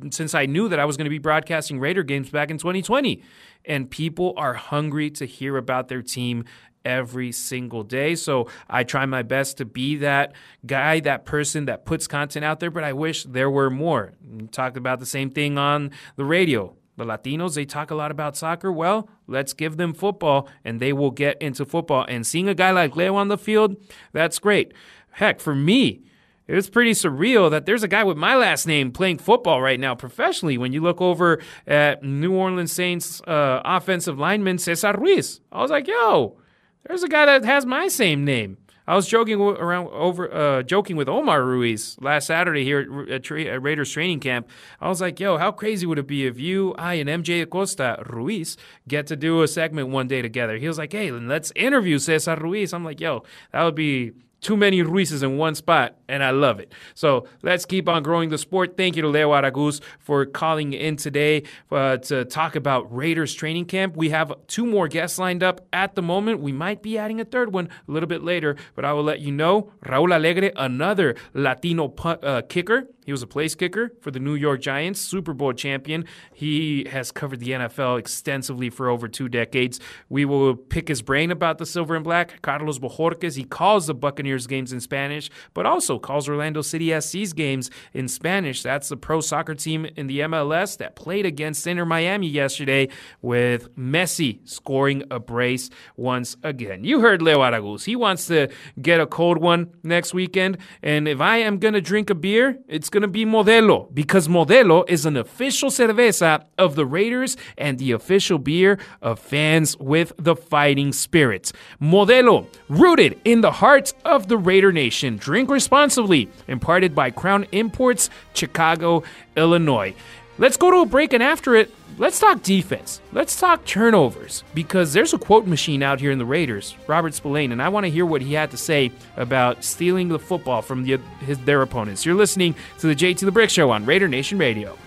since 0.10 0.34
I 0.34 0.48
knew 0.48 0.68
that 0.70 0.80
I 0.80 0.86
was 0.86 0.98
going 0.98 1.06
to 1.06 1.12
be 1.12 1.20
broadcasting 1.20 1.80
Raider 1.80 2.02
games 2.02 2.32
back 2.32 2.50
in 2.50 2.58
2020, 2.58 3.22
and 3.64 3.92
people 3.92 4.34
are 4.38 4.56
hungry 4.56 5.12
to 5.12 5.26
hear 5.26 5.56
about 5.56 5.88
their 5.88 6.02
team 6.02 6.46
every 6.86 7.32
single 7.32 7.84
day. 7.84 8.16
So 8.16 8.48
I 8.70 8.84
try 8.84 9.06
my 9.06 9.24
best 9.24 9.58
to 9.58 9.66
be 9.66 9.98
that 9.98 10.34
guy, 10.66 11.00
that 11.02 11.26
person 11.26 11.66
that 11.66 11.86
puts 11.86 12.08
content 12.08 12.46
out 12.46 12.60
there, 12.60 12.72
but 12.72 12.84
I 12.84 12.94
wish 12.94 13.24
there 13.24 13.50
were 13.50 13.70
more. 13.70 14.14
Talked 14.52 14.78
about 14.78 15.00
the 15.00 15.06
same 15.06 15.30
thing 15.30 15.58
on 15.58 15.92
the 16.16 16.26
radio. 16.26 16.76
The 16.98 17.04
Latinos, 17.04 17.56
they 17.56 17.66
talk 17.66 17.92
a 17.92 17.96
lot 17.96 18.12
about 18.12 18.38
soccer. 18.38 18.72
Well, 18.72 19.10
let's 19.28 19.54
give 19.54 19.76
them 19.76 19.94
football 19.94 20.48
and 20.64 20.80
they 20.80 20.94
will 20.94 21.12
get 21.12 21.42
into 21.42 21.66
football. 21.66 22.06
And 22.08 22.26
seeing 22.26 22.48
a 22.48 22.56
guy 22.56 22.72
like 22.72 22.96
Leo 22.96 23.16
on 23.16 23.28
the 23.28 23.38
field, 23.38 23.76
that's 24.14 24.40
great. 24.40 24.74
Heck, 25.12 25.42
for 25.42 25.54
me, 25.54 26.04
it 26.48 26.54
was 26.54 26.70
pretty 26.70 26.92
surreal 26.92 27.50
that 27.52 27.66
there's 27.66 27.84
a 27.84 27.88
guy 27.88 28.04
with 28.04 28.18
my 28.18 28.36
last 28.36 28.68
name 28.68 28.92
playing 28.92 29.18
football 29.18 29.62
right 29.62 29.80
now 29.80 29.96
professionally. 29.96 30.58
When 30.58 30.72
you 30.74 30.82
look 30.82 31.02
over 31.02 31.42
at 31.66 32.04
New 32.04 32.34
Orleans 32.34 32.72
Saints 32.72 33.22
uh, 33.22 33.62
offensive 33.66 34.20
lineman 34.20 34.58
Cesar 34.58 34.94
Ruiz, 34.98 35.42
I 35.52 35.62
was 35.62 35.72
like, 35.72 35.88
yo, 35.88 36.38
there's 36.86 37.04
a 37.04 37.08
guy 37.08 37.26
that 37.26 37.44
has 37.46 37.66
my 37.66 37.88
same 37.88 38.26
name. 38.26 38.58
I 38.88 38.96
was 38.96 39.08
joking 39.08 39.42
around 39.42 39.88
over 39.88 40.32
uh, 40.32 40.62
joking 40.62 40.96
with 40.96 41.10
Omar 41.10 41.44
Ruiz 41.44 41.98
last 42.02 42.28
Saturday 42.28 42.64
here 42.64 43.08
at, 43.10 43.24
tra- 43.24 43.44
at 43.46 43.62
Raiders 43.64 43.92
training 43.92 44.20
camp. 44.20 44.48
I 44.80 44.90
was 44.90 45.02
like, 45.02 45.20
"Yo, 45.20 45.38
how 45.38 45.52
crazy 45.52 45.88
would 45.88 45.98
it 45.98 46.06
be 46.06 46.28
if 46.28 46.40
you, 46.40 46.76
I, 46.78 46.96
and 46.96 47.10
MJ 47.10 47.42
Acosta 47.42 48.04
Ruiz 48.06 48.58
get 48.88 49.08
to 49.08 49.16
do 49.16 49.42
a 49.42 49.48
segment 49.48 49.90
one 49.90 50.08
day 50.08 50.22
together?" 50.22 50.58
He 50.58 50.68
was 50.68 50.78
like, 50.78 50.92
"Hey, 50.92 51.10
let's 51.10 51.52
interview 51.56 51.98
Cesar 51.98 52.36
Ruiz." 52.36 52.74
I'm 52.74 52.86
like, 52.86 53.02
"Yo, 53.02 53.24
that 53.52 53.64
would 53.64 53.76
be." 53.76 54.12
Too 54.46 54.56
many 54.56 54.84
Ruizes 54.84 55.24
in 55.24 55.38
one 55.38 55.56
spot, 55.56 55.96
and 56.08 56.24
I 56.24 56.30
love 56.30 56.60
it. 56.60 56.72
So 56.94 57.28
let's 57.42 57.66
keep 57.66 57.90
on 57.90 58.04
growing 58.04 58.30
the 58.30 58.38
sport. 58.38 58.78
Thank 58.78 58.96
you 58.96 59.02
to 59.02 59.08
Leo 59.08 59.32
Araguz 59.32 59.82
for 59.98 60.24
calling 60.28 60.72
in 60.74 60.98
today 60.98 61.42
uh, 61.72 61.98
to 61.98 62.26
talk 62.26 62.56
about 62.56 62.96
Raiders 62.96 63.34
training 63.34 63.66
camp. 63.66 63.98
We 63.98 64.10
have 64.12 64.32
two 64.46 64.68
more 64.68 64.88
guests 64.88 65.18
lined 65.18 65.42
up 65.42 65.66
at 65.74 65.96
the 65.96 66.04
moment. 66.04 66.42
We 66.42 66.52
might 66.52 66.84
be 66.84 66.96
adding 66.96 67.20
a 67.20 67.26
third 67.26 67.54
one 67.54 67.70
a 67.88 67.92
little 67.92 68.06
bit 68.06 68.22
later, 68.24 68.56
but 68.76 68.86
I 68.86 68.94
will 68.94 69.02
let 69.02 69.20
you 69.20 69.32
know. 69.32 69.72
Raul 69.84 70.14
Allegre, 70.14 70.52
another 70.56 71.16
Latino 71.34 71.92
uh, 71.96 72.44
kicker. 72.48 72.88
He 73.06 73.12
was 73.12 73.22
a 73.22 73.28
place 73.28 73.54
kicker 73.54 73.92
for 74.02 74.10
the 74.10 74.20
New 74.20 74.34
York 74.34 74.62
Giants, 74.62 75.00
Super 75.00 75.34
Bowl 75.34 75.54
champion. 75.54 76.06
He 76.34 76.88
has 76.90 77.12
covered 77.12 77.40
the 77.40 77.52
NFL 77.52 78.00
extensively 78.00 78.72
for 78.72 78.90
over 78.90 79.08
two 79.08 79.30
decades. 79.30 79.80
We 80.10 80.26
will 80.26 80.56
pick 80.56 80.88
his 80.88 81.04
brain 81.04 81.30
about 81.30 81.60
the 81.60 81.68
silver 81.68 81.96
and 81.96 82.04
black. 82.04 82.42
Carlos 82.42 82.80
Bojorquez, 82.80 83.38
he 83.38 83.44
calls 83.44 83.86
the 83.86 83.94
Buccaneers 83.94 84.35
Buccaneers 84.36 84.48
games 84.48 84.74
in 84.74 84.80
Spanish, 84.80 85.30
but 85.54 85.66
also 85.66 86.00
calls 86.00 86.28
Orlando 86.28 86.62
City 86.62 87.00
SC's 87.00 87.34
games 87.34 87.72
in 87.94 88.08
Spanish. 88.08 88.62
That's 88.64 88.90
the 88.90 88.98
pro 88.98 89.22
soccer 89.22 89.56
team 89.56 89.86
in 89.96 90.08
the 90.08 90.20
MLS 90.22 90.78
that 90.78 90.96
played 90.96 91.26
against 91.26 91.66
Inter 91.68 91.86
Miami 91.86 92.28
yesterday 92.28 92.90
with 93.22 93.76
Messi 93.78 94.40
scoring 94.48 95.04
a 95.10 95.20
brace 95.20 95.70
once 95.96 96.38
again. 96.44 96.84
You 96.84 97.02
heard 97.02 97.22
Leo 97.22 97.40
Araguz. 97.40 97.86
He 97.86 97.96
wants 97.96 98.28
to 98.28 98.50
get 98.82 99.00
a 99.00 99.08
cold 99.08 99.38
one 99.38 99.74
next 99.84 100.14
weekend. 100.14 100.58
And 100.82 101.08
if 101.08 101.22
I 101.22 101.38
am 101.38 101.60
going 101.60 101.74
to 101.74 101.82
drink 101.82 102.10
a 102.10 102.16
beer, 102.16 102.58
it's 102.68 102.90
going 102.90 103.04
to 103.04 103.08
be 103.08 103.26
Modelo 103.26 103.94
because 103.94 104.28
Modelo 104.28 104.84
is 104.88 105.06
an 105.06 105.18
official 105.18 105.70
cerveza 105.70 106.44
of 106.58 106.76
the 106.76 106.86
Raiders 106.86 107.38
and 107.58 107.78
the 107.78 107.92
official 107.92 108.38
beer 108.38 108.78
of 109.02 109.20
fans 109.20 109.78
with 109.78 110.14
the 110.18 110.36
fighting 110.36 110.92
spirits. 110.94 111.54
Modelo, 111.82 112.48
rooted 112.70 113.20
in 113.24 113.42
the 113.42 113.52
heart 113.52 113.94
of 114.04 114.25
the 114.28 114.38
Raider 114.38 114.72
Nation. 114.72 115.18
Drink 115.18 115.50
responsibly. 115.50 116.30
Imparted 116.48 116.96
by 116.96 117.12
Crown 117.12 117.46
Imports, 117.52 118.10
Chicago, 118.34 119.04
Illinois. 119.36 119.94
Let's 120.38 120.58
go 120.58 120.70
to 120.70 120.78
a 120.80 120.86
break, 120.86 121.14
and 121.14 121.24
after 121.24 121.56
it, 121.56 121.72
let's 121.98 122.20
talk 122.20 122.44
defense. 122.44 123.00
Let's 123.14 123.40
talk 123.40 123.64
turnovers 123.64 124.44
because 124.54 124.92
there's 124.92 125.14
a 125.14 125.18
quote 125.18 125.48
machine 125.48 125.82
out 125.82 126.02
here 126.02 126.12
in 126.12 126.18
the 126.18 126.26
Raiders, 126.26 126.76
Robert 126.88 127.14
Spillane, 127.14 127.54
and 127.54 127.62
I 127.62 127.70
want 127.70 127.86
to 127.86 127.90
hear 127.90 128.06
what 128.06 128.22
he 128.22 128.34
had 128.34 128.52
to 128.52 128.58
say 128.58 128.92
about 129.16 129.64
stealing 129.64 130.10
the 130.10 130.20
football 130.20 130.62
from 130.62 130.84
the, 130.84 130.98
his, 131.22 131.38
their 131.40 131.62
opponents. 131.62 132.06
You're 132.06 132.16
listening 132.16 132.54
to 132.80 132.88
the 132.88 132.96
JT 132.96 133.20
the 133.20 133.32
Brick 133.32 133.50
Show 133.50 133.72
on 133.72 133.86
Raider 133.86 134.10
Nation 134.10 134.38
Radio. 134.38 134.78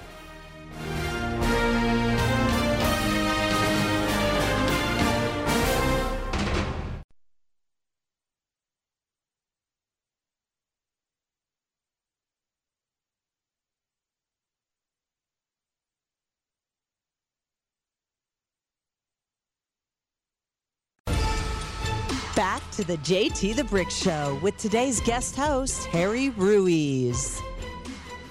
To 22.79 22.85
the 22.85 22.99
JT 22.99 23.57
the 23.57 23.65
Brick 23.65 23.91
Show 23.91 24.39
with 24.41 24.57
today's 24.57 25.01
guest 25.01 25.35
host, 25.35 25.87
Harry 25.87 26.31
Ruiz. 26.31 27.43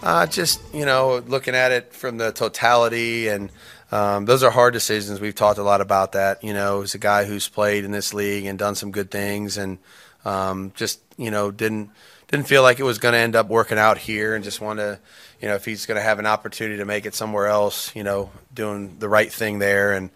Uh, 0.01 0.25
just, 0.25 0.61
you 0.73 0.85
know, 0.85 1.21
looking 1.27 1.53
at 1.53 1.73
it 1.73 1.91
from 1.91 2.17
the 2.17 2.31
totality, 2.31 3.27
and 3.27 3.51
um, 3.91 4.23
those 4.23 4.43
are 4.43 4.49
hard 4.49 4.71
decisions. 4.71 5.19
We've 5.19 5.35
talked 5.35 5.59
a 5.59 5.63
lot 5.63 5.81
about 5.81 6.13
that. 6.13 6.45
You 6.45 6.53
know, 6.53 6.81
as 6.81 6.95
a 6.95 6.97
guy 6.97 7.25
who's 7.25 7.49
played 7.49 7.83
in 7.83 7.91
this 7.91 8.13
league 8.13 8.45
and 8.45 8.57
done 8.57 8.75
some 8.75 8.91
good 8.91 9.11
things, 9.11 9.57
and 9.57 9.79
um, 10.23 10.71
just, 10.75 11.01
you 11.17 11.29
know, 11.29 11.51
didn't 11.51 11.89
didn't 12.29 12.47
feel 12.47 12.61
like 12.61 12.79
it 12.79 12.83
was 12.83 12.99
going 12.99 13.11
to 13.13 13.19
end 13.19 13.35
up 13.35 13.49
working 13.49 13.77
out 13.77 13.97
here, 13.97 14.33
and 14.33 14.45
just 14.45 14.61
want 14.61 14.79
to, 14.79 14.97
you 15.41 15.49
know, 15.49 15.55
if 15.55 15.65
he's 15.65 15.85
going 15.85 15.97
to 15.97 16.01
have 16.01 16.19
an 16.19 16.25
opportunity 16.25 16.77
to 16.77 16.85
make 16.85 17.05
it 17.05 17.13
somewhere 17.13 17.47
else, 17.47 17.93
you 17.97 18.03
know, 18.05 18.31
doing 18.53 18.97
the 18.99 19.09
right 19.09 19.29
thing 19.29 19.59
there, 19.59 19.91
and 19.91 20.09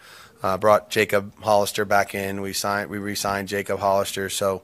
uh, 0.44 0.58
brought 0.58 0.90
Jacob 0.90 1.34
Hollister 1.42 1.86
back 1.86 2.16
in. 2.16 2.42
We 2.42 2.54
signed, 2.54 2.90
we 2.90 2.98
re-signed 2.98 3.48
Jacob 3.48 3.80
Hollister. 3.80 4.30
So, 4.30 4.64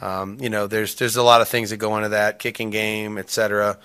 um, 0.00 0.38
you 0.40 0.50
know, 0.50 0.66
there's 0.66 0.94
there's 0.96 1.16
a 1.16 1.22
lot 1.22 1.40
of 1.40 1.48
things 1.48 1.70
that 1.70 1.78
go 1.78 1.96
into 1.96 2.10
that 2.10 2.38
kicking 2.38 2.70
game, 2.70 3.18
etc. 3.18 3.78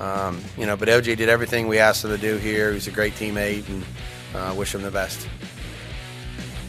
Um, 0.00 0.40
you 0.56 0.66
know, 0.66 0.76
but 0.76 0.88
OJ 0.88 1.16
did 1.16 1.28
everything 1.28 1.68
we 1.68 1.78
asked 1.78 2.04
him 2.04 2.10
to 2.10 2.18
do 2.18 2.36
here. 2.36 2.72
He's 2.72 2.88
a 2.88 2.90
great 2.90 3.14
teammate, 3.14 3.68
and 3.68 3.84
uh, 4.34 4.54
wish 4.54 4.74
him 4.74 4.82
the 4.82 4.90
best. 4.90 5.28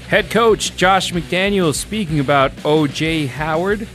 Head 0.08 0.30
coach 0.30 0.76
Josh 0.76 1.14
McDaniels 1.14 1.76
speaking 1.76 2.20
about 2.20 2.52
OJ 2.58 3.28
Howard, 3.28 3.88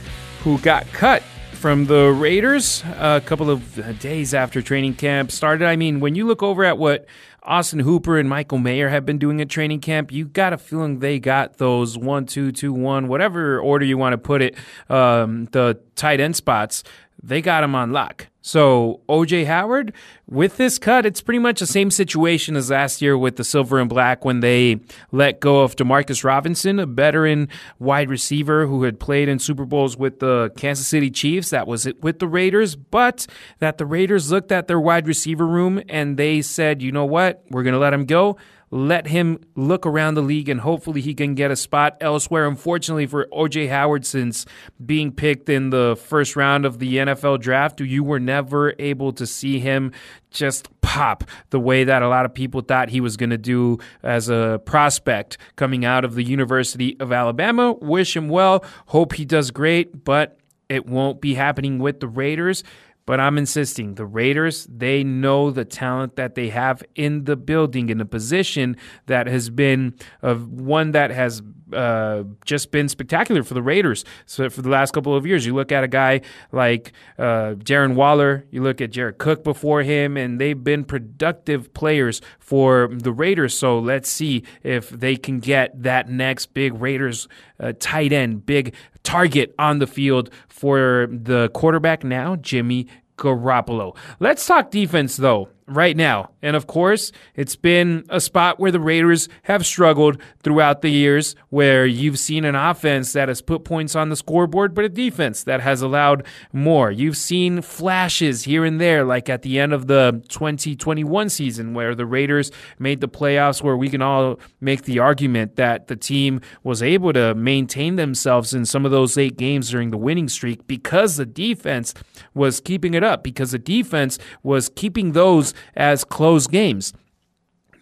who 0.43 0.57
got 0.59 0.87
cut 0.87 1.21
from 1.53 1.85
the 1.85 2.11
Raiders 2.11 2.83
a 2.97 3.21
couple 3.23 3.49
of 3.49 3.99
days 3.99 4.33
after 4.33 4.61
training 4.61 4.95
camp 4.95 5.31
started. 5.31 5.67
I 5.67 5.75
mean, 5.75 5.99
when 5.99 6.15
you 6.15 6.25
look 6.25 6.41
over 6.41 6.63
at 6.63 6.77
what 6.77 7.05
Austin 7.47 7.79
Hooper 7.79 8.19
and 8.19 8.27
Michael 8.27 8.57
Mayer 8.57 8.89
have 8.89 9.05
been 9.05 9.17
doing 9.17 9.39
at 9.39 9.49
training 9.49 9.79
camp, 9.79 10.11
you 10.11 10.25
got 10.25 10.51
a 10.51 10.57
feeling 10.57 10.99
they 10.99 11.17
got 11.17 11.57
those 11.57 11.97
one, 11.97 12.25
two, 12.25 12.51
two, 12.51 12.73
one, 12.73 13.07
whatever 13.07 13.59
order 13.59 13.85
you 13.85 13.97
want 13.97 14.13
to 14.13 14.17
put 14.17 14.41
it, 14.41 14.55
um, 14.89 15.45
the 15.53 15.79
tight 15.95 16.19
end 16.19 16.35
spots. 16.35 16.83
They 17.23 17.41
got 17.41 17.61
them 17.61 17.73
on 17.73 17.91
lock. 17.93 18.27
So 18.47 19.01
OJ 19.09 19.45
Howard, 19.45 19.91
with 20.25 20.55
this 20.55 20.79
cut, 20.79 21.05
it's 21.05 21.19
pretty 21.19 21.39
much 21.39 21.59
the 21.59 21.67
same 21.67 21.91
situation 21.91 22.55
as 22.55 22.71
last 22.71 23.01
year 23.01 23.17
with 23.17 23.35
the 23.35 23.43
silver 23.43 23.77
and 23.77 23.89
black 23.89 24.23
when 24.23 24.39
they 24.39 24.79
let 25.11 25.41
go 25.41 25.63
of 25.63 25.75
Demarcus 25.75 26.23
Robinson, 26.23 26.79
a 26.79 26.85
veteran 26.85 27.49
wide 27.77 28.09
receiver 28.09 28.65
who 28.65 28.83
had 28.83 29.01
played 29.01 29.27
in 29.27 29.37
Super 29.37 29.65
Bowls 29.65 29.97
with 29.97 30.19
the 30.19 30.49
Kansas 30.55 30.87
City 30.87 31.11
Chiefs. 31.11 31.49
That 31.49 31.67
was 31.67 31.85
it 31.85 32.01
with 32.01 32.19
the 32.19 32.27
Raiders, 32.27 32.77
but 32.77 33.27
that 33.59 33.79
the 33.79 33.85
Raiders 33.85 34.31
looked 34.31 34.53
at 34.53 34.69
their 34.69 34.79
wide 34.79 35.09
receiver 35.09 35.45
room 35.45 35.81
and 35.89 36.15
they 36.15 36.41
said, 36.41 36.81
you 36.81 36.93
know 36.93 37.03
what, 37.03 37.43
we're 37.49 37.63
going 37.63 37.73
to 37.73 37.79
let 37.79 37.93
him 37.93 38.05
go 38.05 38.37
let 38.69 39.07
him 39.07 39.39
look 39.55 39.85
around 39.85 40.15
the 40.15 40.21
league 40.21 40.49
and 40.49 40.61
hopefully 40.61 41.01
he 41.01 41.13
can 41.13 41.35
get 41.35 41.51
a 41.51 41.55
spot 41.55 41.97
elsewhere. 42.01 42.47
Unfortunately 42.47 43.05
for 43.05 43.27
OJ 43.31 43.69
Howard, 43.69 44.05
since 44.05 44.45
being 44.85 45.11
picked 45.11 45.49
in 45.49 45.69
the 45.69 45.97
first 45.99 46.35
round 46.35 46.65
of 46.65 46.79
the 46.79 46.97
NFL 46.97 47.39
draft, 47.39 47.79
you 47.79 48.03
were 48.03 48.19
never 48.19 48.73
able 48.79 49.13
to 49.13 49.25
see 49.25 49.59
him 49.59 49.91
just 50.31 50.69
pop 50.81 51.23
the 51.49 51.59
way 51.59 51.83
that 51.83 52.01
a 52.01 52.07
lot 52.07 52.25
of 52.25 52.33
people 52.33 52.61
thought 52.61 52.89
he 52.89 53.01
was 53.01 53.17
going 53.17 53.29
to 53.29 53.37
do 53.37 53.77
as 54.03 54.29
a 54.29 54.61
prospect 54.65 55.37
coming 55.55 55.85
out 55.85 56.03
of 56.03 56.15
the 56.15 56.23
University 56.23 56.97
of 56.99 57.11
Alabama. 57.11 57.73
Wish 57.73 58.15
him 58.15 58.29
well. 58.29 58.63
Hope 58.87 59.13
he 59.13 59.25
does 59.25 59.51
great, 59.51 60.03
but 60.03 60.37
it 60.69 60.85
won't 60.85 61.21
be 61.21 61.33
happening 61.33 61.79
with 61.79 61.99
the 62.01 62.07
Raiders. 62.07 62.63
But 63.07 63.21
I'm 63.21 63.37
insisting 63.37 63.95
the 63.95 64.05
Raiders, 64.05 64.67
they 64.69 65.01
know 65.01 65.49
the 65.49 65.63
talent 65.63 66.17
that 66.17 66.35
they 66.35 66.49
have 66.49 66.83
in 66.93 67.23
the 67.23 67.37
building, 67.37 67.89
in 67.89 68.01
a 68.01 68.05
position 68.05 68.75
that 69.05 69.27
has 69.27 69.49
been 69.49 69.95
uh, 70.21 70.35
one 70.35 70.91
that 70.91 71.09
has 71.09 71.41
uh, 71.73 72.23
just 72.45 72.71
been 72.71 72.89
spectacular 72.89 73.43
for 73.43 73.53
the 73.53 73.61
Raiders. 73.61 74.05
So 74.25 74.49
for 74.49 74.61
the 74.61 74.69
last 74.69 74.91
couple 74.93 75.15
of 75.15 75.25
years, 75.25 75.45
you 75.45 75.53
look 75.53 75.71
at 75.71 75.83
a 75.83 75.87
guy 75.87 76.21
like 76.51 76.91
uh, 77.17 77.55
Darren 77.55 77.95
Waller, 77.95 78.45
you 78.51 78.63
look 78.63 78.81
at 78.81 78.91
Jared 78.91 79.17
Cook 79.17 79.43
before 79.43 79.83
him, 79.83 80.17
and 80.17 80.39
they've 80.39 80.61
been 80.61 80.83
productive 80.83 81.73
players 81.73 82.21
for 82.39 82.89
the 82.91 83.11
Raiders. 83.11 83.57
So 83.57 83.79
let's 83.79 84.09
see 84.09 84.43
if 84.63 84.89
they 84.89 85.15
can 85.15 85.39
get 85.39 85.83
that 85.83 86.09
next 86.09 86.53
big 86.53 86.73
Raiders 86.79 87.27
uh, 87.59 87.73
tight 87.79 88.13
end, 88.13 88.45
big 88.45 88.73
target 89.03 89.53
on 89.57 89.79
the 89.79 89.87
field 89.87 90.29
for 90.47 91.07
the 91.09 91.49
quarterback 91.53 92.03
now, 92.03 92.35
Jimmy 92.35 92.87
Garoppolo. 93.17 93.95
Let's 94.19 94.45
talk 94.45 94.71
defense, 94.71 95.17
though 95.17 95.49
right 95.67 95.97
now. 95.97 96.31
And 96.41 96.55
of 96.55 96.65
course, 96.65 97.11
it's 97.35 97.55
been 97.57 98.05
a 98.09 98.21
spot 98.21 98.59
where 98.59 98.71
the 98.71 98.79
Raiders 98.79 99.27
have 99.43 99.65
struggled 99.65 100.21
throughout 100.41 100.81
the 100.81 100.89
years, 100.89 101.35
where 101.49 101.85
you've 101.85 102.17
seen 102.17 102.45
an 102.45 102.55
offense 102.55 103.11
that 103.13 103.27
has 103.27 103.41
put 103.41 103.65
points 103.65 103.95
on 103.95 104.09
the 104.09 104.15
scoreboard, 104.15 104.73
but 104.73 104.85
a 104.85 104.89
defense 104.89 105.43
that 105.43 105.59
has 105.59 105.81
allowed 105.81 106.25
more. 106.53 106.89
You've 106.89 107.17
seen 107.17 107.61
flashes 107.61 108.43
here 108.43 108.63
and 108.63 108.79
there, 108.79 109.03
like 109.03 109.27
at 109.29 109.41
the 109.41 109.59
end 109.59 109.73
of 109.73 109.87
the 109.87 110.23
2021 110.29 111.29
season, 111.29 111.73
where 111.73 111.93
the 111.93 112.05
Raiders 112.05 112.49
made 112.79 113.01
the 113.01 113.09
playoffs, 113.09 113.61
where 113.61 113.75
we 113.75 113.89
can 113.89 114.01
all 114.01 114.39
make 114.61 114.83
the 114.83 114.99
argument 114.99 115.57
that 115.57 115.87
the 115.87 115.97
team 115.97 116.39
was 116.63 116.81
able 116.81 117.11
to 117.11 117.35
maintain 117.35 117.97
themselves 117.97 118.53
in 118.53 118.65
some 118.65 118.85
of 118.85 118.91
those 118.91 119.17
eight 119.17 119.37
games 119.37 119.69
during 119.69 119.91
the 119.91 119.97
winning 119.97 120.29
streak 120.29 120.65
because 120.65 121.17
the 121.17 121.25
defense 121.25 121.93
was 122.33 122.61
keeping 122.61 122.93
it 122.93 123.03
up, 123.03 123.21
because 123.21 123.51
the 123.51 123.59
defense 123.59 124.17
was 124.43 124.69
keeping 124.69 125.11
those 125.11 125.53
as 125.75 126.03
close 126.03 126.47
games. 126.47 126.93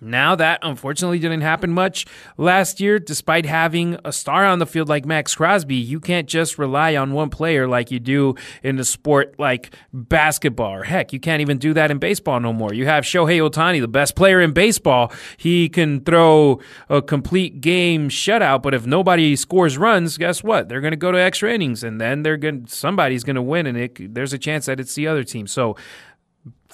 Now 0.02 0.36
that 0.36 0.60
unfortunately 0.62 1.20
didn't 1.20 1.42
happen 1.42 1.72
much 1.72 2.06
last 2.38 2.80
year, 2.80 3.00
despite 3.00 3.46
having 3.46 3.98
a 4.06 4.12
star 4.12 4.46
on 4.46 4.60
the 4.60 4.66
field 4.66 4.90
like 4.90 5.06
Maxx 5.06 5.34
Crosby, 5.36 5.76
you 5.76 6.00
can't 6.00 6.28
just 6.28 6.58
rely 6.58 6.96
on 6.96 7.14
one 7.14 7.30
player 7.30 7.68
like 7.68 7.92
you 7.92 8.00
do 8.00 8.36
in 8.62 8.78
a 8.78 8.84
sport 8.84 9.36
like 9.40 9.74
basketball. 9.94 10.76
Or 10.76 10.84
heck, 10.84 11.14
you 11.14 11.20
can't 11.20 11.42
even 11.42 11.58
do 11.58 11.74
that 11.74 11.92
in 11.92 11.98
baseball 11.98 12.40
no 12.40 12.54
more. 12.54 12.74
You 12.74 12.86
have 12.86 13.04
Shohei 13.04 13.40
Ohtani, 13.40 13.82
the 13.82 13.88
best 13.88 14.16
player 14.16 14.42
in 14.42 14.52
baseball. 14.52 15.12
He 15.38 15.70
can 15.70 16.02
throw 16.02 16.60
a 16.90 17.02
complete 17.02 17.62
game 17.62 18.10
shutout, 18.10 18.62
but 18.62 18.74
if 18.74 18.86
nobody 18.86 19.36
scores 19.36 19.78
runs, 19.78 20.18
guess 20.18 20.44
what? 20.44 20.70
They're 20.70 20.82
going 20.82 20.92
to 20.92 20.98
go 20.98 21.12
to 21.12 21.20
extra 21.20 21.52
innings, 21.52 21.84
and 21.84 22.00
then 22.00 22.24
they're 22.24 22.38
going 22.38 22.68
somebody's 22.68 23.24
going 23.24 23.38
to 23.38 23.42
win, 23.42 23.66
and 23.66 23.78
it, 23.78 24.14
there's 24.14 24.34
a 24.34 24.38
chance 24.38 24.66
that 24.66 24.80
it's 24.80 24.94
the 24.96 25.08
other 25.08 25.24
team. 25.24 25.48
So 25.48 25.76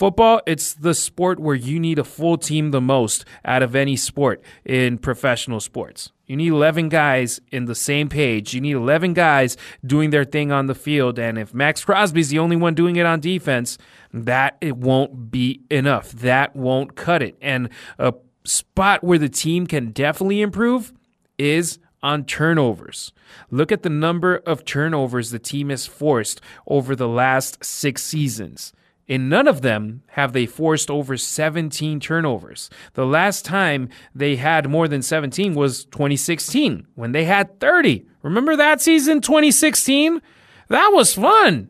Football, 0.01 0.41
it's 0.47 0.73
the 0.73 0.95
sport 0.95 1.39
where 1.39 1.53
you 1.53 1.79
need 1.79 1.99
a 1.99 2.03
full 2.03 2.35
team 2.35 2.71
the 2.71 2.81
most 2.81 3.23
out 3.45 3.61
of 3.61 3.75
any 3.75 3.95
sport 3.95 4.41
in 4.65 4.97
professional 4.97 5.59
sports. 5.59 6.11
You 6.25 6.35
need 6.37 6.47
11 6.47 6.89
guys 6.89 7.39
in 7.51 7.65
the 7.65 7.75
same 7.75 8.09
page. 8.09 8.55
You 8.55 8.61
need 8.61 8.71
11 8.77 9.13
guys 9.13 9.57
doing 9.85 10.09
their 10.09 10.23
thing 10.23 10.51
on 10.51 10.65
the 10.65 10.73
field. 10.73 11.19
And 11.19 11.37
if 11.37 11.53
Maxx 11.53 11.85
Crosby's 11.85 12.29
the 12.29 12.39
only 12.39 12.55
one 12.55 12.73
doing 12.73 12.95
it 12.95 13.05
on 13.05 13.19
defense, 13.19 13.77
that 14.11 14.57
it 14.59 14.75
won't 14.75 15.29
be 15.29 15.61
enough. 15.69 16.11
That 16.13 16.55
won't 16.55 16.95
cut 16.95 17.21
it. 17.21 17.37
And 17.39 17.69
a 17.99 18.15
spot 18.43 19.03
where 19.03 19.19
the 19.19 19.29
team 19.29 19.67
can 19.67 19.91
definitely 19.91 20.41
improve 20.41 20.93
is 21.37 21.77
on 22.01 22.25
turnovers. 22.25 23.13
Look 23.51 23.71
at 23.71 23.83
the 23.83 23.89
number 23.91 24.37
of 24.47 24.65
turnovers 24.65 25.29
the 25.29 25.37
team 25.37 25.69
has 25.69 25.85
forced 25.85 26.41
over 26.65 26.95
the 26.95 27.07
last 27.07 27.63
six 27.63 28.01
seasons. 28.01 28.73
In 29.07 29.29
none 29.29 29.47
of 29.47 29.61
them 29.61 30.03
have 30.11 30.33
they 30.33 30.45
forced 30.45 30.89
over 30.89 31.17
17 31.17 31.99
turnovers. 31.99 32.69
The 32.93 33.05
last 33.05 33.43
time 33.43 33.89
they 34.15 34.35
had 34.37 34.69
more 34.69 34.87
than 34.87 35.01
17 35.01 35.53
was 35.53 35.85
2016 35.85 36.87
when 36.95 37.11
they 37.11 37.25
had 37.25 37.59
30. 37.59 38.05
Remember 38.21 38.55
that 38.55 38.81
season, 38.81 39.21
2016? 39.21 40.21
That 40.69 40.91
was 40.93 41.15
fun. 41.15 41.69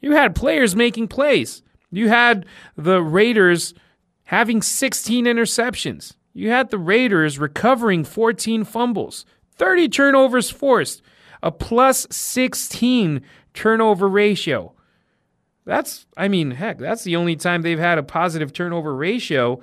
You 0.00 0.12
had 0.12 0.34
players 0.34 0.76
making 0.76 1.08
plays. 1.08 1.62
You 1.90 2.08
had 2.08 2.44
the 2.76 3.00
Raiders 3.02 3.72
having 4.24 4.60
16 4.60 5.24
interceptions. 5.24 6.14
You 6.34 6.50
had 6.50 6.70
the 6.70 6.78
Raiders 6.78 7.38
recovering 7.38 8.04
14 8.04 8.64
fumbles, 8.64 9.24
30 9.54 9.88
turnovers 9.88 10.50
forced, 10.50 11.00
a 11.42 11.50
plus 11.50 12.06
16 12.10 13.22
turnover 13.54 14.06
ratio. 14.06 14.75
That's, 15.66 16.06
I 16.16 16.28
mean, 16.28 16.52
heck, 16.52 16.78
that's 16.78 17.04
the 17.04 17.16
only 17.16 17.36
time 17.36 17.60
they've 17.60 17.78
had 17.78 17.98
a 17.98 18.02
positive 18.02 18.52
turnover 18.52 18.94
ratio 18.94 19.60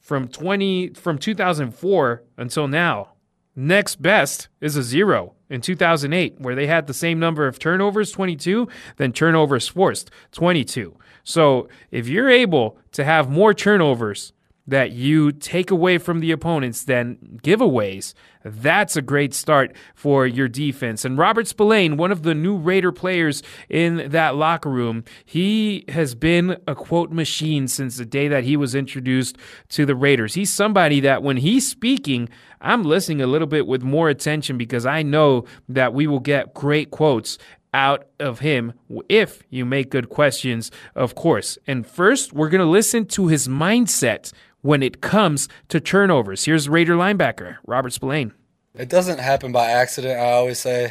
from 0.00 0.28
20 0.28 0.90
from 0.90 1.16
2004 1.16 2.22
until 2.36 2.68
now. 2.68 3.12
Next 3.56 4.02
best 4.02 4.48
is 4.60 4.76
a 4.76 4.82
zero 4.82 5.34
in 5.48 5.60
2008, 5.60 6.40
where 6.40 6.56
they 6.56 6.66
had 6.66 6.86
the 6.86 6.92
same 6.92 7.20
number 7.20 7.46
of 7.46 7.58
turnovers, 7.58 8.10
22, 8.10 8.68
then 8.96 9.12
turnovers 9.12 9.68
forced, 9.68 10.10
22. 10.32 10.98
So 11.22 11.68
if 11.92 12.08
you're 12.08 12.28
able 12.28 12.76
to 12.92 13.04
have 13.04 13.30
more 13.30 13.54
turnovers 13.54 14.33
that 14.66 14.92
you 14.92 15.30
take 15.32 15.70
away 15.70 15.98
from 15.98 16.20
the 16.20 16.30
opponents 16.30 16.84
than 16.84 17.16
giveaways, 17.42 18.14
that's 18.44 18.96
a 18.96 19.02
great 19.02 19.34
start 19.34 19.74
for 19.94 20.26
your 20.26 20.48
defense. 20.48 21.04
And 21.04 21.18
Robert 21.18 21.46
Spillane, 21.46 21.96
one 21.96 22.12
of 22.12 22.22
the 22.22 22.34
new 22.34 22.56
Raider 22.56 22.92
players 22.92 23.42
in 23.68 24.10
that 24.10 24.36
locker 24.36 24.70
room, 24.70 25.04
he 25.24 25.84
has 25.88 26.14
been 26.14 26.58
a 26.66 26.74
quote 26.74 27.10
machine 27.10 27.68
since 27.68 27.96
the 27.96 28.04
day 28.04 28.28
that 28.28 28.44
he 28.44 28.56
was 28.56 28.74
introduced 28.74 29.36
to 29.70 29.86
the 29.86 29.94
Raiders. 29.94 30.34
He's 30.34 30.52
somebody 30.52 31.00
that 31.00 31.22
when 31.22 31.38
he's 31.38 31.68
speaking, 31.68 32.28
I'm 32.60 32.84
listening 32.84 33.22
a 33.22 33.26
little 33.26 33.48
bit 33.48 33.66
with 33.66 33.82
more 33.82 34.08
attention 34.08 34.58
because 34.58 34.86
I 34.86 35.02
know 35.02 35.44
that 35.68 35.94
we 35.94 36.06
will 36.06 36.20
get 36.20 36.54
great 36.54 36.90
quotes 36.90 37.38
out 37.74 38.06
of 38.20 38.38
him 38.38 38.72
if 39.08 39.42
you 39.50 39.64
make 39.64 39.90
good 39.90 40.08
questions, 40.08 40.70
of 40.94 41.14
course. 41.14 41.58
And 41.66 41.86
first, 41.86 42.32
we're 42.32 42.48
going 42.48 42.60
to 42.60 42.70
listen 42.70 43.04
to 43.06 43.26
his 43.26 43.48
mindset 43.48 44.32
when 44.64 44.82
it 44.82 45.02
comes 45.02 45.46
to 45.68 45.78
turnovers. 45.78 46.46
Here's 46.46 46.70
Raider 46.70 46.94
linebacker 46.94 47.58
Robert 47.66 47.92
Spillane. 47.92 48.32
It 48.74 48.88
doesn't 48.88 49.20
happen 49.20 49.52
by 49.52 49.66
accident. 49.66 50.18
I 50.18 50.32
always 50.32 50.58
say 50.58 50.90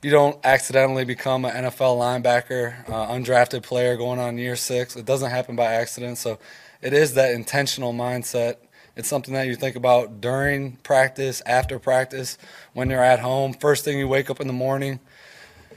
you 0.00 0.10
don't 0.12 0.38
accidentally 0.44 1.04
become 1.04 1.44
an 1.44 1.64
NFL 1.64 1.98
linebacker, 1.98 2.88
uh, 2.88 3.08
undrafted 3.08 3.64
player 3.64 3.96
going 3.96 4.20
on 4.20 4.38
year 4.38 4.54
six. 4.54 4.94
It 4.94 5.04
doesn't 5.04 5.32
happen 5.32 5.56
by 5.56 5.72
accident. 5.72 6.18
So 6.18 6.38
it 6.80 6.92
is 6.92 7.14
that 7.14 7.32
intentional 7.32 7.92
mindset. 7.92 8.58
It's 8.94 9.08
something 9.08 9.34
that 9.34 9.48
you 9.48 9.56
think 9.56 9.74
about 9.74 10.20
during 10.20 10.76
practice, 10.76 11.42
after 11.46 11.80
practice, 11.80 12.38
when 12.74 12.90
you're 12.90 13.02
at 13.02 13.18
home, 13.18 13.54
first 13.54 13.84
thing 13.84 13.98
you 13.98 14.06
wake 14.06 14.30
up 14.30 14.40
in 14.40 14.46
the 14.46 14.52
morning. 14.52 15.00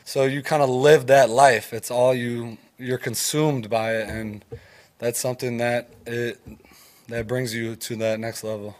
So 0.06 0.26
you 0.26 0.44
kind 0.44 0.62
of 0.62 0.70
live 0.70 1.08
that 1.08 1.32
life. 1.32 1.74
It's 1.74 1.90
all 1.90 2.14
you 2.14 2.60
you're 2.78 3.00
consumed 3.00 3.72
by 3.72 3.96
it 3.96 4.08
and 4.08 4.46
that's 5.02 5.20
something 5.20 5.58
that 5.58 5.90
it 6.06 6.40
that 7.12 7.28
brings 7.28 7.54
you 7.54 7.76
to 7.76 7.96
that 7.98 8.20
next 8.20 8.44
level. 8.44 8.76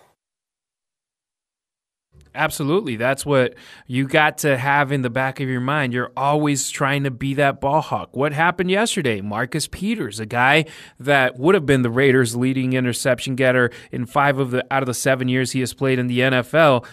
Absolutely. 2.34 2.96
That's 2.96 3.26
what 3.26 3.56
you 3.88 4.08
got 4.08 4.38
to 4.40 4.58
have 4.58 4.94
in 4.94 5.02
the 5.02 5.10
back 5.10 5.42
of 5.42 5.50
your 5.50 5.60
mind. 5.60 5.92
You're 5.92 6.14
always 6.16 6.70
trying 6.70 7.04
to 7.04 7.12
be 7.12 7.34
that 7.34 7.60
ball 7.60 7.82
hawk. 7.82 8.16
What 8.16 8.32
happened 8.32 8.72
yesterday? 8.72 9.20
Marcus 9.20 9.68
Peters, 9.68 10.20
a 10.20 10.26
guy 10.26 10.66
that 10.98 11.38
would 11.38 11.56
have 11.56 11.66
been 11.66 11.82
the 11.82 11.90
Raiders' 11.90 12.36
leading 12.36 12.72
interception 12.72 13.36
getter 13.36 13.70
in 13.92 14.06
five 14.06 14.40
of 14.40 14.52
the 14.52 14.66
out 14.72 14.82
of 14.82 14.88
the 14.88 14.94
seven 14.94 15.28
years 15.28 15.52
he 15.52 15.60
has 15.60 15.74
played 15.74 16.00
in 16.00 16.08
the 16.08 16.20
NFL. 16.20 16.86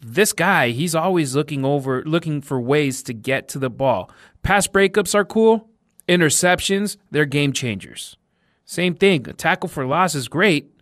This 0.00 0.34
guy, 0.34 0.70
he's 0.70 0.94
always 0.94 1.34
looking 1.34 1.64
over 1.64 2.02
looking 2.04 2.42
for 2.42 2.60
ways 2.60 3.02
to 3.04 3.14
get 3.14 3.48
to 3.48 3.58
the 3.58 3.70
ball. 3.70 4.10
Pass 4.42 4.66
breakups 4.66 5.14
are 5.14 5.24
cool. 5.24 5.70
Interceptions, 6.06 6.98
they're 7.10 7.24
game 7.24 7.52
changers. 7.52 8.16
Same 8.64 8.94
thing. 8.94 9.28
A 9.28 9.32
tackle 9.32 9.68
for 9.68 9.86
loss 9.86 10.14
is 10.14 10.28
great, 10.28 10.72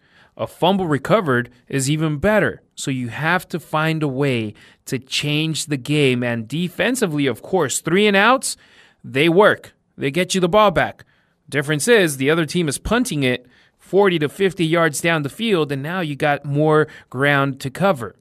a 0.41 0.47
fumble 0.47 0.87
recovered 0.87 1.51
is 1.69 1.91
even 1.91 2.17
better. 2.17 2.63
So 2.75 2.91
you 2.91 3.09
have 3.09 3.47
to 3.49 3.61
find 3.61 4.03
a 4.03 4.09
way 4.09 4.55
to 4.87 4.99
change 4.99 5.67
the 5.67 5.77
game. 5.77 6.23
And 6.23 6.49
defensively, 6.49 7.27
of 7.27 7.43
course, 7.43 7.81
three 7.81 8.07
and 8.07 8.17
outs, 8.17 8.57
they 9.05 9.29
work. 9.29 9.75
They 9.99 10.11
get 10.11 10.35
you 10.35 10.41
the 10.41 10.49
ball 10.49 10.71
back. 10.71 11.05
Difference 11.47 11.87
is 11.89 12.17
the 12.17 12.31
other 12.31 12.47
team 12.47 12.69
is 12.69 12.79
punting 12.79 13.23
it 13.23 13.47
40 13.79 14.21
to 14.21 14.29
50 14.31 14.65
yards 14.65 15.03
down 15.03 15.23
the 15.23 15.29
field, 15.29 15.71
and 15.71 15.83
now 15.83 16.01
you 16.01 16.17
got 16.17 16.47
more 16.47 16.89
ground 17.11 17.61
to 17.61 17.71
cover. 17.71 18.17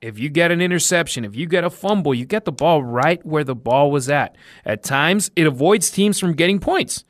If 0.00 0.18
you 0.18 0.30
get 0.30 0.50
an 0.50 0.60
interception, 0.60 1.24
if 1.24 1.36
you 1.36 1.46
get 1.46 1.62
a 1.62 1.70
fumble, 1.70 2.12
you 2.12 2.24
get 2.24 2.44
the 2.44 2.50
ball 2.50 2.82
right 2.82 3.24
where 3.24 3.44
the 3.44 3.54
ball 3.54 3.92
was 3.92 4.08
at. 4.08 4.36
At 4.64 4.82
times, 4.82 5.30
it 5.36 5.46
avoids 5.46 5.92
teams 5.92 6.18
from 6.18 6.32
getting 6.32 6.58
points. 6.58 7.04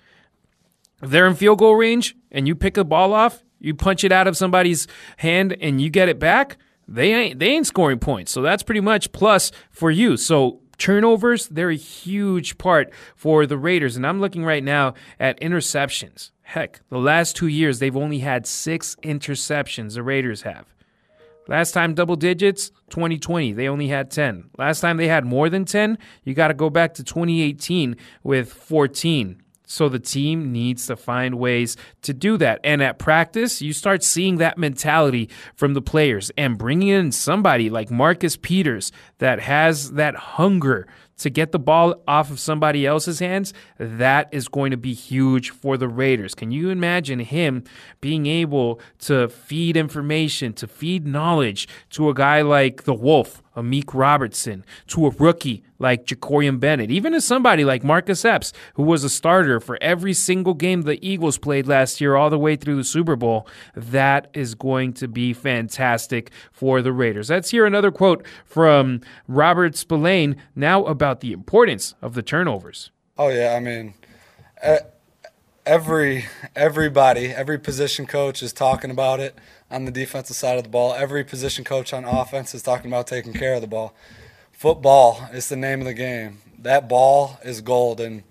If 1.03 1.09
they're 1.09 1.27
in 1.27 1.37
field 1.37 1.59
goal 1.59 1.75
range 1.75 2.17
and 2.31 2.47
you 2.47 2.55
pick 2.55 2.75
the 2.75 2.85
ball 2.85 3.15
off, 3.15 3.43
you 3.63 3.75
punch 3.75 4.05
it 4.05 4.13
out 4.13 4.27
of 4.27 4.37
somebody's 4.37 4.87
hand 5.19 5.57
and 5.61 5.81
you 5.81 5.89
get 5.89 6.09
it 6.09 6.19
back, 6.19 6.59
they 6.89 7.15
ain't 7.15 7.39
they 7.39 7.49
ain't 7.49 7.67
scoring 7.67 7.99
points. 7.99 8.33
So 8.33 8.43
that's 8.43 8.63
pretty 8.63 8.81
much 8.81 9.13
plus 9.13 9.53
for 9.71 9.91
you. 9.91 10.17
So 10.17 10.61
turnovers, 10.79 11.49
they're 11.49 11.71
a 11.71 11.77
huge 11.77 12.59
part 12.59 12.93
for 13.15 13.47
the 13.47 13.57
Raiders. 13.57 13.97
And 13.97 14.07
I'm 14.07 14.21
looking 14.21 14.45
right 14.45 14.65
now 14.65 14.95
at 15.19 15.41
interceptions. 15.41 16.31
Heck, 16.43 16.81
the 16.91 16.99
last 16.99 17.37
two 17.37 17.47
years 17.47 17.79
they've 17.79 17.97
only 17.97 18.19
had 18.19 18.47
six 18.47 18.97
interceptions, 19.03 19.95
the 19.95 20.03
Raiders 20.03 20.43
have. 20.43 20.67
Last 21.49 21.73
time 21.73 21.95
double 21.95 22.17
digits, 22.17 22.71
2020, 22.91 23.53
they 23.53 23.69
only 23.69 23.89
had 23.89 24.11
10. 24.11 24.51
Last 24.59 24.81
time 24.81 24.97
they 24.97 25.09
had 25.09 25.25
more 25.25 25.49
than 25.49 25.65
10, 25.65 25.99
you 26.25 26.35
got 26.35 26.49
to 26.49 26.55
go 26.55 26.71
back 26.71 26.95
to 26.95 27.05
2018 27.05 27.97
with 28.23 28.53
14. 28.53 29.42
So 29.67 29.89
the 29.89 29.99
team 29.99 30.53
needs 30.53 30.87
to 30.87 30.97
find 30.97 31.39
ways 31.39 31.77
to 32.03 32.13
do 32.13 32.37
that. 32.39 32.61
And 32.63 32.83
at 32.83 32.99
practice, 32.99 33.63
you 33.63 33.73
start 33.73 34.03
seeing 34.03 34.37
that 34.37 34.59
mentality 34.59 35.31
from 35.55 35.75
the 35.75 35.83
players 35.83 36.31
and 36.37 36.59
bringing 36.59 36.89
in 36.89 37.13
somebody 37.13 37.71
like 37.71 37.91
Marcus 37.91 38.37
Peters 38.37 38.93
that 39.19 39.41
has 39.41 39.93
that 39.93 40.15
hunger 40.15 40.87
to 41.19 41.31
get 41.31 41.53
the 41.53 41.59
ball 41.59 42.03
off 42.09 42.31
of 42.31 42.41
somebody 42.41 42.87
else's 42.87 43.21
hands, 43.21 43.55
that 43.79 44.29
is 44.33 44.49
going 44.49 44.73
to 44.73 44.77
be 44.77 44.93
huge 44.93 45.51
for 45.51 45.77
the 45.77 45.89
Raiders. 45.89 46.35
Can 46.35 46.51
you 46.51 46.71
imagine 46.71 47.21
him 47.21 47.65
being 48.01 48.27
able 48.27 48.81
to 49.01 49.29
feed 49.29 49.77
information, 49.77 50.53
to 50.55 50.67
feed 50.67 51.07
knowledge 51.07 51.69
to 51.91 52.09
a 52.09 52.15
guy 52.15 52.43
like 52.43 52.85
the 52.85 52.95
Wolf 52.95 53.42
Amik 53.57 53.95
Robertson, 53.95 54.65
to 54.89 55.07
a 55.07 55.11
rookie 55.11 55.63
like 55.79 56.07
Jakorian 56.07 56.61
Bennett, 56.61 56.91
even 56.91 57.13
to 57.13 57.21
somebody 57.21 57.65
like 57.65 57.85
Marcus 57.85 58.25
Epps, 58.25 58.53
who 58.75 58.83
was 58.83 59.05
a 59.05 59.09
starter 59.09 59.61
for 59.61 59.79
every 59.81 60.13
single 60.15 60.55
game 60.55 60.83
the 60.83 61.05
Eagles 61.07 61.39
played 61.39 61.67
last 61.67 62.01
year, 62.01 62.17
all 62.17 62.31
the 62.31 62.39
way 62.39 62.57
through 62.57 62.77
the 62.77 62.85
Super 62.85 63.17
Bowl. 63.17 63.47
That 63.75 64.29
is 64.33 64.55
going 64.55 64.93
to 64.95 65.09
be 65.09 65.33
fantastic 65.33 66.31
for 66.53 66.83
the 66.83 66.93
Raiders. 66.93 67.31
Let's 67.31 67.51
hear 67.51 67.67
another 67.67 67.91
quote 67.91 68.27
from 68.45 69.01
Robert 69.29 69.77
Spillane 69.77 70.37
now 70.55 70.85
about 70.85 71.21
the 71.21 71.33
importance 71.33 71.95
of 72.01 72.15
the 72.15 72.23
turnovers. 72.23 72.91
Oh, 73.19 73.29
yeah. 73.29 73.55
I 73.55 73.61
mean, 73.61 73.95
eh, 74.63 74.79
every 75.65 76.27
everybody, 76.57 77.27
every 77.27 77.59
position 77.59 78.07
coach 78.07 78.43
is 78.43 78.53
talking 78.53 78.91
about 78.91 79.21
it 79.21 79.37
on 79.71 79.85
the 79.85 79.91
defensive 79.91 80.37
side 80.37 80.59
of 80.59 80.65
the 80.65 80.71
ball. 80.71 80.95
Every 80.95 81.25
position 81.25 81.65
coach 81.65 81.93
on 81.93 82.05
offense 82.05 82.55
is 82.55 82.63
talking 82.63 82.91
about 82.91 83.07
taking 83.07 83.33
care 83.33 83.55
of 83.55 83.61
the 83.61 83.67
ball. 83.67 83.95
Football 84.53 85.29
is 85.33 85.49
the 85.49 85.57
name 85.57 85.81
of 85.81 85.87
the 85.87 85.95
game. 85.95 86.39
That 86.59 86.89
ball 86.89 87.39
is 87.45 87.61
gold. 87.61 88.01
And 88.01 88.23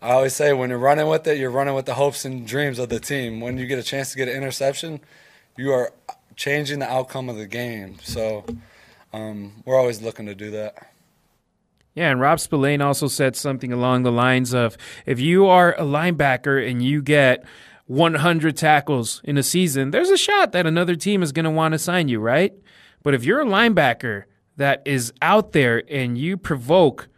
I 0.00 0.12
always 0.12 0.34
say 0.34 0.52
when 0.52 0.70
you're 0.70 0.78
running 0.78 1.08
with 1.08 1.26
it, 1.26 1.38
you're 1.38 1.50
running 1.50 1.74
with 1.74 1.86
the 1.86 1.94
hopes 1.94 2.24
and 2.24 2.46
dreams 2.46 2.78
of 2.78 2.88
the 2.88 3.00
team. 3.00 3.40
When 3.40 3.58
you 3.58 3.66
get 3.66 3.78
a 3.78 3.82
chance 3.82 4.12
to 4.12 4.16
get 4.16 4.28
an 4.28 4.34
interception, 4.34 5.00
you 5.56 5.72
are 5.72 5.92
changing 6.36 6.78
the 6.78 6.90
outcome 6.90 7.28
of 7.28 7.36
the 7.36 7.46
game. 7.46 7.98
So 8.02 8.44
um, 9.12 9.62
we're 9.64 9.78
always 9.78 10.00
looking 10.00 10.26
to 10.26 10.34
do 10.34 10.50
that. 10.52 10.91
Yeah, 11.94 12.10
and 12.10 12.20
Rob 12.20 12.40
Spillane 12.40 12.80
also 12.80 13.06
said 13.06 13.36
something 13.36 13.72
along 13.72 14.02
the 14.02 14.12
lines 14.12 14.54
of 14.54 14.78
if 15.04 15.20
you 15.20 15.46
are 15.46 15.74
a 15.74 15.82
linebacker 15.82 16.68
and 16.68 16.82
you 16.82 17.02
get– 17.02 17.44
100 17.86 18.56
tackles 18.56 19.20
in 19.24 19.36
a 19.36 19.42
season, 19.42 19.90
there's 19.90 20.10
a 20.10 20.16
shot 20.16 20.52
that 20.52 20.66
another 20.66 20.96
team 20.96 21.22
is 21.22 21.32
going 21.32 21.44
to 21.44 21.50
want 21.50 21.72
to 21.72 21.78
sign 21.78 22.08
you, 22.08 22.20
right? 22.20 22.54
But 23.02 23.14
if 23.14 23.24
you're 23.24 23.40
a 23.40 23.46
linebacker 23.46 24.24
that 24.56 24.82
is 24.86 25.12
out 25.20 25.52
there 25.52 25.82
and 25.90 26.16
you 26.16 26.36
provoke 26.36 27.08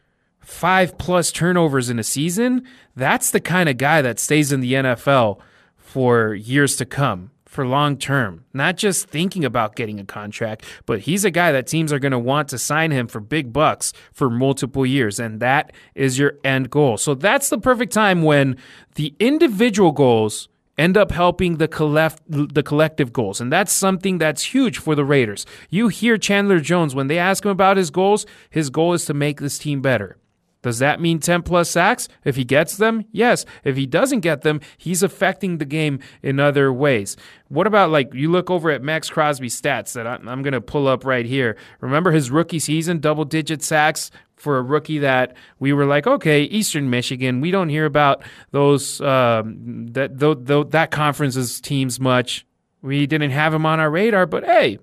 five 0.40 0.98
plus 0.98 1.30
turnovers 1.30 1.90
in 1.90 1.98
a 1.98 2.04
season, 2.04 2.66
that's 2.96 3.30
the 3.30 3.40
kind 3.40 3.68
of 3.68 3.76
guy 3.76 4.02
that 4.02 4.18
stays 4.18 4.52
in 4.52 4.60
the 4.60 4.72
NFL 4.72 5.38
for 5.76 6.34
years 6.34 6.76
to 6.76 6.84
come 6.84 7.30
for 7.54 7.66
long 7.66 7.96
term, 7.96 8.44
not 8.52 8.76
just 8.76 9.08
thinking 9.08 9.44
about 9.44 9.76
getting 9.76 10.00
a 10.00 10.04
contract, 10.04 10.64
but 10.86 11.00
he's 11.00 11.24
a 11.24 11.30
guy 11.30 11.52
that 11.52 11.68
teams 11.68 11.92
are 11.92 12.00
going 12.00 12.12
to 12.12 12.18
want 12.18 12.48
to 12.48 12.58
sign 12.58 12.90
him 12.90 13.06
for 13.06 13.20
big 13.20 13.52
bucks 13.52 13.92
for 14.12 14.28
multiple 14.28 14.84
years. 14.84 15.20
And 15.20 15.38
that 15.38 15.72
is 15.94 16.18
your 16.18 16.34
end 16.42 16.70
goal. 16.70 16.96
So 16.96 17.14
that's 17.14 17.48
the 17.48 17.58
perfect 17.58 17.92
time 17.92 18.22
when 18.22 18.56
the 18.96 19.14
individual 19.20 19.92
goals 19.92 20.48
end 20.76 20.96
up 20.96 21.12
helping 21.12 21.58
the 21.58 21.68
collect 21.68 22.20
the 22.26 22.62
collective 22.64 23.12
goals 23.12 23.40
and 23.40 23.52
that's 23.52 23.72
something 23.72 24.18
that's 24.18 24.42
huge 24.42 24.78
for 24.78 24.96
the 24.96 25.04
Raiders. 25.04 25.46
You 25.70 25.86
hear 25.86 26.18
Chandler 26.18 26.58
Jones 26.58 26.96
when 26.96 27.06
they 27.06 27.16
ask 27.18 27.44
him 27.44 27.52
about 27.52 27.76
his 27.76 27.90
goals, 27.90 28.26
his 28.50 28.70
goal 28.70 28.92
is 28.92 29.04
to 29.04 29.14
make 29.14 29.40
this 29.40 29.56
team 29.56 29.80
better. 29.80 30.16
Does 30.64 30.78
that 30.78 30.98
mean 30.98 31.18
10 31.18 31.42
plus 31.42 31.68
sacks? 31.68 32.08
If 32.24 32.36
he 32.36 32.44
gets 32.44 32.78
them, 32.78 33.04
yes. 33.12 33.44
If 33.64 33.76
he 33.76 33.84
doesn't 33.84 34.20
get 34.20 34.40
them, 34.40 34.62
he's 34.78 35.02
affecting 35.02 35.58
the 35.58 35.66
game 35.66 35.98
in 36.22 36.40
other 36.40 36.72
ways. 36.72 37.18
What 37.48 37.66
about 37.66 37.90
like 37.90 38.14
you 38.14 38.30
look 38.30 38.50
over 38.50 38.70
at 38.70 38.82
Maxx 38.82 39.10
Crosby 39.10 39.48
stats 39.48 39.92
that 39.92 40.06
I'm 40.06 40.40
going 40.42 40.54
to 40.54 40.62
pull 40.62 40.88
up 40.88 41.04
right 41.04 41.26
here? 41.26 41.58
Remember 41.82 42.12
his 42.12 42.30
rookie 42.30 42.58
season, 42.58 42.98
double 42.98 43.26
digit 43.26 43.62
sacks 43.62 44.10
for 44.36 44.56
a 44.56 44.62
rookie 44.62 45.00
that 45.00 45.36
we 45.58 45.74
were 45.74 45.84
like, 45.84 46.06
okay, 46.06 46.44
Eastern 46.44 46.88
Michigan, 46.88 47.42
we 47.42 47.50
don't 47.50 47.68
hear 47.68 47.84
about 47.84 48.22
those 48.52 49.02
um, 49.02 49.88
that 49.88 50.18
th- 50.18 50.46
th- 50.46 50.68
that 50.70 50.90
conference's 50.90 51.60
teams 51.60 52.00
much. 52.00 52.46
We 52.80 53.06
didn't 53.06 53.32
have 53.32 53.52
him 53.52 53.66
on 53.66 53.80
our 53.80 53.90
radar, 53.90 54.24
but 54.24 54.46
hey, 54.46 54.78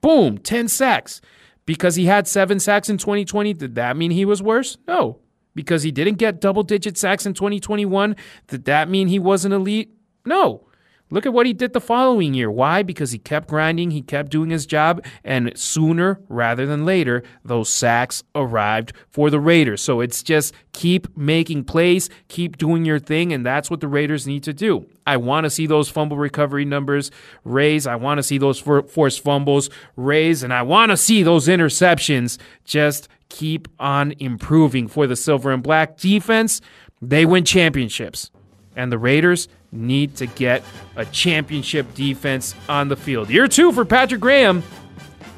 boom, 0.00 0.38
10 0.38 0.68
sacks. 0.68 1.20
Because 1.64 1.94
he 1.94 2.06
had 2.06 2.26
seven 2.26 2.58
sacks 2.58 2.88
in 2.88 2.98
2020, 2.98 3.54
did 3.54 3.74
that 3.76 3.96
mean 3.96 4.10
he 4.10 4.24
was 4.24 4.42
worse? 4.42 4.78
No. 4.86 5.18
Because 5.54 5.82
he 5.82 5.90
didn't 5.90 6.16
get 6.16 6.40
double 6.40 6.62
digit 6.62 6.96
sacks 6.96 7.26
in 7.26 7.34
2021, 7.34 8.16
did 8.46 8.64
that 8.64 8.88
mean 8.88 9.08
he 9.08 9.18
wasn't 9.18 9.54
elite? 9.54 9.94
No. 10.24 10.66
Look 11.10 11.26
at 11.26 11.34
what 11.34 11.44
he 11.44 11.52
did 11.52 11.74
the 11.74 11.80
following 11.80 12.32
year. 12.32 12.50
Why? 12.50 12.82
Because 12.82 13.12
he 13.12 13.18
kept 13.18 13.46
grinding, 13.48 13.90
he 13.90 14.00
kept 14.00 14.30
doing 14.30 14.48
his 14.48 14.64
job, 14.64 15.04
and 15.22 15.52
sooner 15.54 16.22
rather 16.30 16.64
than 16.64 16.86
later, 16.86 17.22
those 17.44 17.68
sacks 17.68 18.24
arrived 18.34 18.94
for 19.10 19.28
the 19.28 19.38
Raiders. 19.38 19.82
So 19.82 20.00
it's 20.00 20.22
just 20.22 20.54
keep 20.72 21.14
making 21.14 21.64
plays, 21.64 22.08
keep 22.28 22.56
doing 22.56 22.86
your 22.86 22.98
thing, 22.98 23.30
and 23.30 23.44
that's 23.44 23.70
what 23.70 23.80
the 23.80 23.88
Raiders 23.88 24.26
need 24.26 24.42
to 24.44 24.54
do. 24.54 24.86
I 25.06 25.16
want 25.16 25.44
to 25.44 25.50
see 25.50 25.66
those 25.66 25.88
fumble 25.88 26.16
recovery 26.16 26.64
numbers 26.64 27.10
raise. 27.44 27.86
I 27.86 27.96
want 27.96 28.18
to 28.18 28.22
see 28.22 28.38
those 28.38 28.58
forced 28.58 29.20
fumbles 29.22 29.70
raise, 29.96 30.42
and 30.42 30.52
I 30.52 30.62
want 30.62 30.90
to 30.90 30.96
see 30.96 31.22
those 31.22 31.48
interceptions 31.48 32.38
just 32.64 33.08
keep 33.28 33.68
on 33.80 34.12
improving 34.18 34.88
for 34.88 35.06
the 35.06 35.16
silver 35.16 35.50
and 35.50 35.62
black 35.62 35.96
defense. 35.96 36.60
They 37.00 37.24
win 37.26 37.44
championships. 37.44 38.30
And 38.76 38.92
the 38.92 38.98
Raiders 38.98 39.48
need 39.72 40.16
to 40.16 40.26
get 40.26 40.62
a 40.96 41.04
championship 41.06 41.94
defense 41.94 42.54
on 42.68 42.88
the 42.88 42.96
field. 42.96 43.30
Year 43.30 43.48
two 43.48 43.72
for 43.72 43.84
Patrick 43.84 44.20
Graham. 44.20 44.62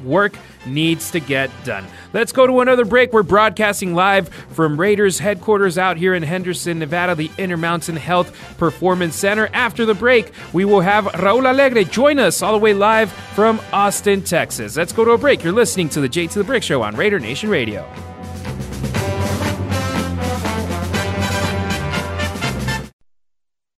Work 0.05 0.37
needs 0.65 1.11
to 1.11 1.19
get 1.19 1.49
done. 1.63 1.85
Let's 2.13 2.31
go 2.31 2.47
to 2.47 2.61
another 2.61 2.85
break. 2.85 3.11
We're 3.11 3.23
broadcasting 3.23 3.93
live 3.93 4.29
from 4.29 4.79
Raiders 4.79 5.19
headquarters 5.19 5.77
out 5.77 5.97
here 5.97 6.13
in 6.13 6.23
Henderson, 6.23 6.79
Nevada, 6.79 7.15
the 7.15 7.29
Intermountain 7.37 7.95
Health 7.95 8.35
Performance 8.57 9.15
Center. 9.15 9.49
After 9.53 9.85
the 9.85 9.93
break, 9.93 10.31
we 10.53 10.65
will 10.65 10.81
have 10.81 11.05
Raul 11.05 11.45
Allegre 11.45 11.83
join 11.83 12.19
us 12.19 12.41
all 12.41 12.53
the 12.53 12.59
way 12.59 12.73
live 12.73 13.11
from 13.11 13.59
Austin, 13.73 14.21
Texas. 14.21 14.77
Let's 14.77 14.93
go 14.93 15.03
to 15.03 15.11
a 15.11 15.17
break. 15.17 15.43
You're 15.43 15.53
listening 15.53 15.89
to 15.89 16.01
the 16.01 16.09
J 16.09 16.27
to 16.27 16.39
the 16.39 16.45
Brick 16.45 16.63
Show 16.63 16.81
on 16.81 16.95
Raider 16.95 17.19
Nation 17.19 17.49
Radio. 17.49 18.14